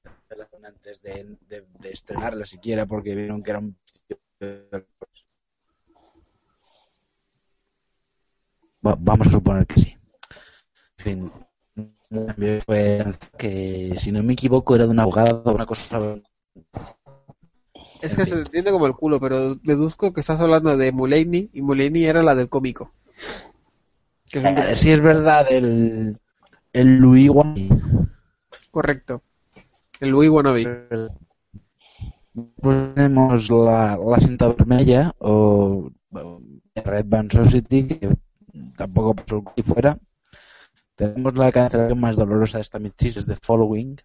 antes 0.73 1.03
de, 1.03 1.15
de, 1.51 1.59
de 1.83 1.91
estrenarla 1.93 2.47
siquiera 2.47 2.87
porque 2.87 3.15
vieron 3.15 3.43
que 3.43 3.51
era 3.53 3.61
un 3.61 3.77
Va- 8.87 8.97
vamos 9.09 9.27
a 9.27 9.33
suponer 9.33 9.67
que 9.67 9.81
sí. 9.83 9.91
En 10.99 11.05
fin, 11.05 11.31
fue 12.67 13.05
que, 13.39 13.95
si 13.99 14.13
no 14.13 14.23
me 14.23 14.33
equivoco, 14.35 14.75
era 14.75 14.85
de 14.87 14.91
un 14.91 15.01
abogado 15.01 15.43
una 15.55 15.67
cosa. 15.67 16.17
Es 18.01 18.17
que 18.17 18.25
se 18.27 18.39
entiende 18.39 18.71
como 18.71 18.87
el 18.87 18.95
culo, 18.95 19.21
pero 19.21 19.55
deduzco 19.57 20.13
que 20.13 20.21
estás 20.21 20.41
hablando 20.41 20.77
de 20.77 20.93
Mulaney 20.93 21.51
y 21.53 21.63
Mulaney 21.63 22.05
era 22.07 22.23
la 22.23 22.35
del 22.35 22.49
cómico. 22.49 22.93
Que 24.31 24.39
es 24.41 24.45
Eh, 24.45 24.77
sí, 24.77 24.91
es 24.91 25.01
verdad, 25.01 25.47
el, 25.51 26.19
el 26.73 26.97
Louis. 26.97 27.31
Correcto. 28.71 29.23
El 30.01 30.11
Louis 30.11 30.31
Wannabe. 30.31 30.89
Pues 32.61 32.95
tenemos 32.95 33.51
la, 33.51 33.97
la 33.97 34.19
cinta 34.19 34.49
vermella 34.49 35.15
o 35.19 35.91
Red 36.75 37.07
Band 37.07 37.33
Society, 37.33 37.87
que 37.87 38.17
tampoco 38.77 39.15
pasó 39.15 39.43
aquí 39.47 39.63
fuera. 39.63 39.99
Tenemos 40.97 41.35
la 41.35 41.53
cancelación 41.53 42.01
más 42.01 42.17
dolorosa 42.17 42.59
de 42.59 42.63
esta 42.63 42.79
mid-season, 42.79 43.21
es 43.21 43.27
The 43.27 43.37
Following, 43.37 43.97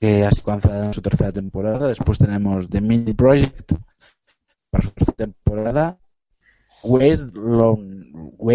que 0.00 0.24
ha 0.24 0.30
sido 0.30 0.44
cancelada 0.46 0.86
en 0.86 0.94
su 0.94 1.02
tercera 1.02 1.32
temporada. 1.32 1.88
Después 1.88 2.18
tenemos 2.18 2.68
The 2.68 2.80
Mini 2.80 3.14
Project, 3.14 3.72
para 4.70 4.84
su 4.84 4.90
tercera 4.90 5.16
temporada. 5.16 5.98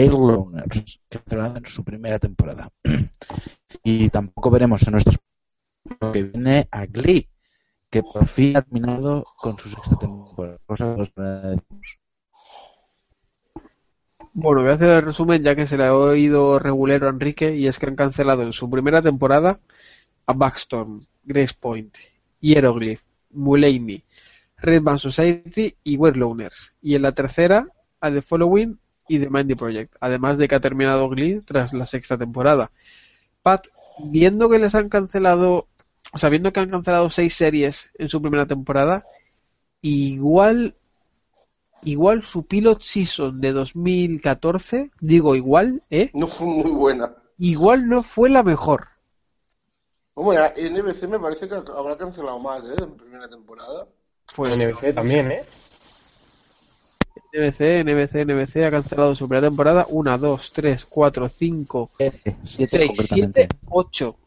Loners, 0.09 0.99
cancelada 1.09 1.57
en 1.57 1.65
su 1.65 1.84
primera 1.84 2.20
temporada. 2.20 2.70
y 3.84 4.09
tampoco 4.09 4.49
veremos 4.51 4.86
en 4.88 4.91
nuestras 4.91 5.17
que 6.13 6.24
viene 6.24 6.67
a 6.72 6.86
Glee, 6.86 7.28
que 7.89 8.03
por 8.03 8.28
fin 8.28 8.57
ha 8.57 8.61
terminado 8.61 9.26
con 9.38 9.57
su 9.57 9.70
sexta 9.70 9.97
temporada. 9.97 10.59
Que. 10.67 11.99
Bueno, 14.34 14.61
voy 14.61 14.70
a 14.70 14.74
hacer 14.74 14.89
el 14.97 15.01
resumen 15.03 15.43
ya 15.43 15.55
que 15.55 15.67
se 15.67 15.78
le 15.78 15.86
ha 15.86 15.95
oído 15.95 16.59
regulero 16.59 17.07
a 17.07 17.09
Enrique 17.09 17.55
y 17.55 17.67
es 17.67 17.80
que 17.80 17.88
han 17.88 17.95
cancelado 17.95 18.43
en 18.43 18.53
su 18.53 18.70
primera 18.70 19.01
temporada 19.01 19.59
a 20.28 20.34
Backstorm, 20.34 21.01
Grace 21.24 21.55
Point, 21.59 21.97
Hieroglyph, 22.39 23.01
Mulaney, 23.32 24.03
Red 24.57 24.84
Band 24.84 24.99
Society 24.99 25.76
y 25.84 25.97
Loners. 25.97 26.74
Y 26.82 26.95
en 26.95 27.01
la 27.01 27.13
tercera 27.13 27.67
a 28.02 28.12
The 28.12 28.22
Following 28.22 28.80
y 29.08 29.20
The 29.20 29.30
Mindy 29.30 29.56
Project, 29.56 29.95
además 30.00 30.38
de 30.38 30.47
que 30.47 30.56
ha 30.56 30.62
terminado 30.62 31.10
Glee 31.10 31.41
tras 31.41 31.74
la 31.74 31.86
sexta 31.86 32.18
temporada. 32.18 32.72
Pat, 33.41 33.68
viendo 33.97 34.50
que 34.50 34.60
les 34.60 34.76
han 34.76 34.89
cancelado, 34.89 35.68
o 36.14 36.18
sea, 36.18 36.30
viendo 36.30 36.54
que 36.54 36.60
han 36.60 36.70
cancelado 36.70 37.10
seis 37.10 37.34
series 37.34 37.91
en 37.95 38.10
su 38.10 38.22
primera 38.22 38.45
temporada, 38.45 39.04
igual 39.82 40.76
igual 41.84 42.24
su 42.24 42.45
pilot 42.45 42.82
season 42.82 43.41
de 43.41 43.54
2014, 43.54 44.91
digo 45.00 45.36
igual, 45.36 45.84
¿eh? 45.89 46.12
No 46.14 46.28
fue 46.28 46.47
muy 46.47 46.72
buena. 46.72 47.16
Igual 47.38 47.88
no 47.88 48.04
fue 48.04 48.30
la 48.30 48.43
mejor. 48.43 48.88
Hombre, 50.14 50.39
NBC 50.58 51.08
me 51.08 51.20
parece 51.20 51.47
que 51.47 51.56
habrá 51.56 51.97
cancelado 51.97 52.39
más, 52.39 52.66
¿eh? 52.66 52.76
En 52.78 52.97
primera 52.97 53.30
temporada. 53.30 53.88
Pues 54.36 54.56
NBC 54.56 54.93
también, 54.93 55.32
¿eh? 55.32 55.43
NBC, 57.32 57.84
NBC, 57.84 58.26
NBC 58.26 58.66
ha 58.66 58.72
cancelado 58.72 59.16
su 59.16 59.28
primera 59.28 59.48
temporada 59.48 59.86
1, 59.90 60.18
2, 60.18 60.52
3, 60.52 60.86
4, 60.86 61.30
5, 61.30 61.92
Siete 61.98 62.36
6, 62.46 62.88
concretamente. 62.88 63.42
7, 63.42 63.60
8. 63.70 64.18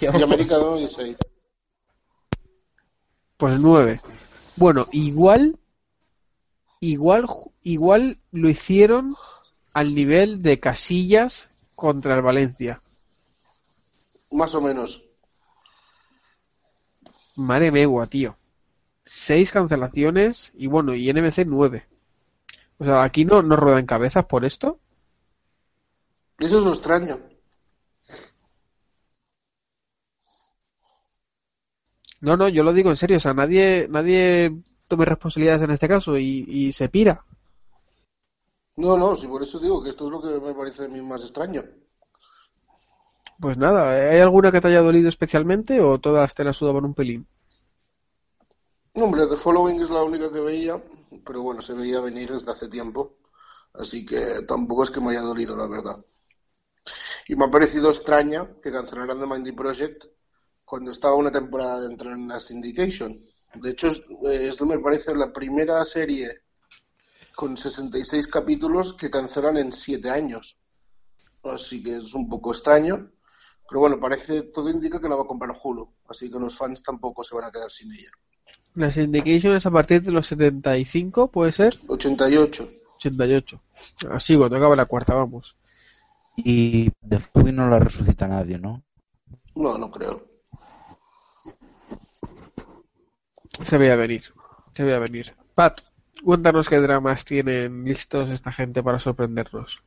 Y 0.00 0.06
América 0.06 0.56
2 0.56 0.80
y 0.80 0.88
6. 0.88 1.16
Pues 3.36 3.60
9. 3.60 4.00
Bueno, 4.56 4.88
igual, 4.92 5.58
igual, 6.80 7.26
igual 7.62 8.18
lo 8.32 8.48
hicieron 8.48 9.14
al 9.74 9.94
nivel 9.94 10.42
de 10.42 10.58
Casillas 10.58 11.50
contra 11.74 12.16
el 12.16 12.22
Valencia. 12.22 12.80
Más 14.30 14.54
o 14.54 14.60
menos. 14.60 15.04
Madre 17.36 17.70
megua, 17.70 18.06
tío. 18.06 18.36
Seis 19.04 19.52
cancelaciones 19.52 20.52
y 20.56 20.66
bueno, 20.66 20.94
y 20.94 21.12
NBC 21.12 21.46
9. 21.46 21.86
O 22.78 22.84
sea, 22.84 23.02
aquí 23.02 23.24
no, 23.24 23.42
no 23.42 23.56
ruedan 23.56 23.86
cabezas 23.86 24.24
por 24.24 24.44
esto. 24.44 24.78
Eso 26.38 26.58
es 26.58 26.64
lo 26.64 26.70
extraño. 26.70 27.18
No, 32.20 32.36
no, 32.36 32.48
yo 32.48 32.62
lo 32.62 32.72
digo 32.72 32.90
en 32.90 32.96
serio. 32.96 33.16
O 33.16 33.20
sea, 33.20 33.34
nadie, 33.34 33.86
nadie 33.90 34.52
tome 34.88 35.04
responsabilidades 35.04 35.62
en 35.62 35.70
este 35.70 35.88
caso 35.88 36.16
y, 36.18 36.44
y 36.48 36.72
se 36.72 36.88
pira. 36.88 37.24
No, 38.76 38.96
no, 38.96 39.16
sí, 39.16 39.26
por 39.26 39.42
eso 39.42 39.58
digo 39.58 39.82
que 39.82 39.90
esto 39.90 40.06
es 40.06 40.10
lo 40.10 40.22
que 40.22 40.40
me 40.40 40.54
parece 40.54 40.84
a 40.84 40.88
mí 40.88 41.02
más 41.02 41.22
extraño. 41.22 41.64
Pues 43.40 43.56
nada, 43.56 44.10
¿hay 44.10 44.20
alguna 44.20 44.50
que 44.52 44.60
te 44.60 44.68
haya 44.68 44.82
dolido 44.82 45.08
especialmente 45.08 45.80
o 45.80 45.98
todas 45.98 46.34
te 46.34 46.44
las 46.44 46.56
sudaban 46.56 46.84
un 46.84 46.94
pelín? 46.94 47.26
No, 48.94 49.04
Hombre, 49.04 49.26
The 49.26 49.36
Following 49.36 49.80
es 49.80 49.90
la 49.90 50.02
única 50.02 50.30
que 50.32 50.40
veía, 50.40 50.82
pero 51.24 51.42
bueno, 51.42 51.62
se 51.62 51.74
veía 51.74 52.00
venir 52.00 52.32
desde 52.32 52.50
hace 52.50 52.68
tiempo. 52.68 53.18
Así 53.74 54.04
que 54.04 54.42
tampoco 54.46 54.84
es 54.84 54.90
que 54.90 55.00
me 55.00 55.10
haya 55.10 55.22
dolido, 55.22 55.56
la 55.56 55.66
verdad. 55.66 56.04
Y 57.28 57.36
me 57.36 57.44
ha 57.44 57.50
parecido 57.50 57.90
extraña 57.90 58.48
que 58.62 58.72
cancelaran 58.72 59.20
The 59.20 59.26
Mindy 59.26 59.52
Project 59.52 60.06
cuando 60.64 60.90
estaba 60.90 61.14
una 61.14 61.30
temporada 61.30 61.80
dentro 61.80 62.12
en 62.12 62.28
la 62.28 62.40
Syndication. 62.40 63.22
De 63.54 63.70
hecho, 63.70 63.88
es, 63.88 64.02
es, 64.24 64.60
me 64.62 64.78
parece 64.78 65.14
la 65.14 65.32
primera 65.32 65.84
serie 65.84 66.42
con 67.34 67.56
66 67.56 68.26
capítulos 68.28 68.94
que 68.94 69.10
cancelan 69.10 69.56
en 69.58 69.72
7 69.72 70.10
años. 70.10 70.58
Así 71.44 71.82
que 71.82 71.96
es 71.96 72.14
un 72.14 72.28
poco 72.28 72.52
extraño. 72.52 73.12
Pero 73.68 73.80
bueno, 73.80 74.00
parece, 74.00 74.42
todo 74.42 74.70
indica 74.70 75.00
que 75.00 75.08
la 75.08 75.16
va 75.16 75.22
a 75.22 75.26
comprar 75.26 75.56
Hulu. 75.62 75.94
Así 76.08 76.30
que 76.30 76.38
los 76.38 76.56
fans 76.56 76.82
tampoco 76.82 77.22
se 77.22 77.34
van 77.34 77.44
a 77.44 77.52
quedar 77.52 77.70
sin 77.70 77.92
ella. 77.92 78.10
La 78.74 78.92
syndication 78.92 79.56
es 79.56 79.66
a 79.66 79.70
partir 79.70 80.02
de 80.02 80.12
los 80.12 80.26
75, 80.28 81.30
¿puede 81.30 81.52
ser? 81.52 81.76
88. 81.88 82.70
88. 82.96 83.60
Así, 84.10 84.36
cuando 84.36 84.56
acaba 84.56 84.76
la 84.76 84.86
cuarta, 84.86 85.14
vamos. 85.14 85.56
Y 86.36 86.90
The 87.08 87.18
Following 87.18 87.56
no 87.56 87.68
la 87.68 87.80
resucita 87.80 88.28
nadie, 88.28 88.58
¿no? 88.58 88.84
No, 89.54 89.76
no 89.76 89.90
creo. 89.90 90.24
Se 93.62 93.78
veía 93.78 93.96
venir. 93.96 94.22
Se 94.74 94.84
veía 94.84 95.00
venir. 95.00 95.34
Pat, 95.54 95.80
cuéntanos 96.22 96.68
qué 96.68 96.76
dramas 96.76 97.24
tienen 97.24 97.84
listos 97.84 98.30
esta 98.30 98.52
gente 98.52 98.82
para 98.82 99.00
sorprendernos. 99.00 99.82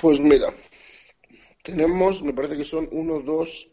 Pues 0.00 0.20
mira, 0.20 0.52
tenemos, 1.64 2.22
me 2.22 2.32
parece 2.32 2.56
que 2.56 2.64
son 2.64 2.88
uno, 2.92 3.20
dos, 3.20 3.72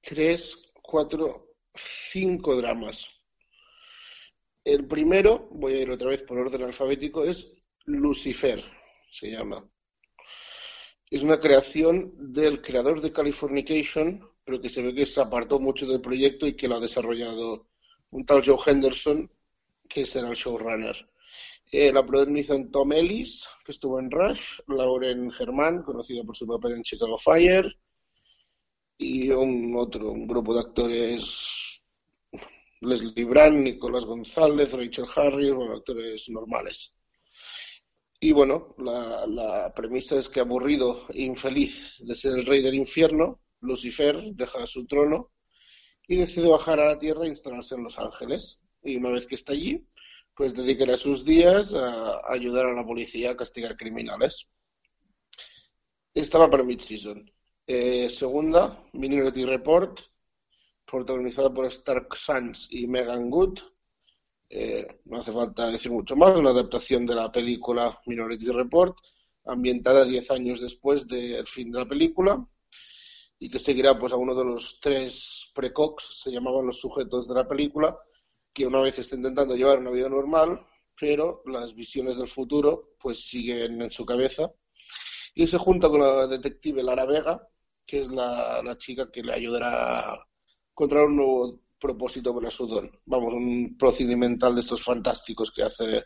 tres, 0.00 0.72
cuatro, 0.82 1.54
cinco 1.72 2.56
dramas. 2.56 3.21
El 4.64 4.86
primero, 4.86 5.48
voy 5.50 5.74
a 5.74 5.80
ir 5.80 5.90
otra 5.90 6.10
vez 6.10 6.22
por 6.22 6.38
orden 6.38 6.62
alfabético, 6.62 7.24
es 7.24 7.62
Lucifer, 7.84 8.62
se 9.10 9.30
llama. 9.30 9.68
Es 11.10 11.22
una 11.22 11.38
creación 11.38 12.14
del 12.32 12.62
creador 12.62 13.00
de 13.00 13.12
Californication, 13.12 14.26
pero 14.44 14.60
que 14.60 14.70
se 14.70 14.82
ve 14.82 14.94
que 14.94 15.04
se 15.04 15.20
apartó 15.20 15.58
mucho 15.58 15.86
del 15.86 16.00
proyecto 16.00 16.46
y 16.46 16.54
que 16.54 16.68
lo 16.68 16.76
ha 16.76 16.80
desarrollado 16.80 17.68
un 18.10 18.24
tal 18.24 18.42
Joe 18.44 18.58
Henderson, 18.64 19.30
que 19.88 20.06
será 20.06 20.28
el 20.28 20.36
showrunner. 20.36 20.96
Eh, 21.70 21.92
la 21.92 22.04
protagonizan 22.04 22.70
Tom 22.70 22.92
Ellis, 22.92 23.48
que 23.64 23.72
estuvo 23.72 23.98
en 23.98 24.10
Rush, 24.10 24.60
Lauren 24.68 25.30
Germán, 25.32 25.82
conocida 25.82 26.22
por 26.22 26.36
su 26.36 26.46
papel 26.46 26.72
en 26.74 26.82
Chicago 26.82 27.18
Fire, 27.18 27.76
y 28.98 29.30
un 29.30 29.74
otro, 29.76 30.12
grupo 30.14 30.54
de 30.54 30.60
actores, 30.60 31.81
Leslie 32.82 33.24
Brand, 33.24 33.62
Nicolás 33.62 34.04
González, 34.04 34.72
Rachel 34.72 35.06
Harris, 35.14 35.52
bueno, 35.52 35.74
actores 35.74 36.28
normales. 36.28 36.96
Y 38.18 38.32
bueno, 38.32 38.74
la, 38.78 39.72
premisa 39.74 40.18
es 40.18 40.28
que 40.28 40.40
aburrido 40.40 41.06
e 41.14 41.22
infeliz 41.22 42.04
de 42.06 42.16
ser 42.16 42.38
el 42.38 42.46
rey 42.46 42.60
del 42.60 42.74
infierno, 42.74 43.40
Lucifer 43.60 44.20
deja 44.34 44.66
su 44.66 44.84
trono 44.86 45.30
y 46.08 46.16
decide 46.16 46.48
bajar 46.48 46.80
a 46.80 46.86
la 46.86 46.98
tierra 46.98 47.24
e 47.24 47.28
instalarse 47.28 47.76
en 47.76 47.84
Los 47.84 47.98
Ángeles. 48.00 48.60
Y 48.82 48.96
una 48.96 49.10
vez 49.10 49.26
que 49.26 49.36
está 49.36 49.52
allí, 49.52 49.86
pues 50.34 50.54
dedicará 50.54 50.96
sus 50.96 51.24
días 51.24 51.74
a 51.74 52.32
ayudar 52.32 52.66
a 52.66 52.74
la 52.74 52.84
policía 52.84 53.30
a 53.30 53.36
castigar 53.36 53.76
criminales. 53.76 54.48
Estaba 56.14 56.50
para 56.50 56.64
mid-season. 56.64 57.30
Eh, 57.66 58.10
segunda, 58.10 58.84
Minority 58.92 59.44
Report, 59.44 60.00
protagonizada 60.92 61.52
por 61.52 61.64
Stark 61.66 62.14
Sands 62.14 62.68
y 62.70 62.86
Megan 62.86 63.30
Good. 63.30 63.60
Eh, 64.50 65.00
no 65.06 65.16
hace 65.16 65.32
falta 65.32 65.70
decir 65.70 65.90
mucho 65.90 66.14
más, 66.16 66.38
una 66.38 66.50
adaptación 66.50 67.06
de 67.06 67.14
la 67.14 67.32
película 67.32 67.98
Minority 68.04 68.50
Report, 68.50 68.94
ambientada 69.46 70.04
10 70.04 70.30
años 70.32 70.60
después 70.60 71.08
del 71.08 71.46
fin 71.46 71.72
de 71.72 71.78
la 71.78 71.88
película 71.88 72.46
y 73.38 73.48
que 73.48 73.58
seguirá 73.58 73.98
pues 73.98 74.12
a 74.12 74.16
uno 74.16 74.34
de 74.34 74.44
los 74.44 74.78
tres 74.80 75.50
precox, 75.54 76.20
se 76.22 76.30
llamaban 76.30 76.66
los 76.66 76.78
sujetos 76.78 77.26
de 77.26 77.34
la 77.34 77.48
película, 77.48 77.96
que 78.52 78.66
una 78.66 78.80
vez 78.80 78.98
está 78.98 79.16
intentando 79.16 79.56
llevar 79.56 79.78
una 79.78 79.90
vida 79.90 80.10
normal, 80.10 80.64
pero 81.00 81.42
las 81.46 81.74
visiones 81.74 82.18
del 82.18 82.28
futuro 82.28 82.94
pues 83.00 83.24
siguen 83.24 83.80
en 83.80 83.90
su 83.90 84.04
cabeza 84.04 84.52
y 85.34 85.46
se 85.46 85.56
junta 85.56 85.88
con 85.88 86.00
la 86.00 86.26
detective 86.26 86.82
Lara 86.82 87.06
Vega, 87.06 87.48
que 87.86 88.00
es 88.00 88.10
la, 88.10 88.76
chica 88.78 89.10
que 89.10 89.22
le 89.22 89.32
ayudará 89.32 90.22
encontrar 90.82 91.06
un 91.06 91.16
nuevo 91.16 91.60
propósito 91.78 92.34
para 92.34 92.50
su 92.50 92.66
don. 92.66 92.90
Vamos, 93.06 93.34
un 93.34 93.76
procedimental 93.78 94.54
de 94.54 94.62
estos 94.62 94.82
fantásticos 94.82 95.52
que 95.52 95.62
hace... 95.62 96.02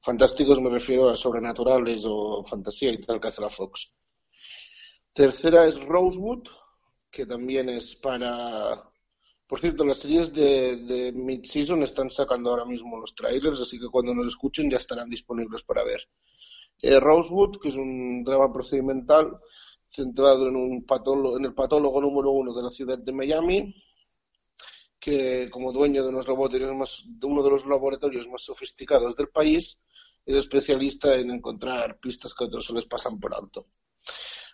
Fantásticos 0.00 0.60
me 0.60 0.70
refiero 0.70 1.08
a 1.08 1.16
sobrenaturales 1.16 2.04
o 2.06 2.44
fantasía 2.44 2.92
y 2.92 2.98
tal 2.98 3.18
que 3.18 3.28
hace 3.28 3.40
la 3.40 3.48
Fox. 3.48 3.90
Tercera 5.12 5.66
es 5.66 5.82
Rosewood, 5.82 6.46
que 7.10 7.24
también 7.24 7.70
es 7.70 7.96
para... 7.96 8.90
Por 9.46 9.60
cierto, 9.60 9.84
las 9.84 9.98
series 9.98 10.32
de, 10.34 10.76
de 10.76 11.12
mid-season 11.12 11.82
están 11.82 12.10
sacando 12.10 12.50
ahora 12.50 12.66
mismo 12.66 13.00
los 13.00 13.14
trailers, 13.14 13.62
así 13.62 13.80
que 13.80 13.88
cuando 13.88 14.14
nos 14.14 14.26
escuchen 14.26 14.70
ya 14.70 14.76
estarán 14.76 15.08
disponibles 15.08 15.62
para 15.62 15.84
ver. 15.84 16.00
Eh, 16.82 17.00
Rosewood, 17.00 17.58
que 17.58 17.68
es 17.68 17.76
un 17.76 18.22
drama 18.24 18.52
procedimental 18.52 19.38
centrado 19.88 20.48
en, 20.48 20.56
un 20.56 20.84
patólogo, 20.84 21.38
en 21.38 21.46
el 21.46 21.54
patólogo 21.54 22.00
número 22.02 22.30
uno 22.30 22.52
de 22.52 22.62
la 22.62 22.70
ciudad 22.70 22.98
de 22.98 23.12
Miami, 23.12 23.74
que 25.08 25.48
como 25.48 25.72
dueño 25.72 26.02
de, 26.02 26.10
unos 26.10 26.28
laboratorios 26.28 27.06
de 27.08 27.26
uno 27.26 27.42
de 27.42 27.50
los 27.50 27.64
laboratorios 27.64 28.28
más 28.28 28.42
sofisticados 28.42 29.16
del 29.16 29.28
país, 29.28 29.78
es 30.26 30.36
especialista 30.36 31.16
en 31.16 31.30
encontrar 31.30 31.98
pistas 31.98 32.34
que 32.34 32.44
otros 32.44 32.66
se 32.66 32.74
les 32.74 32.84
pasan 32.84 33.18
por 33.18 33.34
alto. 33.34 33.68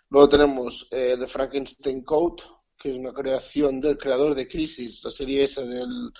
Luego 0.09 0.29
tenemos 0.29 0.87
eh, 0.91 1.17
The 1.19 1.27
Frankenstein 1.27 2.03
Code, 2.03 2.43
que 2.77 2.91
es 2.91 2.97
una 2.97 3.13
creación 3.13 3.81
del 3.81 3.97
creador 3.97 4.33
de 4.33 4.47
Crisis, 4.47 5.03
la 5.03 5.11
serie 5.11 5.43
esa 5.43 5.61
del, 5.63 6.13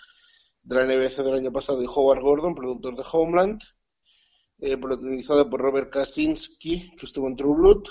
de 0.63 0.75
la 0.75 0.86
NBC 0.86 1.23
del 1.23 1.36
año 1.36 1.53
pasado, 1.53 1.81
y 1.81 1.88
Howard 1.88 2.21
Gordon, 2.21 2.55
productor 2.55 2.97
de 2.97 3.03
Homeland, 3.09 3.61
eh, 4.59 4.75
protagonizada 4.77 5.49
por 5.49 5.61
Robert 5.61 5.89
Kaczynski, 5.93 6.91
que 6.97 7.05
estuvo 7.05 7.29
en 7.29 7.38
True 7.38 7.55
Blood. 7.55 7.83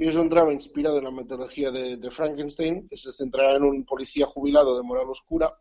Y 0.00 0.08
es 0.08 0.16
un 0.16 0.30
drama 0.30 0.50
inspirado 0.50 0.96
en 0.96 1.04
la 1.04 1.10
metodología 1.10 1.70
de, 1.70 1.98
de 1.98 2.10
Frankenstein, 2.10 2.88
que 2.88 2.96
se 2.96 3.12
centrará 3.12 3.56
en 3.56 3.64
un 3.64 3.84
policía 3.84 4.24
jubilado 4.24 4.74
de 4.74 4.82
moral 4.82 5.10
oscura 5.10 5.54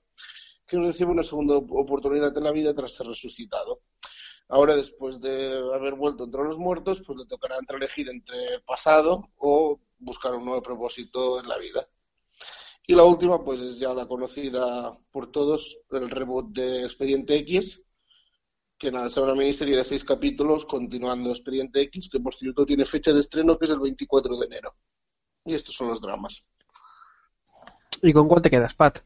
que 0.66 0.78
recibe 0.78 1.12
una 1.12 1.24
segunda 1.24 1.58
oportunidad 1.58 2.36
en 2.38 2.46
la 2.46 2.54
vida 2.54 2.74
tras 2.74 2.94
ser 2.94 3.08
resucitado. 3.08 3.82
Ahora, 4.48 4.78
después 4.78 5.20
de 5.20 5.58
haber 5.76 5.96
vuelto 5.96 6.24
entre 6.24 6.46
los 6.46 6.58
muertos, 6.58 7.02
pues 7.06 7.20
le 7.20 7.26
tocará 7.26 7.58
entre 7.60 7.76
elegir 7.76 8.08
entre 8.08 8.54
el 8.54 8.64
pasado 8.64 9.28
o 9.40 9.82
buscar 9.98 10.34
un 10.34 10.46
nuevo 10.46 10.62
propósito 10.62 11.42
en 11.42 11.50
la 11.50 11.58
vida. 11.58 11.90
Y 12.88 12.96
la 12.96 13.04
última, 13.04 13.44
pues 13.44 13.60
es 13.60 13.78
ya 13.78 13.94
la 13.94 14.08
conocida 14.08 14.98
por 15.12 15.34
todos, 15.34 15.82
el 15.92 16.10
reboot 16.10 16.54
de 16.54 16.86
Expediente 16.86 17.36
X, 17.40 17.84
que 18.80 18.92
nada, 18.92 19.10
será 19.10 19.26
una 19.26 19.36
miniserie 19.36 19.76
de 19.76 19.84
seis 19.84 20.06
capítulos 20.06 20.66
continuando 20.66 21.30
Expediente 21.30 21.82
X, 21.82 22.08
que 22.10 22.22
por 22.22 22.34
cierto 22.34 22.66
tiene 22.66 22.86
fecha 22.86 23.12
de 23.12 23.20
estreno 23.20 23.60
que 23.60 23.66
es 23.66 23.72
el 23.72 23.80
24 23.80 24.38
de 24.38 24.46
enero. 24.46 24.74
Y 25.44 25.54
estos 25.54 25.76
son 25.76 25.90
los 25.90 26.00
dramas. 26.00 26.46
¿Y 28.02 28.14
con 28.14 28.30
cuál 28.30 28.42
te 28.42 28.50
quedas, 28.50 28.74
Pat? 28.74 29.00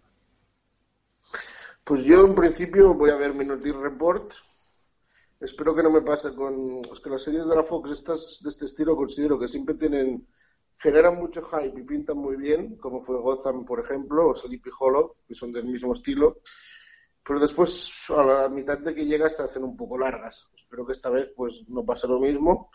Pues 1.84 2.06
yo 2.06 2.24
en 2.24 2.36
principio 2.36 2.94
voy 2.94 3.10
a 3.10 3.16
ver 3.16 3.34
Minority 3.34 3.72
Report. 3.72 4.34
Espero 5.40 5.74
que 5.74 5.82
no 5.82 5.90
me 5.90 6.02
pase 6.02 6.36
con... 6.36 6.82
Es 6.92 7.00
que 7.00 7.10
las 7.10 7.24
series 7.24 7.48
de 7.48 7.56
la 7.56 7.64
Fox 7.64 7.90
estas, 7.90 8.42
de 8.44 8.50
este 8.50 8.66
estilo 8.66 8.96
considero 8.96 9.40
que 9.40 9.48
siempre 9.48 9.74
tienen... 9.74 10.28
Generan 10.76 11.18
mucho 11.18 11.42
hype 11.42 11.80
y 11.80 11.84
pintan 11.84 12.18
muy 12.18 12.36
bien, 12.36 12.78
como 12.78 13.02
fue 13.02 13.20
Gotham, 13.20 13.64
por 13.66 13.80
ejemplo, 13.80 14.30
o 14.30 14.36
Sleepy 14.36 14.70
Hollow, 14.80 15.16
que 15.28 15.34
son 15.34 15.52
del 15.52 15.66
mismo 15.66 15.94
estilo. 15.94 16.42
Pero 17.26 17.40
después, 17.40 18.06
a 18.10 18.24
la 18.24 18.50
mitad 18.50 18.78
de 18.80 18.94
que 18.94 19.06
llega, 19.06 19.30
se 19.30 19.44
hacen 19.44 19.64
un 19.64 19.78
poco 19.78 19.98
largas. 19.98 20.48
Espero 20.54 20.86
que 20.86 20.92
esta 20.92 21.10
vez 21.10 21.34
pues 21.36 21.66
no 21.70 21.86
pase 21.86 22.08
lo 22.08 22.20
mismo. 22.20 22.70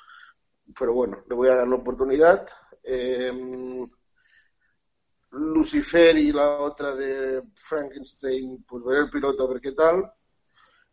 Pero 0.79 0.95
bueno, 0.95 1.23
le 1.29 1.35
voy 1.35 1.49
a 1.49 1.57
dar 1.57 1.69
la 1.69 1.77
oportunidad. 1.77 2.47
Eh, 2.83 3.87
Lucifer 5.33 6.17
y 6.17 6.33
la 6.33 6.59
otra 6.59 6.95
de 6.95 7.43
Frankenstein, 7.55 8.65
pues 8.67 8.83
ver 8.85 9.05
el 9.05 9.11
piloto 9.11 9.45
a 9.45 9.49
ver 9.49 9.61
qué 9.61 9.73
tal. 9.73 10.11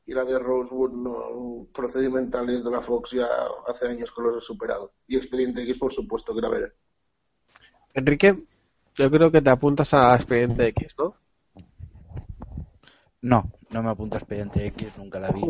Y 0.06 0.14
la 0.14 0.24
de 0.24 0.38
Rosewood, 0.38 0.92
no, 0.92 1.68
procedimentales 1.74 2.64
de 2.64 2.70
la 2.70 2.82
Fox 2.82 3.12
ya 3.12 3.28
hace 3.66 3.88
años 3.88 4.12
que 4.12 4.22
los 4.22 4.36
he 4.36 4.42
superado. 4.42 4.94
Y 5.08 5.16
Expediente 5.16 5.64
X, 5.64 5.80
por 5.80 5.92
supuesto, 5.92 6.36
que 6.36 6.42
la 6.42 6.50
veré. 6.50 6.74
Enrique, 7.94 8.46
yo 8.94 9.10
creo 9.10 9.32
que 9.32 9.42
te 9.42 9.50
apuntas 9.50 9.94
a 9.94 10.14
Expediente 10.16 10.68
X, 10.68 10.96
¿no? 11.00 11.16
No, 13.26 13.52
no 13.72 13.82
me 13.82 13.90
apunta 13.90 14.18
a 14.18 14.20
Expediente 14.20 14.68
X, 14.68 15.00
nunca 15.00 15.20
la 15.20 15.32
vi. 15.32 15.42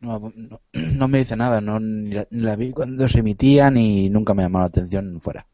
No, 0.00 0.32
no, 0.34 0.60
no 0.72 1.08
me 1.08 1.18
dice 1.18 1.36
nada, 1.36 1.60
no 1.60 1.78
ni 1.78 2.14
la, 2.14 2.26
ni 2.30 2.40
la 2.44 2.56
vi 2.56 2.72
cuando 2.72 3.06
se 3.10 3.18
emitía 3.18 3.70
ni 3.70 4.08
nunca 4.08 4.32
me 4.32 4.42
llamó 4.42 4.60
la 4.60 4.64
atención 4.64 5.20
fuera. 5.20 5.46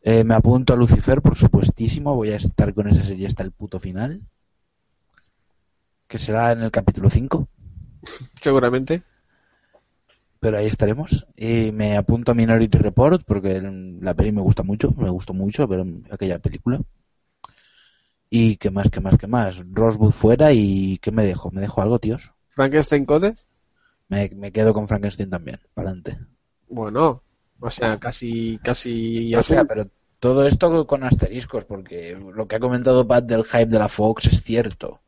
Eh, 0.00 0.24
me 0.24 0.34
apunto 0.34 0.72
a 0.72 0.76
Lucifer, 0.76 1.20
por 1.20 1.36
supuestísimo. 1.36 2.14
Voy 2.14 2.30
a 2.30 2.36
estar 2.36 2.72
con 2.72 2.88
esa 2.88 3.04
serie 3.04 3.26
hasta 3.26 3.42
el 3.42 3.52
puto 3.52 3.78
final. 3.78 4.22
Que 6.08 6.18
será 6.18 6.52
en 6.52 6.62
el 6.62 6.70
capítulo 6.70 7.10
5. 7.10 7.46
Seguramente. 8.40 9.02
Pero 10.40 10.56
ahí 10.56 10.68
estaremos. 10.68 11.26
Y 11.36 11.70
me 11.70 11.98
apunto 11.98 12.32
a 12.32 12.34
Minority 12.34 12.78
Report 12.78 13.22
porque 13.26 13.60
la 13.60 14.14
peli 14.14 14.32
me 14.32 14.40
gusta 14.40 14.62
mucho. 14.62 14.90
Me 14.96 15.10
gustó 15.10 15.34
mucho 15.34 15.68
ver 15.68 15.84
aquella 16.10 16.38
película. 16.38 16.80
Y 18.34 18.56
qué 18.56 18.70
más, 18.70 18.88
qué 18.88 18.98
más, 18.98 19.18
qué 19.18 19.26
más. 19.26 19.62
Rosewood 19.72 20.12
fuera 20.12 20.54
y 20.54 20.96
¿qué 21.02 21.12
me 21.12 21.22
dejo? 21.22 21.50
¿Me 21.50 21.60
dejo 21.60 21.82
algo, 21.82 21.98
tíos? 21.98 22.32
¿Frankenstein 22.48 23.04
Code? 23.04 23.36
Me, 24.08 24.30
me 24.34 24.50
quedo 24.50 24.72
con 24.72 24.88
Frankenstein 24.88 25.28
también, 25.28 25.60
para 25.74 25.90
adelante. 25.90 26.18
Bueno, 26.66 27.22
o 27.60 27.70
sea, 27.70 28.00
casi, 28.00 28.58
casi. 28.64 29.34
O 29.34 29.42
sea, 29.42 29.66
pero 29.66 29.86
todo 30.18 30.46
esto 30.46 30.86
con 30.86 31.04
asteriscos, 31.04 31.66
porque 31.66 32.18
lo 32.34 32.48
que 32.48 32.56
ha 32.56 32.60
comentado 32.60 33.06
Pat 33.06 33.26
del 33.26 33.44
hype 33.44 33.66
de 33.66 33.78
la 33.78 33.90
Fox 33.90 34.24
es 34.28 34.42
cierto. 34.42 35.02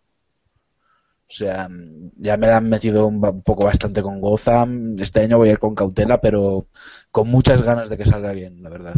O 1.27 1.33
sea, 1.33 1.71
ya 2.19 2.37
me 2.37 2.47
la 2.47 2.59
han 2.59 2.69
metido 2.69 3.07
un, 3.07 3.25
un, 3.25 3.41
poco 3.41 3.65
bastante 3.65 4.03
con 4.03 4.21
Gotham. 4.21 4.97
Este 4.99 5.21
año 5.21 5.39
voy 5.39 5.49
a 5.49 5.53
ir 5.53 5.59
con 5.59 5.75
cautela, 5.75 6.21
pero 6.21 6.67
con 7.11 7.29
muchas 7.29 7.63
ganas 7.63 7.89
de 7.89 7.97
que 7.97 8.05
salga 8.05 8.33
bien, 8.33 8.63
la 8.63 8.69
verdad. 8.69 8.97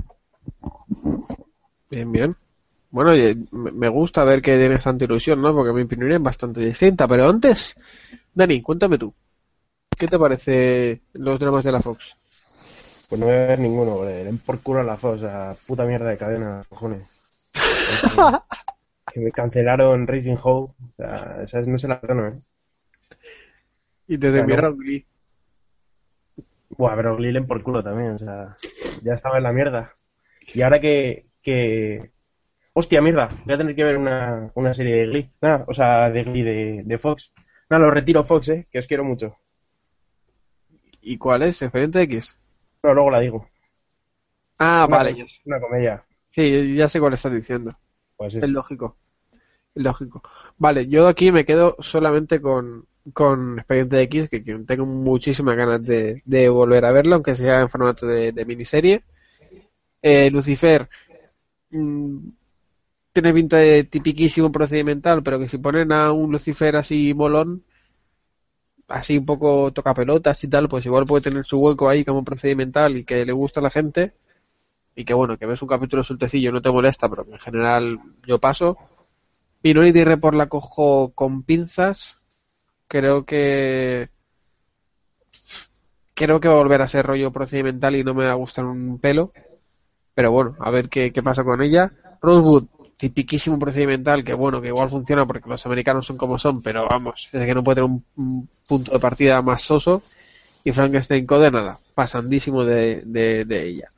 Bien, 1.88 2.10
bien. 2.10 2.36
Bueno, 2.96 3.12
me 3.50 3.88
gusta 3.90 4.24
ver 4.24 4.40
que 4.40 4.56
tienes 4.56 4.82
tanta 4.82 5.04
ilusión, 5.04 5.42
¿no? 5.42 5.54
Porque 5.54 5.70
mi 5.70 5.82
opinión 5.82 6.12
es 6.12 6.22
bastante 6.22 6.62
distinta. 6.62 7.06
Pero 7.06 7.28
antes, 7.28 7.74
Dani, 8.32 8.62
cuéntame 8.62 8.96
tú. 8.96 9.12
¿Qué 9.94 10.06
te 10.06 10.18
parece 10.18 11.02
los 11.12 11.38
dramas 11.38 11.62
de 11.62 11.72
la 11.72 11.82
Fox? 11.82 12.16
Pues 13.06 13.20
no 13.20 13.26
voy 13.26 13.34
a 13.34 13.48
ver 13.48 13.58
ninguno, 13.58 14.02
le 14.02 14.24
den 14.24 14.38
por 14.38 14.60
culo 14.60 14.80
a 14.80 14.82
la 14.82 14.96
Fox, 14.96 15.22
a 15.24 15.54
puta 15.66 15.84
mierda 15.84 16.08
de 16.08 16.16
cadena, 16.16 16.62
cojones. 16.70 17.06
que 19.12 19.20
me 19.20 19.30
cancelaron 19.30 20.06
Racing 20.06 20.38
Hope, 20.42 20.72
o 20.72 20.92
sea, 20.96 21.42
esa 21.42 21.60
no 21.60 21.76
se 21.76 21.88
la 21.88 22.00
gano, 22.02 22.28
¿eh? 22.28 22.40
Y 24.08 24.16
te 24.16 24.32
terminaron 24.32 24.78
Glee. 24.78 25.04
Buah, 26.70 26.96
pero 26.96 27.14
Glee 27.14 27.32
len 27.32 27.46
por 27.46 27.62
culo 27.62 27.82
también, 27.82 28.12
o 28.12 28.18
sea, 28.18 28.56
ya 29.02 29.12
estaba 29.12 29.36
en 29.36 29.42
la 29.42 29.52
mierda. 29.52 29.92
Y 30.54 30.62
ahora 30.62 30.80
que, 30.80 31.26
que... 31.42 32.15
Hostia, 32.78 33.00
mierda, 33.00 33.28
voy 33.44 33.54
a 33.54 33.58
tener 33.58 33.74
que 33.74 33.82
ver 33.84 33.96
una, 33.96 34.50
una 34.54 34.72
serie 34.74 34.94
de 34.96 35.06
Glee, 35.06 35.30
nada, 35.40 35.64
o 35.66 35.74
sea, 35.74 36.10
de 36.10 36.22
Glee 36.24 36.42
de, 36.42 36.82
de 36.84 36.98
Fox. 36.98 37.32
Nada, 37.70 37.84
lo 37.84 37.90
retiro 37.90 38.22
Fox, 38.22 38.48
eh, 38.50 38.66
que 38.70 38.78
os 38.78 38.86
quiero 38.86 39.02
mucho. 39.02 39.36
¿Y 41.00 41.16
cuál 41.16 41.42
es? 41.42 41.62
¿Expediente 41.62 42.02
X? 42.02 42.36
No, 42.82 42.94
luego 42.94 43.10
la 43.10 43.20
digo. 43.20 43.48
Ah, 44.58 44.84
Una- 44.88 44.96
vale. 44.98 45.24
Una 45.46 45.60
comedia. 45.60 46.04
Sí, 46.30 46.74
ya 46.76 46.88
sé 46.88 47.00
cuál 47.00 47.14
estás 47.14 47.32
diciendo. 47.32 47.72
Pues 48.16 48.34
sí. 48.34 48.40
Es 48.42 48.48
lógico. 48.48 48.96
Es 49.74 49.82
lógico. 49.82 50.22
Vale, 50.58 50.86
yo 50.88 51.08
aquí 51.08 51.32
me 51.32 51.44
quedo 51.44 51.76
solamente 51.80 52.40
con, 52.40 52.86
con 53.12 53.58
Expediente 53.58 54.00
X, 54.02 54.28
que, 54.28 54.42
que 54.42 54.58
tengo 54.60 54.86
muchísimas 54.86 55.56
ganas 55.56 55.82
de, 55.82 56.22
de 56.24 56.48
volver 56.48 56.84
a 56.84 56.92
verlo, 56.92 57.14
aunque 57.16 57.34
sea 57.36 57.60
en 57.60 57.68
formato 57.70 58.06
de, 58.06 58.32
de 58.32 58.44
miniserie. 58.44 59.02
Eh, 60.02 60.30
Lucifer 60.30 60.88
mm, 61.70 62.18
tiene 63.16 63.32
pinta 63.32 63.56
de 63.56 63.84
tipiquísimo 63.84 64.52
procedimental, 64.52 65.22
pero 65.22 65.38
que 65.38 65.48
si 65.48 65.56
ponen 65.56 65.90
a 65.90 66.12
un 66.12 66.30
Lucifer 66.30 66.76
así 66.76 67.14
molón, 67.14 67.64
así 68.88 69.16
un 69.16 69.24
poco 69.24 69.72
toca 69.72 69.94
pelotas 69.94 70.44
y 70.44 70.48
tal, 70.48 70.68
pues 70.68 70.84
igual 70.84 71.06
puede 71.06 71.22
tener 71.22 71.46
su 71.46 71.58
hueco 71.58 71.88
ahí 71.88 72.04
como 72.04 72.24
procedimental 72.24 72.94
y 72.94 73.04
que 73.04 73.24
le 73.24 73.32
gusta 73.32 73.60
a 73.60 73.62
la 73.62 73.70
gente. 73.70 74.12
Y 74.94 75.06
que 75.06 75.14
bueno, 75.14 75.38
que 75.38 75.46
ves 75.46 75.62
un 75.62 75.68
capítulo 75.68 76.04
sueltecillo 76.04 76.52
no 76.52 76.60
te 76.60 76.70
molesta, 76.70 77.08
pero 77.08 77.24
en 77.26 77.38
general 77.38 77.98
yo 78.26 78.38
paso. 78.38 78.76
Minority 79.62 80.04
Report 80.04 80.36
la 80.36 80.50
cojo 80.50 81.12
con 81.14 81.42
pinzas. 81.42 82.18
Creo 82.86 83.24
que. 83.24 84.10
Creo 86.12 86.38
que 86.38 86.48
va 86.48 86.54
a 86.54 86.58
volver 86.58 86.82
a 86.82 86.88
ser 86.88 87.06
rollo 87.06 87.32
procedimental 87.32 87.96
y 87.96 88.04
no 88.04 88.12
me 88.12 88.26
va 88.26 88.32
a 88.32 88.34
gustar 88.34 88.66
un 88.66 88.98
pelo. 88.98 89.32
Pero 90.12 90.30
bueno, 90.30 90.54
a 90.60 90.70
ver 90.70 90.90
qué, 90.90 91.14
qué 91.14 91.22
pasa 91.22 91.44
con 91.44 91.62
ella. 91.62 91.94
Rosewood, 92.20 92.66
tipiquísimo 92.96 93.58
procedimental 93.58 94.24
que 94.24 94.32
bueno, 94.34 94.60
que 94.60 94.68
igual 94.68 94.88
funciona 94.88 95.26
porque 95.26 95.48
los 95.48 95.64
americanos 95.66 96.06
son 96.06 96.16
como 96.16 96.38
son, 96.38 96.62
pero 96.62 96.86
vamos, 96.88 97.28
es 97.32 97.44
que 97.44 97.54
no 97.54 97.62
puede 97.62 97.76
tener 97.76 97.90
un, 97.90 98.04
un 98.16 98.48
punto 98.66 98.92
de 98.92 98.98
partida 98.98 99.42
más 99.42 99.62
soso. 99.62 100.02
Y 100.64 100.72
Frankenstein 100.72 101.26
Code, 101.26 101.50
nada, 101.52 101.78
pasandísimo 101.94 102.64
de, 102.64 103.02
de, 103.04 103.44
de 103.44 103.66
ella. 103.68 103.92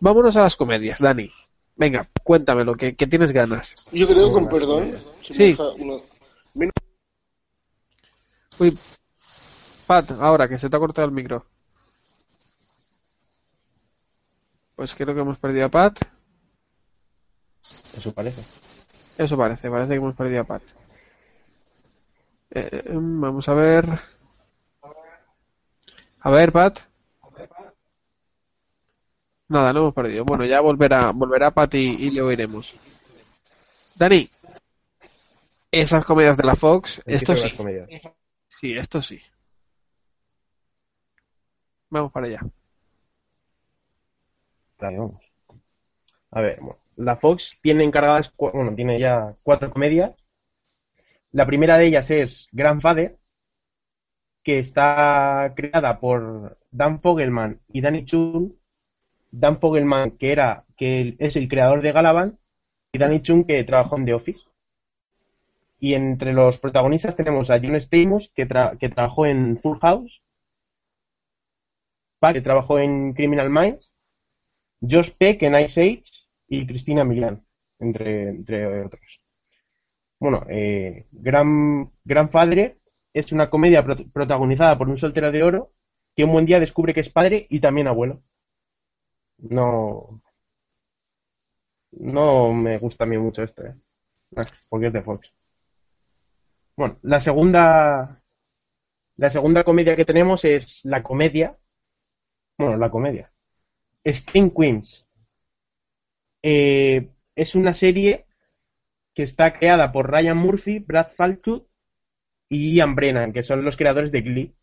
Vámonos 0.00 0.36
a 0.36 0.42
las 0.42 0.54
comedias, 0.56 1.00
Dani. 1.00 1.30
Venga, 1.74 2.08
cuéntamelo, 2.22 2.74
que, 2.74 2.94
que 2.94 3.06
tienes 3.08 3.32
ganas. 3.32 3.74
Yo 3.92 4.06
creo, 4.06 4.32
con 4.32 4.48
perdón, 4.48 4.92
si 5.22 5.32
me 5.32 5.36
Sí. 5.36 5.44
deja 5.48 5.68
una- 5.70 5.96
Ven- 6.54 6.70
Uy, 8.58 8.78
Pat, 9.86 10.10
ahora 10.20 10.48
que 10.48 10.58
se 10.58 10.70
te 10.70 10.76
ha 10.76 10.80
cortado 10.80 11.06
el 11.06 11.12
micro. 11.14 11.44
Pues 14.74 14.94
creo 14.94 15.14
que 15.14 15.20
hemos 15.20 15.38
perdido 15.38 15.66
a 15.66 15.70
Pat. 15.70 15.98
Eso 17.96 18.12
parece. 18.12 18.42
Eso 19.18 19.36
parece, 19.36 19.70
parece 19.70 19.90
que 19.90 19.96
hemos 19.96 20.14
perdido 20.14 20.42
a 20.42 20.44
Pat. 20.44 20.62
Eh, 22.50 22.82
em, 22.86 23.20
vamos 23.20 23.48
a 23.48 23.54
ver. 23.54 23.86
A 26.20 26.30
ver, 26.30 26.52
Pat. 26.52 26.80
Nada, 29.48 29.72
no 29.72 29.80
hemos 29.80 29.94
perdido. 29.94 30.24
Bueno, 30.24 30.44
ya 30.44 30.60
volverá, 30.60 31.12
volverá 31.12 31.50
Pat 31.50 31.74
y, 31.74 32.06
y 32.06 32.10
le 32.10 32.20
oiremos. 32.20 32.74
Dani, 33.94 34.28
esas 35.70 36.04
comedias 36.04 36.36
de 36.36 36.44
la 36.44 36.56
Fox, 36.56 37.00
El 37.06 37.14
esto 37.14 37.36
sí. 37.36 37.48
Sí, 38.48 38.72
esto 38.76 39.00
sí. 39.00 39.18
Vamos 41.90 42.12
para 42.12 42.26
allá. 42.26 42.40
Dale, 44.78 44.98
vamos. 44.98 45.20
A 46.30 46.40
ver, 46.40 46.58
bueno, 46.60 46.78
la 46.96 47.16
Fox 47.16 47.58
tiene 47.62 47.84
encargadas, 47.84 48.32
bueno, 48.36 48.74
tiene 48.74 48.98
ya 48.98 49.34
cuatro 49.42 49.70
comedias. 49.70 50.16
La 51.32 51.46
primera 51.46 51.76
de 51.78 51.86
ellas 51.86 52.10
es 52.10 52.48
Grandfather, 52.52 53.14
que 54.42 54.58
está 54.58 55.52
creada 55.54 55.98
por 56.00 56.58
Dan 56.70 57.00
Fogelman 57.00 57.60
y 57.68 57.80
Danny 57.80 58.04
Chun. 58.04 58.54
Dan 59.30 59.60
Fogelman, 59.60 60.12
que 60.12 60.32
era, 60.32 60.64
que 60.76 61.14
es 61.18 61.36
el 61.36 61.48
creador 61.48 61.82
de 61.82 61.92
Galavan, 61.92 62.38
y 62.92 62.98
Danny 62.98 63.20
Chun, 63.20 63.44
que 63.44 63.64
trabajó 63.64 63.96
en 63.98 64.06
The 64.06 64.14
Office. 64.14 64.40
Y 65.78 65.92
entre 65.94 66.32
los 66.32 66.58
protagonistas 66.58 67.16
tenemos 67.16 67.50
a 67.50 67.60
John 67.60 67.76
Stamos, 67.76 68.30
que, 68.34 68.48
tra- 68.48 68.78
que 68.78 68.88
trabajó 68.88 69.26
en 69.26 69.58
Full 69.60 69.78
House, 69.80 70.22
que 72.32 72.40
trabajó 72.40 72.78
en 72.78 73.12
Criminal 73.12 73.50
Minds, 73.50 73.90
Josh 74.80 75.10
Peck 75.10 75.42
en 75.42 75.60
Ice 75.60 75.80
Age 75.80 76.02
y 76.48 76.66
Cristina 76.66 77.04
Milian, 77.04 77.42
entre, 77.78 78.28
entre 78.30 78.84
otros. 78.84 79.20
Bueno, 80.20 80.44
eh, 80.48 81.06
Gran, 81.12 81.88
Gran 82.04 82.28
Padre 82.28 82.78
es 83.14 83.32
una 83.32 83.48
comedia 83.50 83.82
pro- 83.84 83.96
protagonizada 84.12 84.76
por 84.78 84.88
un 84.88 84.98
soltero 84.98 85.32
de 85.32 85.42
oro 85.42 85.72
que 86.14 86.24
un 86.24 86.32
buen 86.32 86.46
día 86.46 86.60
descubre 86.60 86.94
que 86.94 87.00
es 87.00 87.10
padre 87.10 87.46
y 87.50 87.60
también 87.60 87.88
abuelo. 87.88 88.18
No. 89.38 90.20
No 92.16 92.52
me 92.52 92.78
gusta 92.78 93.02
a 93.02 93.06
mí 93.08 93.18
mucho 93.18 93.42
esto, 93.42 93.64
¿eh? 93.66 93.74
Porque 94.68 94.86
es 94.88 94.92
de 94.92 95.02
Fox. 95.02 95.30
Bueno, 96.76 96.94
la 97.02 97.20
segunda. 97.20 98.20
La 99.16 99.30
segunda 99.30 99.64
comedia 99.64 99.96
que 99.96 100.04
tenemos 100.06 100.44
es 100.44 100.84
la 100.84 101.02
comedia. 101.02 101.58
Bueno, 102.58 102.76
la 102.76 102.90
comedia. 102.90 103.32
Scream 104.06 104.50
Queens. 104.50 105.05
Eh, 106.48 107.08
es 107.34 107.56
una 107.56 107.74
serie 107.74 108.24
que 109.14 109.24
está 109.24 109.58
creada 109.58 109.90
por 109.90 110.08
Ryan 110.08 110.36
Murphy, 110.36 110.78
Brad 110.78 111.08
Falchuk 111.10 111.66
y 112.48 112.76
Ian 112.76 112.94
Brennan, 112.94 113.32
que 113.32 113.42
son 113.42 113.64
los 113.64 113.76
creadores 113.76 114.12
de 114.12 114.20
Glee. 114.20 114.54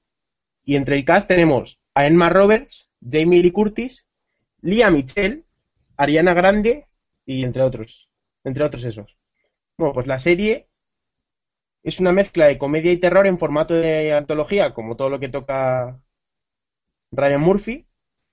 Y 0.63 0.77
entre 0.77 0.95
el 0.95 1.03
cast 1.03 1.27
tenemos 1.27 1.81
a 1.93 2.07
Emma 2.07 2.29
Roberts, 2.29 2.89
Jamie 3.01 3.43
Lee 3.43 3.51
Curtis, 3.51 4.07
Lia 4.61 4.91
Michelle, 4.91 5.43
Ariana 5.97 6.33
Grande 6.33 6.87
y 7.25 7.43
entre 7.43 7.63
otros. 7.63 8.09
Entre 8.45 8.63
otros 8.63 8.85
esos. 8.85 9.17
Bueno, 9.77 9.93
pues 9.93 10.07
la 10.07 10.19
serie 10.19 10.69
es 11.83 11.99
una 11.99 12.13
mezcla 12.13 12.45
de 12.45 12.57
comedia 12.57 12.93
y 12.93 12.97
terror 12.97 13.27
en 13.27 13.37
formato 13.37 13.73
de 13.73 14.13
antología, 14.13 14.73
como 14.73 14.95
todo 14.95 15.09
lo 15.09 15.19
que 15.19 15.27
toca 15.27 15.99
Ryan 17.11 17.41
Murphy. 17.41 17.85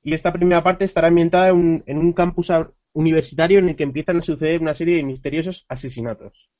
Y 0.04 0.14
esta 0.14 0.32
primera 0.32 0.62
parte 0.62 0.84
estará 0.84 1.08
ambientada 1.08 1.48
en 1.48 1.82
un, 1.98 2.12
campus 2.12 2.52
universitario 2.92 3.58
en 3.58 3.68
el 3.70 3.76
que 3.76 3.84
empiezan 3.84 4.18
a 4.18 4.22
suceder 4.22 4.60
una 4.60 4.74
serie 4.74 4.96
de 4.96 5.02
misteriosos 5.02 5.64
asesinatos. 5.68 6.52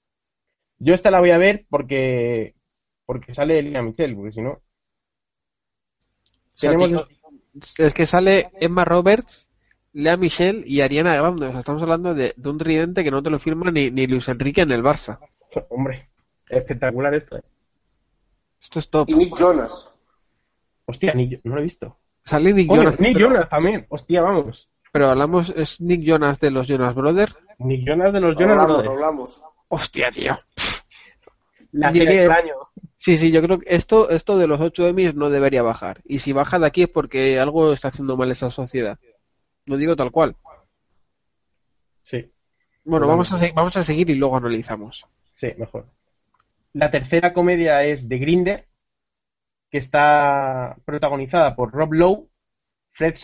Yo 0.79 0.95
esta 0.95 1.11
la 1.11 1.21
voy 1.21 1.31
a 1.31 1.39
ver 1.39 1.67
porque 1.69 2.55
porque 3.05 3.35
sale 3.35 3.61
Lina 3.61 3.83
Michelle, 3.83 4.15
porque 4.15 4.33
si 4.33 4.41
no. 4.41 4.53
O 4.53 4.61
sea, 6.55 6.71
Tenemos- 6.77 7.09
tío, 7.09 7.87
es 7.87 7.95
que 7.95 8.07
sale 8.07 8.51
Emma 8.61 8.85
Roberts, 8.85 9.49
Lea 9.93 10.17
Michelle 10.17 10.63
y 10.65 10.81
Ariana 10.81 11.17
Grande. 11.17 11.47
O 11.47 11.51
sea, 11.51 11.59
estamos 11.59 11.83
hablando 11.83 12.15
de, 12.15 12.33
de 12.37 12.49
un 12.49 12.59
tridente 12.59 13.03
que 13.03 13.11
no 13.11 13.23
te 13.23 13.31
lo 13.31 13.39
firma 13.39 13.71
ni, 13.71 13.91
ni 13.91 14.07
Luis 14.07 14.29
Enrique 14.29 14.61
en 14.61 14.71
el 14.73 14.83
Barça. 14.83 15.19
Hombre, 15.71 16.07
espectacular 16.49 17.13
esto. 17.15 17.37
¿eh? 17.39 17.43
Esto 18.63 18.79
es 18.79 18.89
top. 18.89 19.11
Y 19.11 19.15
Nick 19.15 19.37
Jonas. 19.37 19.91
Hostia, 20.85 21.13
ni 21.15 21.29
no 21.45 21.55
lo 21.57 21.61
he 21.61 21.65
visto. 21.65 21.99
Sale 22.25 22.53
Nick 22.53 22.69
Jonas. 22.69 23.01
Nick 23.01 23.15
pero, 23.15 23.29
Jonas 23.29 23.49
también. 23.49 23.87
Hostia, 23.89 24.23
vamos. 24.23 24.69
Pero 24.93 25.09
hablamos, 25.09 25.51
es 25.51 25.81
Nick 25.81 26.03
Jonas 26.03 26.41
de 26.41 26.51
los 26.51 26.67
Jonas 26.69 26.95
Brothers. 26.95 27.37
Nick 27.59 27.87
Jonas 27.87 28.13
de 28.13 28.21
los 28.21 28.35
Jonas 28.37 28.51
Hablamos, 28.63 28.69
Brothers. 28.69 28.89
hablamos. 28.89 29.43
Hostia, 29.69 30.11
tío. 30.11 30.39
La 31.73 31.93
Mira, 31.93 32.05
serie 32.05 32.21
del 32.23 32.31
año. 32.33 32.55
Sí, 32.97 33.17
sí, 33.17 33.31
yo 33.31 33.41
creo 33.43 33.59
que 33.61 33.75
esto, 33.75 34.11
esto 34.11 34.37
de 34.37 34.47
los 34.47 34.61
8 34.61 34.89
Emmys 34.89 35.15
no 35.15 35.31
debería 35.31 35.63
bajar. 35.63 36.01
Y 36.05 36.19
si 36.19 36.33
baja 36.33 36.59
de 36.59 36.67
aquí 36.67 36.83
es 36.83 36.89
porque 36.89 37.39
algo 37.39 37.73
está 37.73 37.89
haciendo 37.89 38.17
mal 38.17 38.31
esa 38.31 38.51
sociedad. 38.51 38.99
Lo 39.67 39.77
digo 39.77 39.95
tal 39.97 40.11
cual. 40.11 40.37
Sí, 42.03 42.31
Bueno, 42.85 43.07
vamos 43.07 43.33
a, 43.33 43.53
vamos 43.55 43.77
a 43.77 43.85
seguir 43.85 44.11
y 44.11 44.15
luego 44.17 44.37
analizamos. 44.37 45.07
sí, 45.35 45.53
mejor. 45.57 45.87
La 46.73 46.91
tercera 46.91 47.33
comedia 47.33 47.83
es 47.85 48.09
The 48.09 48.19
Grinder, 48.19 48.69
que 49.71 49.79
está 49.79 50.77
protagonizada 50.85 51.57
por 51.57 51.73
Rob 51.73 51.93
Lowe, 51.95 52.29
Fred 52.93 53.17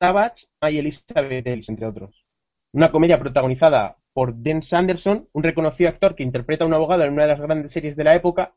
Savage 0.00 0.46
y 0.62 0.78
Elizabeth 0.78 1.46
Ellis, 1.46 1.68
entre 1.68 1.86
otros. 1.86 2.24
Una 2.72 2.90
comedia 2.90 3.18
protagonizada 3.18 3.96
por 4.12 4.42
Dan 4.42 4.62
Sanderson, 4.62 5.28
un 5.32 5.42
reconocido 5.42 5.90
actor 5.90 6.14
que 6.14 6.22
interpreta 6.22 6.64
a 6.64 6.66
un 6.66 6.74
abogado 6.74 7.04
en 7.04 7.12
una 7.12 7.22
de 7.22 7.28
las 7.28 7.40
grandes 7.40 7.72
series 7.72 7.96
de 7.96 8.04
la 8.04 8.14
época, 8.14 8.54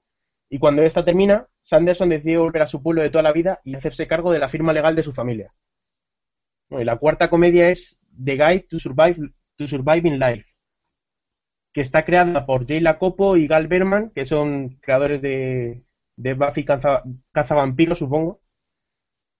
y 0.50 0.60
cuando 0.60 0.84
esta 0.84 1.06
termina, 1.06 1.48
Sanderson 1.62 2.10
decide 2.10 2.38
volver 2.38 2.64
a 2.64 2.68
su 2.68 2.84
pueblo 2.84 3.02
de 3.02 3.10
toda 3.10 3.24
la 3.24 3.32
vida 3.32 3.62
y 3.64 3.76
hacerse 3.76 4.08
cargo 4.08 4.34
de 4.34 4.40
la 4.40 4.50
firma 4.50 4.74
legal 4.74 4.96
de 4.96 5.04
su 5.04 5.14
familia. 5.14 5.50
Y 6.70 6.84
la 6.84 6.98
cuarta 6.98 7.30
comedia 7.30 7.70
es 7.70 8.00
The 8.24 8.34
Guide 8.34 8.68
to 8.70 8.80
Survive 8.80 9.32
to 9.56 9.66
Surviving 9.66 10.20
Life, 10.20 10.52
que 11.74 11.82
está 11.82 12.04
creada 12.04 12.46
por 12.46 12.68
Jay 12.68 12.82
Lacopo 12.82 13.38
y 13.38 13.48
Gal 13.48 13.68
Berman, 13.68 14.10
que 14.10 14.26
son 14.26 14.78
creadores 14.82 15.22
de, 15.22 15.86
de 16.18 16.34
Buffy 16.34 16.66
Caza, 16.66 17.04
Cazavampiros, 17.32 18.00
supongo. 18.00 18.41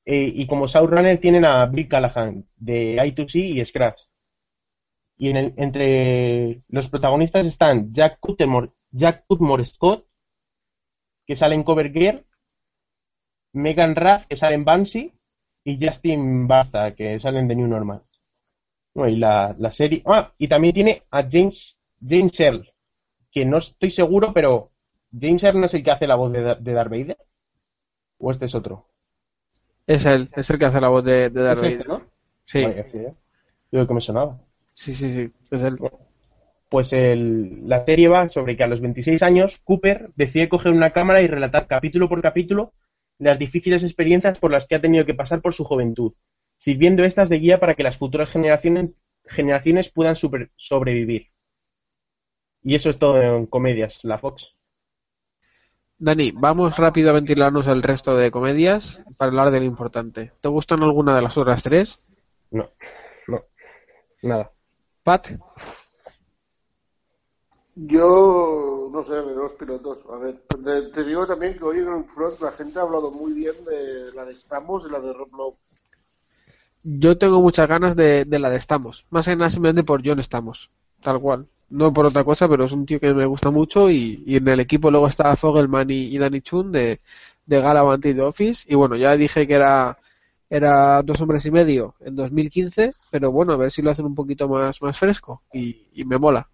Eh, 0.06 0.32
y 0.36 0.46
como 0.48 0.68
showrunner 0.68 1.20
tienen 1.20 1.44
a 1.46 1.66
Bill 1.66 1.88
Callahan, 1.88 2.46
de 2.58 2.98
I2C 3.04 3.40
y 3.40 3.66
Scratch. 3.66 4.02
Y 5.18 5.30
en 5.30 5.38
el- 5.38 5.54
entre 5.56 6.62
los 6.68 6.90
protagonistas 6.90 7.46
están 7.46 7.94
Jack 7.94 8.20
Cutmore, 8.20 9.64
Scott, 9.66 10.04
que 11.26 11.36
sale 11.36 11.56
en 11.56 11.64
Cover 11.64 11.92
Gear, 11.92 12.24
Megan 13.54 13.96
Rath, 13.96 14.26
que 14.28 14.36
sale 14.36 14.56
en 14.56 14.66
Banshee, 14.66 15.14
y 15.64 15.78
Justin 15.86 16.48
Bartha, 16.50 16.94
que 16.94 17.18
salen 17.22 17.48
de 17.48 17.56
New 17.56 17.68
Normal. 17.68 18.02
Y 18.96 19.18
la, 19.18 19.56
serie. 19.72 20.04
Ah, 20.06 20.32
y 20.38 20.48
también 20.48 20.74
tiene 20.74 21.04
a 21.12 21.24
James, 21.30 21.78
James 22.02 22.40
Earl, 22.40 22.70
que 23.32 23.46
no 23.46 23.60
estoy 23.60 23.92
seguro, 23.92 24.34
pero 24.34 24.72
James 25.20 25.44
Earl 25.44 25.60
no 25.62 25.68
es 25.68 25.74
el 25.76 25.84
que 25.84 25.92
hace 25.92 26.08
la 26.08 26.16
voz 26.16 26.32
de, 26.34 26.56
de. 26.56 27.18
¿O 28.20 28.32
este 28.32 28.46
es 28.46 28.56
otro? 28.56 28.91
Es 29.94 30.06
él, 30.06 30.30
es 30.36 30.50
el 30.50 30.60
que 30.60 30.66
hace 30.66 30.82
la 30.82 30.90
voz 30.90 31.04
de, 31.04 31.30
de 31.30 31.42
Darth 31.44 31.64
Es 31.64 31.76
este. 31.76 31.88
¿no? 31.88 32.02
Sí, 32.46 32.60
¿eh? 32.60 33.14
Digo 33.72 33.88
que 33.88 33.94
me 33.94 34.02
sonaba. 34.02 34.40
sí, 34.76 34.94
sí, 34.94 35.14
sí, 35.14 35.32
es 35.52 35.62
él. 35.62 35.78
Pues 36.70 36.94
el- 36.94 37.68
la 37.68 37.86
serie 37.86 38.08
va 38.08 38.30
sobre 38.30 38.56
que 38.58 38.64
a 38.64 38.68
los 38.68 38.82
26 38.82 39.22
años 39.24 39.60
Cooper 39.64 40.08
decide 40.16 40.50
coger 40.50 40.72
una 40.72 40.92
cámara 40.92 41.22
y 41.22 41.28
relatar 41.28 41.68
capítulo 41.68 42.08
por 42.10 42.22
capítulo 42.22 42.74
las 43.20 43.38
difíciles 43.38 43.84
experiencias 43.84 44.40
por 44.40 44.52
las 44.52 44.68
que 44.68 44.76
ha 44.76 44.82
tenido 44.82 45.06
que 45.06 45.14
pasar 45.14 45.42
por 45.42 45.54
su 45.54 45.64
juventud, 45.66 46.14
sirviendo 46.58 47.04
estas 47.04 47.30
de 47.30 47.40
guía 47.40 47.60
para 47.60 47.76
que 47.76 47.84
las 47.84 47.98
futuras 47.98 48.30
generaciones, 48.30 48.92
generaciones 49.26 49.92
puedan 49.92 50.16
super- 50.16 50.50
sobrevivir. 50.56 51.28
Y 52.64 52.74
eso 52.74 52.90
es 52.90 52.98
todo 52.98 53.22
en 53.22 53.46
comedias, 53.46 54.04
la 54.04 54.18
Fox. 54.18 54.56
Dani, 56.06 56.32
vamos 56.32 56.78
rápido 56.78 57.12
a 57.12 57.14
ventilarnos 57.14 57.68
el 57.68 57.84
resto 57.84 58.16
de 58.16 58.32
comedias 58.32 59.00
para 59.18 59.30
hablar 59.30 59.52
de 59.52 59.60
lo 59.60 59.66
importante. 59.66 60.34
¿Te 60.42 60.50
gustan 60.50 60.82
alguna 60.82 61.16
de 61.16 61.22
las 61.22 61.38
otras 61.38 61.62
tres? 61.62 62.00
No, 62.50 62.68
no, 63.28 63.42
nada. 64.24 64.52
Pat, 65.04 65.28
Yo 67.76 68.90
no 68.92 69.04
sé, 69.04 69.22
ver 69.22 69.36
los 69.36 69.54
pilotos. 69.54 70.06
A 70.12 70.18
ver, 70.18 70.44
te, 70.64 70.82
te 70.90 71.04
digo 71.04 71.28
también 71.28 71.56
que 71.56 71.64
hoy 71.64 71.80
en 71.80 71.92
el 71.92 72.06
front 72.06 72.40
la 72.42 72.52
gente 72.52 72.80
ha 72.80 72.84
hablado 72.84 73.12
muy 73.12 73.34
bien 73.34 73.54
de 73.66 74.14
la 74.16 74.26
de 74.26 74.36
Stamos 74.36 74.86
y 74.88 74.92
la 74.92 75.00
de 75.00 75.14
Rob 75.14 75.30
Lowe. 75.36 75.58
Yo 76.84 77.18
tengo 77.18 77.42
muchas 77.42 77.68
ganas 77.68 77.96
de, 77.96 78.26
de 78.26 78.40
la 78.40 78.50
de 78.50 78.58
Estamos. 78.58 79.06
Más 79.10 79.26
que 79.28 79.36
nada 79.36 79.50
simplemente 79.50 79.84
por 79.84 80.02
John 80.06 80.20
Estamos. 80.20 80.72
Tal 81.02 81.20
cual. 81.20 81.48
No 81.70 81.94
por 81.94 82.06
otra 82.06 82.24
cosa, 82.24 82.48
pero 82.50 82.66
es 82.66 82.72
un 82.72 82.86
tío 82.86 83.00
que 83.00 83.14
me 83.14 83.26
gusta 83.26 83.50
mucho 83.50 83.90
y, 83.90 84.24
y 84.26 84.36
en 84.36 84.48
el 84.48 84.60
equipo 84.60 84.92
luego 84.92 85.08
está 85.08 85.36
Fogelman 85.36 85.90
y, 85.90 86.18
Danny 86.18 86.42
Chun 86.42 86.72
de, 86.72 87.00
de 87.46 87.62
Galavant 87.62 88.06
y 88.06 88.14
de 88.14 88.22
Office. 88.22 88.66
Y 88.68 88.76
bueno, 88.76 88.96
ya 88.98 89.16
dije 89.16 89.48
que 89.48 89.54
era, 89.54 89.98
era 90.50 91.02
dos 91.02 91.22
hombres 91.22 91.46
y 91.46 91.52
medio 91.52 91.96
en 92.02 92.16
2015, 92.16 92.92
pero 93.10 93.32
bueno, 93.32 93.54
a 93.54 93.58
ver 93.58 93.72
si 93.72 93.82
lo 93.82 93.92
hacen 93.92 94.06
un 94.06 94.16
poquito 94.16 94.50
más, 94.50 94.82
más 94.82 94.98
fresco 94.98 95.44
y, 95.54 95.88
y 95.94 96.04
me 96.04 96.18
mola. 96.18 96.50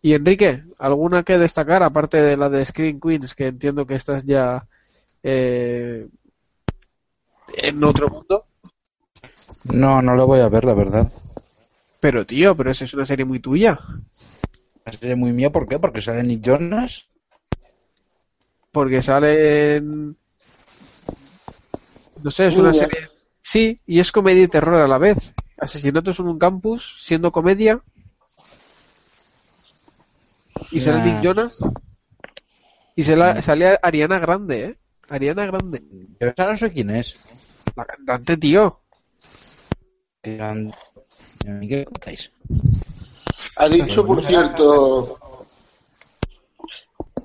Y 0.00 0.14
Enrique, 0.14 0.64
¿alguna 0.78 1.22
que 1.22 1.38
destacar 1.38 1.84
aparte 1.84 2.20
de 2.20 2.36
la 2.36 2.48
de 2.48 2.64
Screen 2.64 3.00
Queens, 3.00 3.36
que 3.36 3.46
entiendo 3.46 3.86
que 3.86 3.94
estás 3.94 4.24
ya 4.24 4.66
eh, 5.22 6.08
en 7.56 7.84
otro 7.84 8.08
mundo? 8.08 8.46
No, 9.72 10.02
no 10.02 10.16
lo 10.16 10.26
voy 10.26 10.40
a 10.40 10.48
ver, 10.48 10.64
la 10.64 10.74
verdad. 10.74 11.08
Pero 12.02 12.26
tío, 12.26 12.56
pero 12.56 12.72
esa 12.72 12.84
es 12.84 12.94
una 12.94 13.06
serie 13.06 13.24
muy 13.24 13.38
tuya. 13.38 13.78
¿Una 14.84 14.92
serie 14.98 15.14
muy 15.14 15.32
mía 15.32 15.50
por 15.52 15.68
qué? 15.68 15.78
Porque 15.78 16.02
sale 16.02 16.24
Nick 16.24 16.42
Jonas. 16.44 17.06
Porque 18.72 19.02
salen... 19.02 20.16
No 22.24 22.30
sé, 22.32 22.48
es 22.48 22.56
una 22.56 22.72
Niñas. 22.72 22.88
serie... 22.90 23.08
Sí, 23.40 23.80
y 23.86 24.00
es 24.00 24.10
comedia 24.10 24.42
y 24.42 24.48
terror 24.48 24.80
a 24.80 24.88
la 24.88 24.98
vez. 24.98 25.32
Asesinatos 25.58 26.18
en 26.18 26.26
un 26.26 26.38
campus, 26.38 26.98
siendo 27.02 27.30
comedia. 27.30 27.80
Y 30.72 30.80
sale 30.80 30.98
Nah. 30.98 31.04
Nick 31.04 31.22
Jonas. 31.22 31.58
Y 32.96 33.02
se 33.04 33.14
la- 33.16 33.40
sale 33.42 33.78
Ariana 33.80 34.18
Grande, 34.18 34.64
¿eh? 34.64 34.78
Ariana 35.08 35.46
Grande. 35.46 35.82
Yo 36.20 36.28
esa 36.28 36.46
no 36.50 36.56
sé 36.56 36.72
quién 36.72 36.90
es. 36.90 37.28
La 37.76 37.84
cantante, 37.84 38.36
tío. 38.36 38.80
Que 40.22 40.40
han- 40.40 40.68
¿A 40.70 40.72
mí 40.72 40.91
¿Qué 41.42 41.84
contáis? 41.84 42.30
Ha 43.56 43.68
dicho, 43.68 44.06
por 44.06 44.22
cierto. 44.22 45.18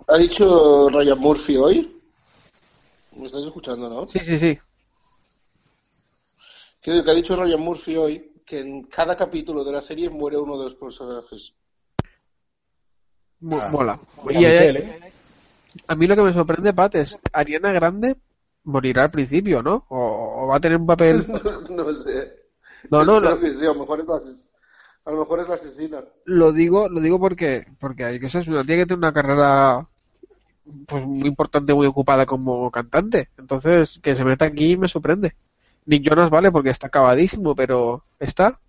Ha 0.08 0.18
dicho 0.18 0.90
Ryan 0.90 1.20
Murphy 1.20 1.58
hoy. 1.58 2.02
¿Me 3.12 3.26
estáis 3.26 3.46
escuchando, 3.46 3.90
no? 3.90 4.08
Sí, 4.08 4.20
sí, 4.20 4.40
sí. 4.40 4.60
Que, 6.82 7.04
que 7.04 7.12
ha 7.12 7.14
dicho 7.14 7.36
Ryan 7.36 7.60
Murphy 7.60 7.98
hoy 7.98 8.34
que 8.46 8.62
en 8.62 8.84
cada 8.84 9.16
capítulo 9.16 9.64
de 9.64 9.74
la 9.74 9.82
serie 9.82 10.10
muere 10.10 10.38
uno 10.38 10.58
de 10.58 10.64
los 10.66 10.76
personajes. 10.76 11.54
Mo- 13.42 13.60
mola. 13.72 14.00
Y 14.30 14.38
Michelle, 14.38 14.80
¿eh? 14.80 15.14
a 15.88 15.96
mí 15.96 16.08
lo 16.08 16.16
que 16.16 16.22
me 16.24 16.34
sorprende, 16.34 16.74
Pat, 16.74 16.96
es 16.96 17.20
Ariana 17.34 17.72
Grande 17.74 18.16
morirá 18.64 19.04
al 19.04 19.12
principio, 19.12 19.62
¿no? 19.62 19.86
O, 19.90 20.44
o 20.44 20.48
va 20.48 20.58
a 20.58 20.60
tener 20.62 20.78
un 20.80 20.88
papel... 20.88 21.26
no 21.70 21.94
sé. 21.94 22.37
No, 22.90 23.04
no, 23.06 23.20
no. 23.20 23.38
sí, 23.38 23.66
a 23.66 23.74
lo 23.74 23.80
mejor 23.80 24.00
es 24.00 24.08
la, 24.08 24.20
a 25.06 25.12
lo 25.12 25.20
mejor 25.20 25.40
es 25.40 25.48
la 25.48 25.56
asesina. 25.56 26.04
Lo 26.26 26.52
digo, 26.52 26.90
lo 26.90 27.00
digo 27.00 27.20
porque, 27.20 27.66
porque 27.80 28.04
hay 28.04 28.20
que 28.20 28.30
ser 28.30 28.50
una 28.50 28.64
tía 28.64 28.78
que 28.78 28.86
tiene 28.86 29.00
una 29.00 29.14
carrera 29.14 29.88
pues 30.88 31.06
muy 31.06 31.28
importante, 31.28 31.74
muy 31.74 31.88
ocupada 31.88 32.26
como 32.26 32.70
cantante. 32.72 33.30
Entonces, 33.38 34.00
que 34.02 34.16
se 34.16 34.26
meta 34.26 34.46
aquí 34.46 34.78
me 34.78 34.88
sorprende. 34.88 35.36
Nick 35.86 36.04
Jonas 36.04 36.30
vale 36.30 36.52
porque 36.52 36.70
está 36.70 36.88
acabadísimo, 36.88 37.56
pero 37.56 38.04
¿está? 38.20 38.60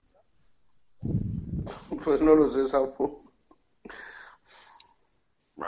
Pues 2.05 2.23
no 2.23 2.35
lo 2.35 2.49
sé, 2.49 2.67
Samu. 2.67 3.28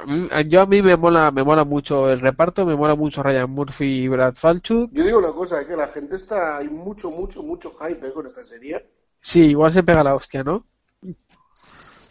Mí- 0.07 0.29
Yo 0.49 0.63
a 0.63 0.67
mí 0.67 0.83
me 0.83 0.97
mola, 0.97 1.31
me 1.31 1.43
mola 1.43 1.65
mucho 1.65 2.11
el 2.11 2.21
reparto, 2.21 2.65
me 2.65 2.77
mola 2.77 2.95
mucho 2.95 3.23
Ryan 3.23 3.51
Murphy 3.51 4.05
y 4.05 4.09
Brad 4.09 4.35
Falchuk. 4.37 4.91
Yo 4.93 5.05
digo 5.05 5.19
una 5.19 5.33
cosa, 5.33 5.67
que 5.67 5.77
la 5.77 5.89
gente 5.89 6.17
está, 6.17 6.59
hay 6.59 6.69
mucho, 6.69 7.11
mucho, 7.11 7.43
mucho 7.43 7.71
hype 7.71 8.07
eh, 8.07 8.13
con 8.13 8.27
esta 8.27 8.45
serie. 8.45 8.89
Sí, 9.21 9.47
igual 9.51 9.73
se 9.73 9.83
pega 9.83 10.05
la 10.05 10.15
hostia, 10.15 10.45
¿no? 10.45 10.67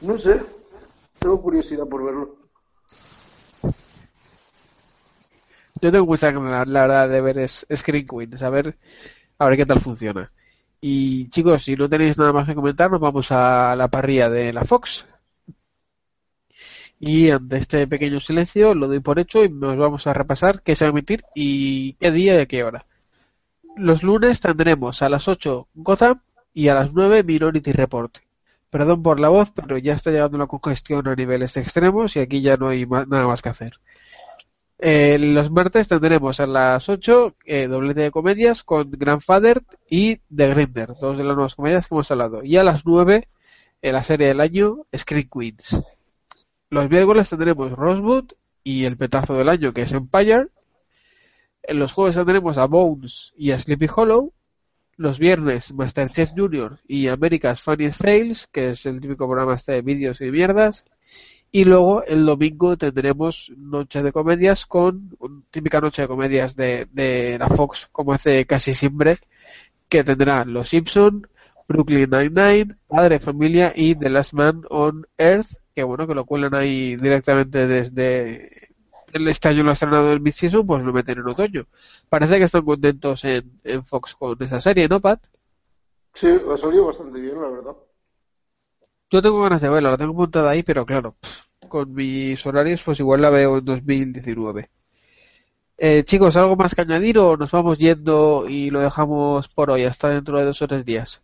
No 0.01 0.17
sé, 0.17 0.41
tengo 1.19 1.41
curiosidad 1.41 1.87
por 1.87 2.03
verlo. 2.03 2.37
Yo 5.81 5.91
tengo 5.91 6.05
mucha 6.05 6.31
ganas, 6.31 6.67
la 6.67 6.81
verdad, 6.81 7.09
de 7.09 7.21
ver 7.21 7.37
es, 7.39 7.65
Screen 7.73 8.05
Queen, 8.05 8.43
a 8.43 8.49
ver, 8.49 8.75
a 9.39 9.45
ver 9.47 9.57
qué 9.57 9.65
tal 9.65 9.79
funciona. 9.79 10.31
Y 10.81 11.29
chicos, 11.29 11.63
si 11.63 11.75
no 11.75 11.89
tenéis 11.89 12.17
nada 12.17 12.33
más 12.33 12.47
que 12.47 12.55
comentar, 12.55 12.91
nos 12.91 12.99
vamos 12.99 13.31
a 13.31 13.75
la 13.75 13.87
parrilla 13.87 14.29
de 14.29 14.53
la 14.53 14.65
Fox. 14.65 15.07
Y 16.99 17.29
ante 17.29 17.57
este 17.57 17.87
pequeño 17.87 18.19
silencio 18.19 18.75
lo 18.75 18.87
doy 18.87 18.99
por 18.99 19.19
hecho 19.19 19.43
y 19.43 19.49
nos 19.49 19.77
vamos 19.77 20.05
a 20.07 20.13
repasar 20.13 20.61
qué 20.61 20.75
se 20.75 20.85
va 20.85 20.89
a 20.89 20.91
emitir 20.91 21.23
y 21.35 21.93
qué 21.93 22.11
día 22.11 22.35
y 22.35 22.39
a 22.41 22.45
qué 22.45 22.63
hora. 22.63 22.85
Los 23.77 24.03
lunes 24.03 24.41
tendremos 24.41 25.01
a 25.01 25.09
las 25.09 25.27
8 25.27 25.67
Gotham 25.73 26.21
y 26.53 26.67
a 26.67 26.75
las 26.75 26.93
9 26.93 27.23
Minority 27.23 27.71
Report. 27.71 28.17
Perdón 28.69 29.01
por 29.01 29.19
la 29.19 29.29
voz, 29.29 29.51
pero 29.51 29.77
ya 29.77 29.93
está 29.95 30.11
llegando 30.11 30.37
la 30.37 30.47
congestión 30.47 31.07
a 31.07 31.15
niveles 31.15 31.55
extremos 31.57 32.15
y 32.15 32.19
aquí 32.19 32.41
ya 32.41 32.57
no 32.57 32.67
hay 32.67 32.85
ma- 32.85 33.05
nada 33.05 33.25
más 33.27 33.41
que 33.41 33.49
hacer. 33.49 33.79
Eh, 34.81 35.17
los 35.19 35.51
martes 35.51 35.87
tendremos 35.89 36.39
a 36.39 36.47
las 36.47 36.87
8 36.87 37.35
eh, 37.45 37.67
doblete 37.67 38.01
de 38.01 38.11
comedias 38.11 38.63
con 38.63 38.89
Grandfather 38.91 39.61
y 39.89 40.17
The 40.33 40.47
Grinder, 40.49 40.93
dos 41.01 41.17
de 41.17 41.23
las 41.25 41.35
nuevas 41.35 41.55
comedias 41.55 41.87
que 41.87 41.95
hemos 41.95 42.09
hablado. 42.11 42.43
Y 42.43 42.57
a 42.57 42.63
las 42.63 42.85
9 42.85 43.27
en 43.81 43.93
la 43.93 44.03
serie 44.03 44.27
del 44.27 44.41
año 44.41 44.85
Screen 44.95 45.29
Queens. 45.29 45.81
Los 46.71 46.87
miércoles 46.87 47.27
tendremos 47.27 47.71
Rosewood 47.71 48.33
y 48.63 48.85
el 48.85 48.95
petazo 48.95 49.33
del 49.33 49.49
año 49.49 49.73
que 49.73 49.81
es 49.81 49.91
Empire. 49.91 50.49
En 51.63 51.79
los 51.79 51.93
jueves 51.93 52.15
tendremos 52.15 52.59
a 52.59 52.67
Bones 52.67 53.33
y 53.35 53.51
a 53.51 53.59
Sleepy 53.59 53.87
Hollow. 53.93 54.33
Los 54.95 55.17
viernes 55.17 55.73
Masterchef 55.73 56.31
Junior 56.37 56.79
y 56.87 57.07
America's 57.07 57.61
Funniest 57.61 57.99
Fails, 57.99 58.47
que 58.51 58.71
es 58.71 58.85
el 58.85 59.01
típico 59.01 59.27
programa 59.27 59.55
este 59.55 59.71
de 59.71 59.81
vídeos 59.81 60.21
y 60.21 60.29
mierdas. 60.29 60.85
Y 61.51 61.65
luego 61.65 62.03
el 62.03 62.23
domingo 62.23 62.77
tendremos 62.77 63.51
Noche 63.57 64.03
de 64.03 64.11
Comedias 64.11 64.67
con 64.67 65.17
típica 65.49 65.81
noche 65.81 66.03
de 66.03 66.07
comedias 66.07 66.55
de, 66.55 66.87
de 66.91 67.39
la 67.39 67.47
Fox, 67.47 67.89
como 67.91 68.13
hace 68.13 68.45
casi 68.45 68.75
siempre, 68.75 69.17
que 69.87 70.03
tendrá 70.03 70.45
Los 70.45 70.69
Simpson, 70.69 71.27
Brooklyn 71.67 72.11
Nine-Nine, 72.11 72.75
Padre 72.87 73.19
Familia 73.19 73.73
y 73.75 73.95
The 73.95 74.09
Last 74.09 74.33
Man 74.33 74.61
on 74.69 75.07
Earth, 75.17 75.53
que 75.79 75.83
bueno, 75.85 76.05
que 76.05 76.13
lo 76.13 76.25
cuelan 76.25 76.55
ahí 76.55 76.97
directamente 76.97 77.65
desde 77.65 78.67
el 79.13 79.25
este 79.29 79.47
año 79.47 79.63
lo 79.63 79.69
ha 79.69 79.73
estrenado 79.73 80.11
el 80.11 80.19
mid-season, 80.19 80.65
pues 80.65 80.83
lo 80.83 80.91
meten 80.91 81.19
en 81.19 81.27
otoño. 81.29 81.67
Parece 82.09 82.37
que 82.37 82.43
están 82.43 82.65
contentos 82.65 83.23
en, 83.23 83.61
en 83.63 83.85
Fox 83.85 84.13
con 84.15 84.35
esa 84.43 84.59
serie, 84.59 84.89
¿no, 84.89 84.99
Pat? 84.99 85.25
Sí, 86.11 86.27
ha 86.51 86.57
salido 86.57 86.85
bastante 86.87 87.21
bien, 87.21 87.41
la 87.41 87.47
verdad. 87.47 87.77
Yo 89.09 89.21
tengo 89.21 89.41
ganas 89.41 89.61
de 89.61 89.69
verla, 89.69 89.91
la 89.91 89.97
tengo 89.97 90.13
montada 90.13 90.49
ahí, 90.49 90.63
pero 90.63 90.85
claro, 90.85 91.15
pff, 91.21 91.43
con 91.69 91.93
mis 91.93 92.45
horarios, 92.45 92.83
pues 92.83 92.99
igual 92.99 93.21
la 93.21 93.29
veo 93.29 93.59
en 93.59 93.63
2019. 93.63 94.69
Eh, 95.77 96.03
chicos, 96.03 96.35
¿algo 96.35 96.57
más 96.57 96.75
que 96.75 96.81
añadir 96.81 97.19
o 97.19 97.37
nos 97.37 97.51
vamos 97.51 97.77
yendo 97.77 98.49
y 98.49 98.69
lo 98.69 98.81
dejamos 98.81 99.47
por 99.47 99.71
hoy, 99.71 99.85
hasta 99.85 100.09
dentro 100.09 100.37
de 100.37 100.43
dos 100.43 100.61
o 100.61 100.67
tres 100.67 100.83
días? 100.83 101.21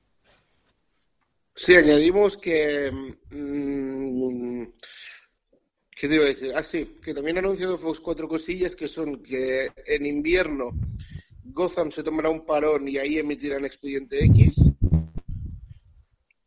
Sí, 1.55 1.73
añadimos 1.75 2.37
que... 2.37 2.91
mm, 3.31 4.63
¿Qué 5.97 6.09
te 6.09 6.15
iba 6.15 6.25
a 6.25 6.27
decir? 6.27 6.51
Ah, 6.53 6.63
sí, 6.63 6.97
que 7.01 7.13
también 7.13 7.37
ha 7.37 7.39
anunciado 7.39 7.77
Fox 7.77 8.01
cuatro 8.01 8.27
cosillas 8.27 8.75
que 8.75 8.89
son 8.89 9.23
que 9.23 9.71
en 9.85 10.05
invierno 10.05 10.71
Gotham 11.45 11.89
se 11.89 12.03
tomará 12.03 12.29
un 12.29 12.45
parón 12.45 12.87
y 12.89 12.97
ahí 12.97 13.17
emitirán 13.17 13.63
Expediente 13.63 14.23
X. 14.25 14.65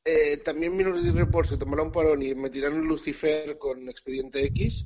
Eh, 0.04 0.36
también 0.38 0.76
Minority 0.76 1.10
Report 1.10 1.48
se 1.48 1.56
tomará 1.56 1.82
un 1.82 1.92
parón 1.92 2.22
y 2.22 2.30
emitirán 2.30 2.78
Lucifer 2.80 3.56
con 3.56 3.88
Expediente 3.88 4.44
X. 4.46 4.84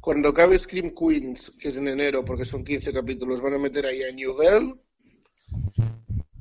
Cuando 0.00 0.30
acabe 0.30 0.58
Scream 0.58 0.92
Queens, 0.92 1.52
que 1.58 1.68
es 1.68 1.76
en 1.76 1.86
enero, 1.88 2.24
porque 2.24 2.44
son 2.44 2.64
15 2.64 2.92
capítulos, 2.92 3.40
van 3.40 3.54
a 3.54 3.58
meter 3.58 3.86
ahí 3.86 4.02
a 4.02 4.12
New 4.12 4.34
Girl. 4.36 4.80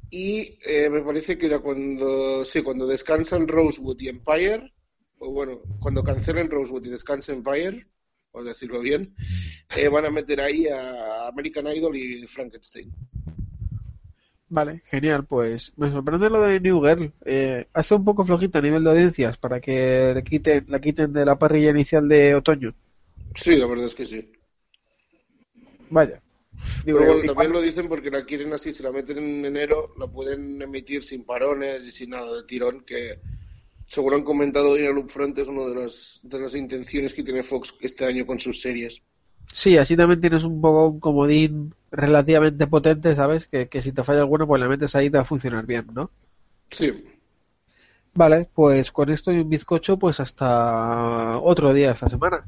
Y 0.10 0.60
eh, 0.66 0.90
me 0.90 1.02
parece 1.02 1.38
que 1.38 1.48
era 1.48 1.60
cuando, 1.60 2.46
sí, 2.46 2.62
cuando 2.62 2.88
descansan 2.88 3.48
Rosewood 3.48 4.00
y 4.00 4.10
Empire, 4.10 4.74
o 5.20 5.32
bueno, 5.32 5.62
cuando 5.80 6.04
cancelen 6.04 6.50
Rosewood 6.50 6.86
y 6.86 6.90
descansen 6.90 7.38
Empire, 7.38 7.88
por 8.32 8.44
decirlo 8.44 8.82
bien, 8.82 9.16
eh, 9.78 9.88
van 9.88 10.06
a 10.06 10.12
meter 10.12 10.42
ahí 10.42 10.68
a 10.68 11.28
American 11.28 11.68
Idol 11.68 11.96
y 11.98 12.28
Frankenstein. 12.28 12.94
Vale, 14.48 14.84
genial, 14.86 15.26
pues 15.26 15.74
me 15.76 15.92
sorprende 15.92 16.30
lo 16.30 16.42
de 16.42 16.60
New 16.60 16.82
Girl. 16.84 17.12
Eh, 17.26 17.66
ha 17.74 17.84
sido 17.84 17.98
un 17.98 18.06
poco 18.06 18.24
flojita 18.24 18.60
a 18.60 18.62
nivel 18.62 18.84
de 18.84 18.92
audiencias 18.92 19.38
para 19.38 19.60
que 19.60 20.14
le 20.14 20.24
quiten, 20.24 20.66
la 20.68 20.80
quiten 20.80 21.12
de 21.14 21.26
la 21.26 21.40
parrilla 21.40 21.72
inicial 21.72 22.08
de 22.08 22.36
otoño. 22.36 22.76
Sí, 23.34 23.56
la 23.56 23.66
verdad 23.66 23.88
es 23.88 23.96
que 23.96 24.06
sí. 24.06 24.32
Vaya. 25.90 26.22
Digo, 26.84 27.00
Pero 27.00 27.14
bueno, 27.14 27.34
también 27.34 27.52
lo 27.52 27.62
dicen 27.62 27.88
porque 27.88 28.12
la 28.12 28.26
quieren 28.26 28.54
así, 28.54 28.72
si 28.74 28.84
la 28.84 28.92
meten 28.92 29.18
en 29.18 29.46
enero, 29.46 29.94
la 29.98 30.08
pueden 30.08 30.62
emitir 30.62 31.04
sin 31.04 31.24
parones 31.24 31.86
y 31.88 31.92
sin 31.92 32.12
nada 32.12 32.36
de 32.36 32.44
tirón, 32.44 32.84
que 32.86 33.20
seguro 33.88 34.16
han 34.16 34.24
comentado 34.24 34.72
hoy 34.72 34.82
en 34.82 34.92
el 34.92 34.98
Upfront, 34.98 35.38
es 35.38 35.48
una 35.48 35.66
de 35.66 35.76
las, 35.76 36.20
de 36.24 36.40
las 36.40 36.56
intenciones 36.56 37.14
que 37.14 37.24
tiene 37.24 37.44
Fox 37.44 37.76
este 37.82 38.06
año 38.06 38.26
con 38.26 38.40
sus 38.40 38.62
series. 38.62 39.02
Sí, 39.52 39.78
así 39.78 39.96
también 39.96 40.22
tienes 40.22 40.44
un 40.44 40.60
poco 40.60 40.88
un 40.88 41.00
comodín 41.00 41.74
relativamente 41.92 42.68
potente, 42.68 43.16
¿sabes? 43.16 43.48
Que, 43.48 43.68
que 43.68 43.82
si 43.82 43.92
te 43.92 44.04
falla 44.04 44.20
alguno, 44.20 44.48
pues 44.48 44.60
la 44.60 44.68
metes 44.68 44.96
ahí 44.96 45.08
y 45.08 45.10
te 45.10 45.18
va 45.18 45.24
a 45.24 45.26
funcionar 45.26 45.66
bien, 45.66 45.88
¿no? 45.94 46.10
Sí. 46.72 46.92
Vale, 48.18 48.48
pues 48.54 48.94
con 48.94 49.10
esto 49.10 49.30
y 49.34 49.40
un 49.40 49.50
bizcocho, 49.50 50.00
pues 50.00 50.22
hasta 50.22 51.38
otro 51.40 51.74
día 51.74 51.92
esta 51.92 52.08
semana. 52.08 52.46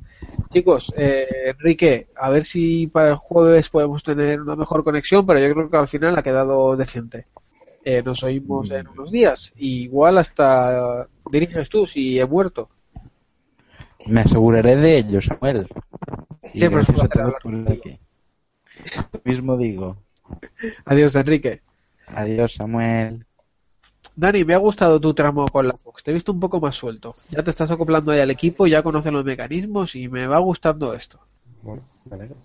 Chicos, 0.49 0.93
eh, 0.95 1.27
Enrique, 1.47 2.07
a 2.15 2.29
ver 2.29 2.45
si 2.45 2.87
para 2.87 3.09
el 3.09 3.15
jueves 3.15 3.67
podemos 3.67 4.01
tener 4.01 4.39
una 4.39 4.55
mejor 4.55 4.85
conexión, 4.85 5.25
pero 5.25 5.41
yo 5.41 5.53
creo 5.53 5.69
que 5.69 5.75
al 5.75 5.89
final 5.89 6.17
ha 6.17 6.23
quedado 6.23 6.77
decente. 6.77 7.27
Eh, 7.83 8.01
nos 8.01 8.23
oímos 8.23 8.71
en 8.71 8.87
unos 8.87 9.11
días. 9.11 9.51
Igual 9.57 10.17
hasta 10.19 11.05
diriges 11.29 11.67
tú 11.67 11.85
si 11.85 12.17
he 12.17 12.25
muerto. 12.25 12.69
Me 14.05 14.21
aseguraré 14.21 14.77
de 14.77 14.99
ello, 14.99 15.19
Samuel. 15.19 15.67
Siempre 16.55 16.81
aquí. 17.73 17.99
Lo 19.11 19.21
mismo 19.25 19.57
digo. 19.57 19.97
Adiós, 20.85 21.13
Enrique. 21.17 21.61
Adiós, 22.07 22.53
Samuel. 22.53 23.25
Dani, 24.15 24.43
me 24.43 24.53
ha 24.53 24.57
gustado 24.57 24.99
tu 24.99 25.13
tramo 25.13 25.47
con 25.47 25.67
la 25.67 25.77
Fox. 25.77 26.03
Te 26.03 26.11
he 26.11 26.13
visto 26.13 26.31
un 26.31 26.39
poco 26.39 26.59
más 26.59 26.75
suelto. 26.75 27.13
Ya 27.29 27.43
te 27.43 27.51
estás 27.51 27.69
acoplando 27.71 28.11
ahí 28.11 28.19
al 28.19 28.31
equipo, 28.31 28.67
ya 28.67 28.81
conoces 28.81 29.11
los 29.13 29.23
mecanismos 29.23 29.95
y 29.95 30.07
me 30.07 30.27
va 30.27 30.39
gustando 30.39 30.93
esto. 30.93 31.19
Bueno, 31.61 31.83
me 32.09 32.15
alegro. 32.15 32.37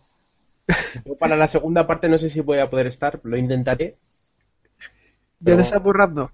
Yo 1.04 1.16
para 1.16 1.36
la 1.36 1.48
segunda 1.48 1.86
parte 1.86 2.08
no 2.08 2.18
sé 2.18 2.30
si 2.30 2.40
voy 2.40 2.58
a 2.58 2.68
poder 2.68 2.86
estar, 2.86 3.20
lo 3.22 3.36
intentaré. 3.36 3.96
¿Ya 5.40 5.56
te 5.56 5.62
estás 5.62 5.82
borrando? 5.82 6.30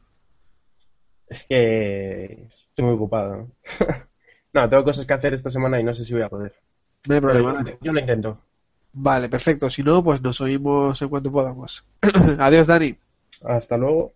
es 1.28 1.46
que 1.46 2.44
estoy 2.46 2.84
muy 2.84 2.94
ocupado. 2.94 3.36
¿no? 3.36 3.46
no, 4.52 4.68
tengo 4.68 4.84
cosas 4.84 5.06
que 5.06 5.14
hacer 5.14 5.34
esta 5.34 5.50
semana 5.50 5.80
y 5.80 5.84
no 5.84 5.94
sé 5.94 6.04
si 6.04 6.12
voy 6.12 6.22
a 6.22 6.28
poder. 6.28 6.54
No 7.06 7.14
hay 7.14 7.20
problema, 7.20 7.52
Dani. 7.54 7.72
yo 7.80 7.92
lo 7.92 8.00
intento. 8.00 8.38
Vale, 8.92 9.28
perfecto. 9.28 9.70
Si 9.70 9.82
no, 9.82 10.02
pues 10.02 10.22
nos 10.22 10.40
oímos 10.40 11.00
en 11.00 11.08
cuanto 11.08 11.30
podamos. 11.30 11.84
Adiós, 12.38 12.66
Dani. 12.66 12.96
Hasta 13.44 13.76
luego. 13.76 14.12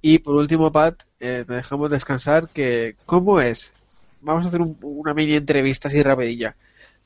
Y 0.00 0.18
por 0.20 0.36
último, 0.36 0.70
Pat, 0.72 1.02
eh, 1.20 1.44
te 1.46 1.54
dejamos 1.54 1.90
descansar. 1.90 2.48
Que 2.48 2.96
¿Cómo 3.06 3.40
es? 3.40 3.72
Vamos 4.20 4.44
a 4.44 4.48
hacer 4.48 4.60
un- 4.60 4.78
una 4.82 5.14
mini 5.14 5.34
entrevista 5.34 5.88
así 5.88 6.02
rapidilla. 6.02 6.56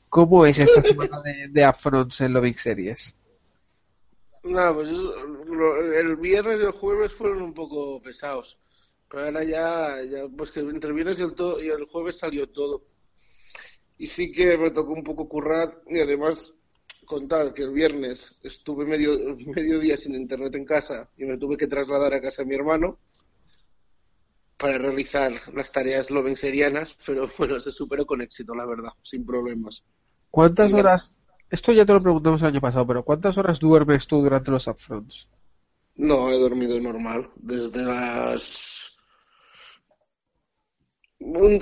¿Cómo 0.09 0.45
es 0.45 0.59
esta 0.59 0.81
semana 0.81 1.21
de, 1.21 1.47
de 1.49 1.67
upfronts 1.67 2.21
en 2.21 2.33
Loving 2.33 2.57
Series? 2.57 3.15
Nada, 4.43 4.73
pues 4.73 4.89
lo- 4.89 5.93
el 5.93 6.15
viernes 6.17 6.59
y 6.61 6.65
el 6.65 6.71
jueves 6.71 7.13
fueron 7.13 7.41
un 7.41 7.53
poco 7.53 8.01
pesados. 8.01 8.57
Pero 9.09 9.25
ahora 9.25 9.43
ya, 9.43 10.01
ya 10.03 10.27
pues 10.35 10.51
que 10.51 10.61
entre 10.61 10.89
el 10.89 10.95
viernes 10.95 11.19
y 11.19 11.23
el, 11.23 11.33
to- 11.33 11.61
y 11.61 11.69
el 11.69 11.85
jueves 11.85 12.17
salió 12.19 12.47
todo. 12.49 12.83
Y 13.97 14.07
sí 14.07 14.31
que 14.31 14.57
me 14.57 14.71
tocó 14.71 14.93
un 14.93 15.03
poco 15.03 15.29
currar 15.29 15.81
y 15.87 15.99
además 15.99 16.53
contar 17.11 17.53
que 17.53 17.63
el 17.63 17.71
viernes 17.71 18.37
estuve 18.41 18.85
medio, 18.85 19.11
medio 19.45 19.79
día 19.79 19.97
sin 19.97 20.15
internet 20.15 20.55
en 20.55 20.63
casa 20.63 21.09
y 21.17 21.25
me 21.25 21.37
tuve 21.37 21.57
que 21.57 21.67
trasladar 21.67 22.13
a 22.13 22.21
casa 22.21 22.41
de 22.41 22.47
mi 22.47 22.55
hermano 22.55 22.97
para 24.57 24.77
realizar 24.77 25.33
las 25.53 25.71
tareas 25.71 26.09
lovenserianas, 26.09 26.95
pero 27.05 27.27
bueno, 27.37 27.59
se 27.59 27.71
superó 27.73 28.05
con 28.05 28.21
éxito, 28.21 28.55
la 28.55 28.65
verdad, 28.65 28.91
sin 29.03 29.25
problemas. 29.25 29.83
¿Cuántas 30.29 30.71
horas? 30.71 31.17
Esto 31.49 31.73
ya 31.73 31.85
te 31.85 31.91
lo 31.91 32.01
preguntamos 32.01 32.41
el 32.41 32.47
año 32.47 32.61
pasado, 32.61 32.87
pero 32.87 33.03
¿cuántas 33.03 33.37
horas 33.37 33.59
duermes 33.59 34.07
tú 34.07 34.21
durante 34.21 34.51
los 34.51 34.67
upfronts? 34.67 35.27
No, 35.95 36.31
he 36.31 36.39
dormido 36.39 36.79
normal, 36.79 37.29
desde 37.35 37.83
las... 37.83 38.89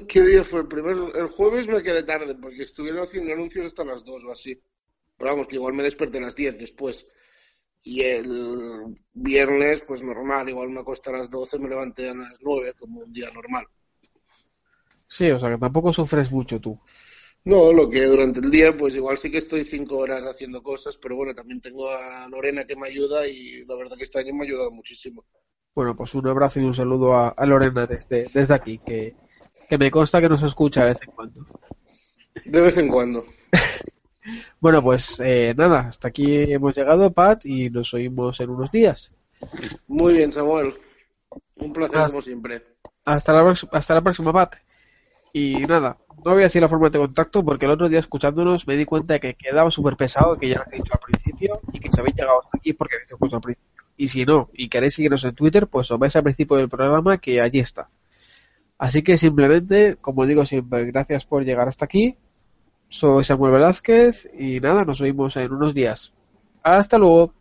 ¿Qué 0.08 0.22
día 0.22 0.44
fue 0.44 0.62
el 0.62 0.68
primer? 0.68 0.96
El 1.16 1.28
jueves 1.30 1.68
me 1.68 1.82
quedé 1.82 2.04
tarde 2.04 2.36
porque 2.36 2.64
estuvieron 2.64 3.02
haciendo 3.02 3.34
anuncios 3.34 3.66
hasta 3.66 3.84
las 3.84 4.06
2 4.06 4.26
o 4.26 4.32
así. 4.32 4.62
Pero 5.20 5.32
vamos, 5.32 5.48
que 5.48 5.58
igual 5.58 5.74
me 5.74 5.84
desperté 5.84 6.18
a 6.18 6.22
las 6.22 6.36
10 6.36 6.58
después. 6.58 7.06
Y 7.84 8.02
el 8.02 8.96
viernes, 9.14 9.84
pues 9.86 10.02
normal, 10.02 10.50
igual 10.50 10.70
me 10.70 10.80
acosté 10.80 11.10
a 11.12 11.18
las 11.18 11.30
12, 11.30 11.60
me 11.60 11.70
levanté 11.70 12.10
a 12.10 12.16
las 12.16 12.38
9 12.42 12.74
como 12.80 13.02
un 13.02 13.12
día 13.12 13.30
normal. 13.32 13.66
Sí, 15.08 15.30
o 15.30 15.40
sea 15.40 15.50
que 15.50 15.58
tampoco 15.58 15.92
sufres 15.92 16.32
mucho 16.32 16.60
tú. 16.60 16.80
No, 17.46 17.74
lo 17.74 17.90
que 17.90 18.06
durante 18.06 18.40
el 18.40 18.52
día, 18.52 18.78
pues 18.78 18.96
igual 18.96 19.18
sí 19.18 19.32
que 19.32 19.38
estoy 19.40 19.66
5 19.66 19.98
horas 19.98 20.26
haciendo 20.26 20.62
cosas, 20.62 20.98
pero 20.98 21.16
bueno, 21.16 21.34
también 21.34 21.62
tengo 21.62 21.90
a 21.90 22.28
Lorena 22.30 22.66
que 22.66 22.76
me 22.76 22.88
ayuda 22.88 23.28
y 23.28 23.66
la 23.66 23.76
verdad 23.76 23.98
que 23.98 24.04
este 24.04 24.20
año 24.20 24.34
me 24.34 24.44
ha 24.44 24.48
ayudado 24.48 24.72
muchísimo. 24.72 25.26
Bueno, 25.74 25.96
pues 25.96 26.14
un 26.16 26.28
abrazo 26.28 26.60
y 26.60 26.64
un 26.64 26.76
saludo 26.76 27.14
a, 27.14 27.30
a 27.30 27.46
Lorena 27.46 27.88
desde, 27.88 28.28
desde 28.34 28.54
aquí, 28.54 28.80
que, 28.80 29.16
que 29.70 29.78
me 29.78 29.92
consta 29.92 30.20
que 30.20 30.30
nos 30.30 30.44
escucha 30.44 30.82
de 30.82 30.94
vez 30.94 31.02
en 31.02 31.12
cuando. 31.12 31.46
De 32.46 32.62
vez 32.62 32.78
en 32.78 32.88
cuando. 32.90 33.26
Bueno, 34.60 34.82
pues 34.84 35.20
eh, 35.20 35.54
nada, 35.58 35.82
hasta 35.82 36.08
aquí 36.10 36.52
hemos 36.52 36.76
llegado, 36.76 37.12
Pat, 37.12 37.46
y 37.46 37.70
nos 37.70 37.94
oímos 37.94 38.40
en 38.40 38.50
unos 38.50 38.72
días. 38.72 39.12
Muy 39.88 40.14
bien, 40.14 40.32
Samuel. 40.32 40.74
Un 41.56 41.74
placer 41.74 41.98
Hasta- 41.98 42.10
como 42.10 42.22
siempre. 42.22 42.64
Hasta 43.06 43.34
la, 43.34 43.56
hasta 43.72 43.94
la 43.96 44.02
próxima, 44.02 44.32
Pat. 44.34 44.56
Y 45.34 45.56
nada, 45.68 45.98
no 46.26 46.32
voy 46.32 46.42
a 46.42 46.46
decir 46.46 46.62
la 46.62 46.68
forma 46.68 46.90
de 46.90 47.00
contacto 47.00 47.44
porque 47.44 47.66
el 47.66 47.72
otro 47.72 47.88
día 47.90 48.00
escuchándonos 48.00 48.68
me 48.68 48.76
di 48.76 48.86
cuenta 48.86 49.14
de 49.16 49.20
que 49.20 49.34
quedaba 49.36 49.70
súper 49.72 49.96
pesado, 49.96 50.38
que 50.38 50.50
ya 50.50 50.58
lo 50.58 50.66
he 50.72 50.78
dicho 50.78 50.92
al 50.94 51.00
principio, 51.00 51.62
y 51.72 51.80
que 51.80 51.90
si 51.92 52.00
habéis 52.00 52.16
llegado 52.16 52.42
hasta 52.44 52.58
aquí 52.58 52.74
porque 52.74 52.96
habéis 52.96 53.12
escuchado 53.12 53.38
al 53.38 53.42
principio. 53.42 53.70
Y 53.98 54.08
si 54.08 54.26
no, 54.26 54.50
y 54.54 54.70
queréis 54.70 54.96
seguirnos 54.96 55.24
en 55.24 55.36
Twitter, 55.36 55.68
pues 55.68 55.90
os 55.92 56.00
vais 56.00 56.16
al 56.16 56.24
principio 56.24 56.58
del 56.58 56.70
programa 56.70 57.18
que 57.18 57.42
allí 57.42 57.60
está. 57.60 57.90
Así 58.78 59.02
que 59.02 59.18
simplemente, 59.18 59.98
como 60.00 60.26
digo 60.26 60.46
siempre, 60.46 60.86
gracias 60.86 61.26
por 61.26 61.44
llegar 61.44 61.68
hasta 61.68 61.86
aquí. 61.86 62.16
Soy 62.90 63.24
Samuel 63.24 63.54
Velázquez 63.54 64.28
y 64.38 64.60
nada, 64.60 64.84
nos 64.84 65.00
oímos 65.00 65.38
en 65.38 65.54
unos 65.54 65.74
días. 65.76 66.12
Hasta 66.64 66.98
luego. 66.98 67.34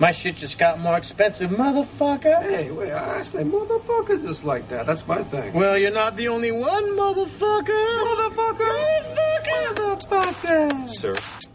My 0.00 0.12
shit 0.12 0.36
just 0.36 0.58
got 0.58 0.78
more 0.78 0.96
expensive, 0.96 1.50
motherfucker. 1.50 2.42
Hey, 2.42 2.70
wait, 2.70 2.92
I 2.92 3.22
say 3.22 3.42
motherfucker 3.42 4.22
just 4.24 4.44
like 4.44 4.68
that. 4.68 4.86
That's 4.86 5.06
my 5.06 5.24
thing. 5.24 5.52
Well, 5.52 5.76
you're 5.76 5.90
not 5.90 6.16
the 6.16 6.28
only 6.28 6.52
one, 6.52 6.84
motherfucker. 6.96 7.66
Motherfucker. 8.04 9.04
Motherfucker. 9.74 9.98
Motherfucker. 9.98 10.88
Sir. 10.88 11.47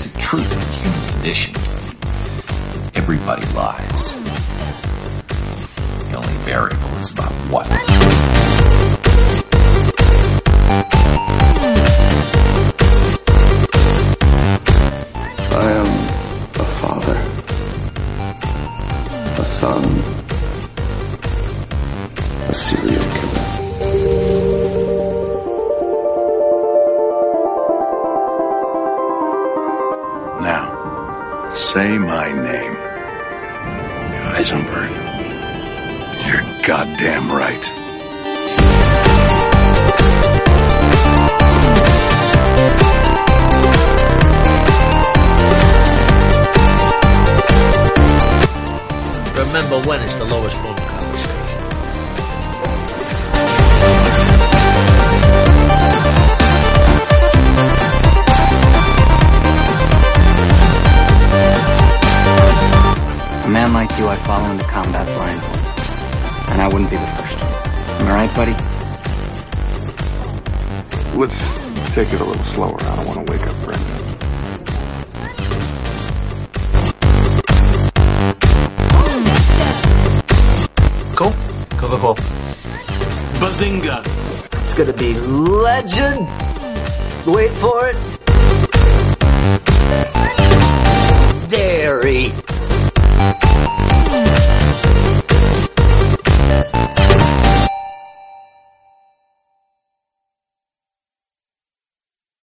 Basic 0.00 0.18
truth 0.18 0.50
of 0.50 0.58
the 0.58 0.72
human 0.76 1.12
condition. 1.12 1.54
Everybody 2.94 3.44
lies. 3.54 4.16
The 6.08 6.16
only 6.16 6.34
variable 6.44 6.96
is 6.96 7.12
about 7.12 7.32
what. 7.50 8.39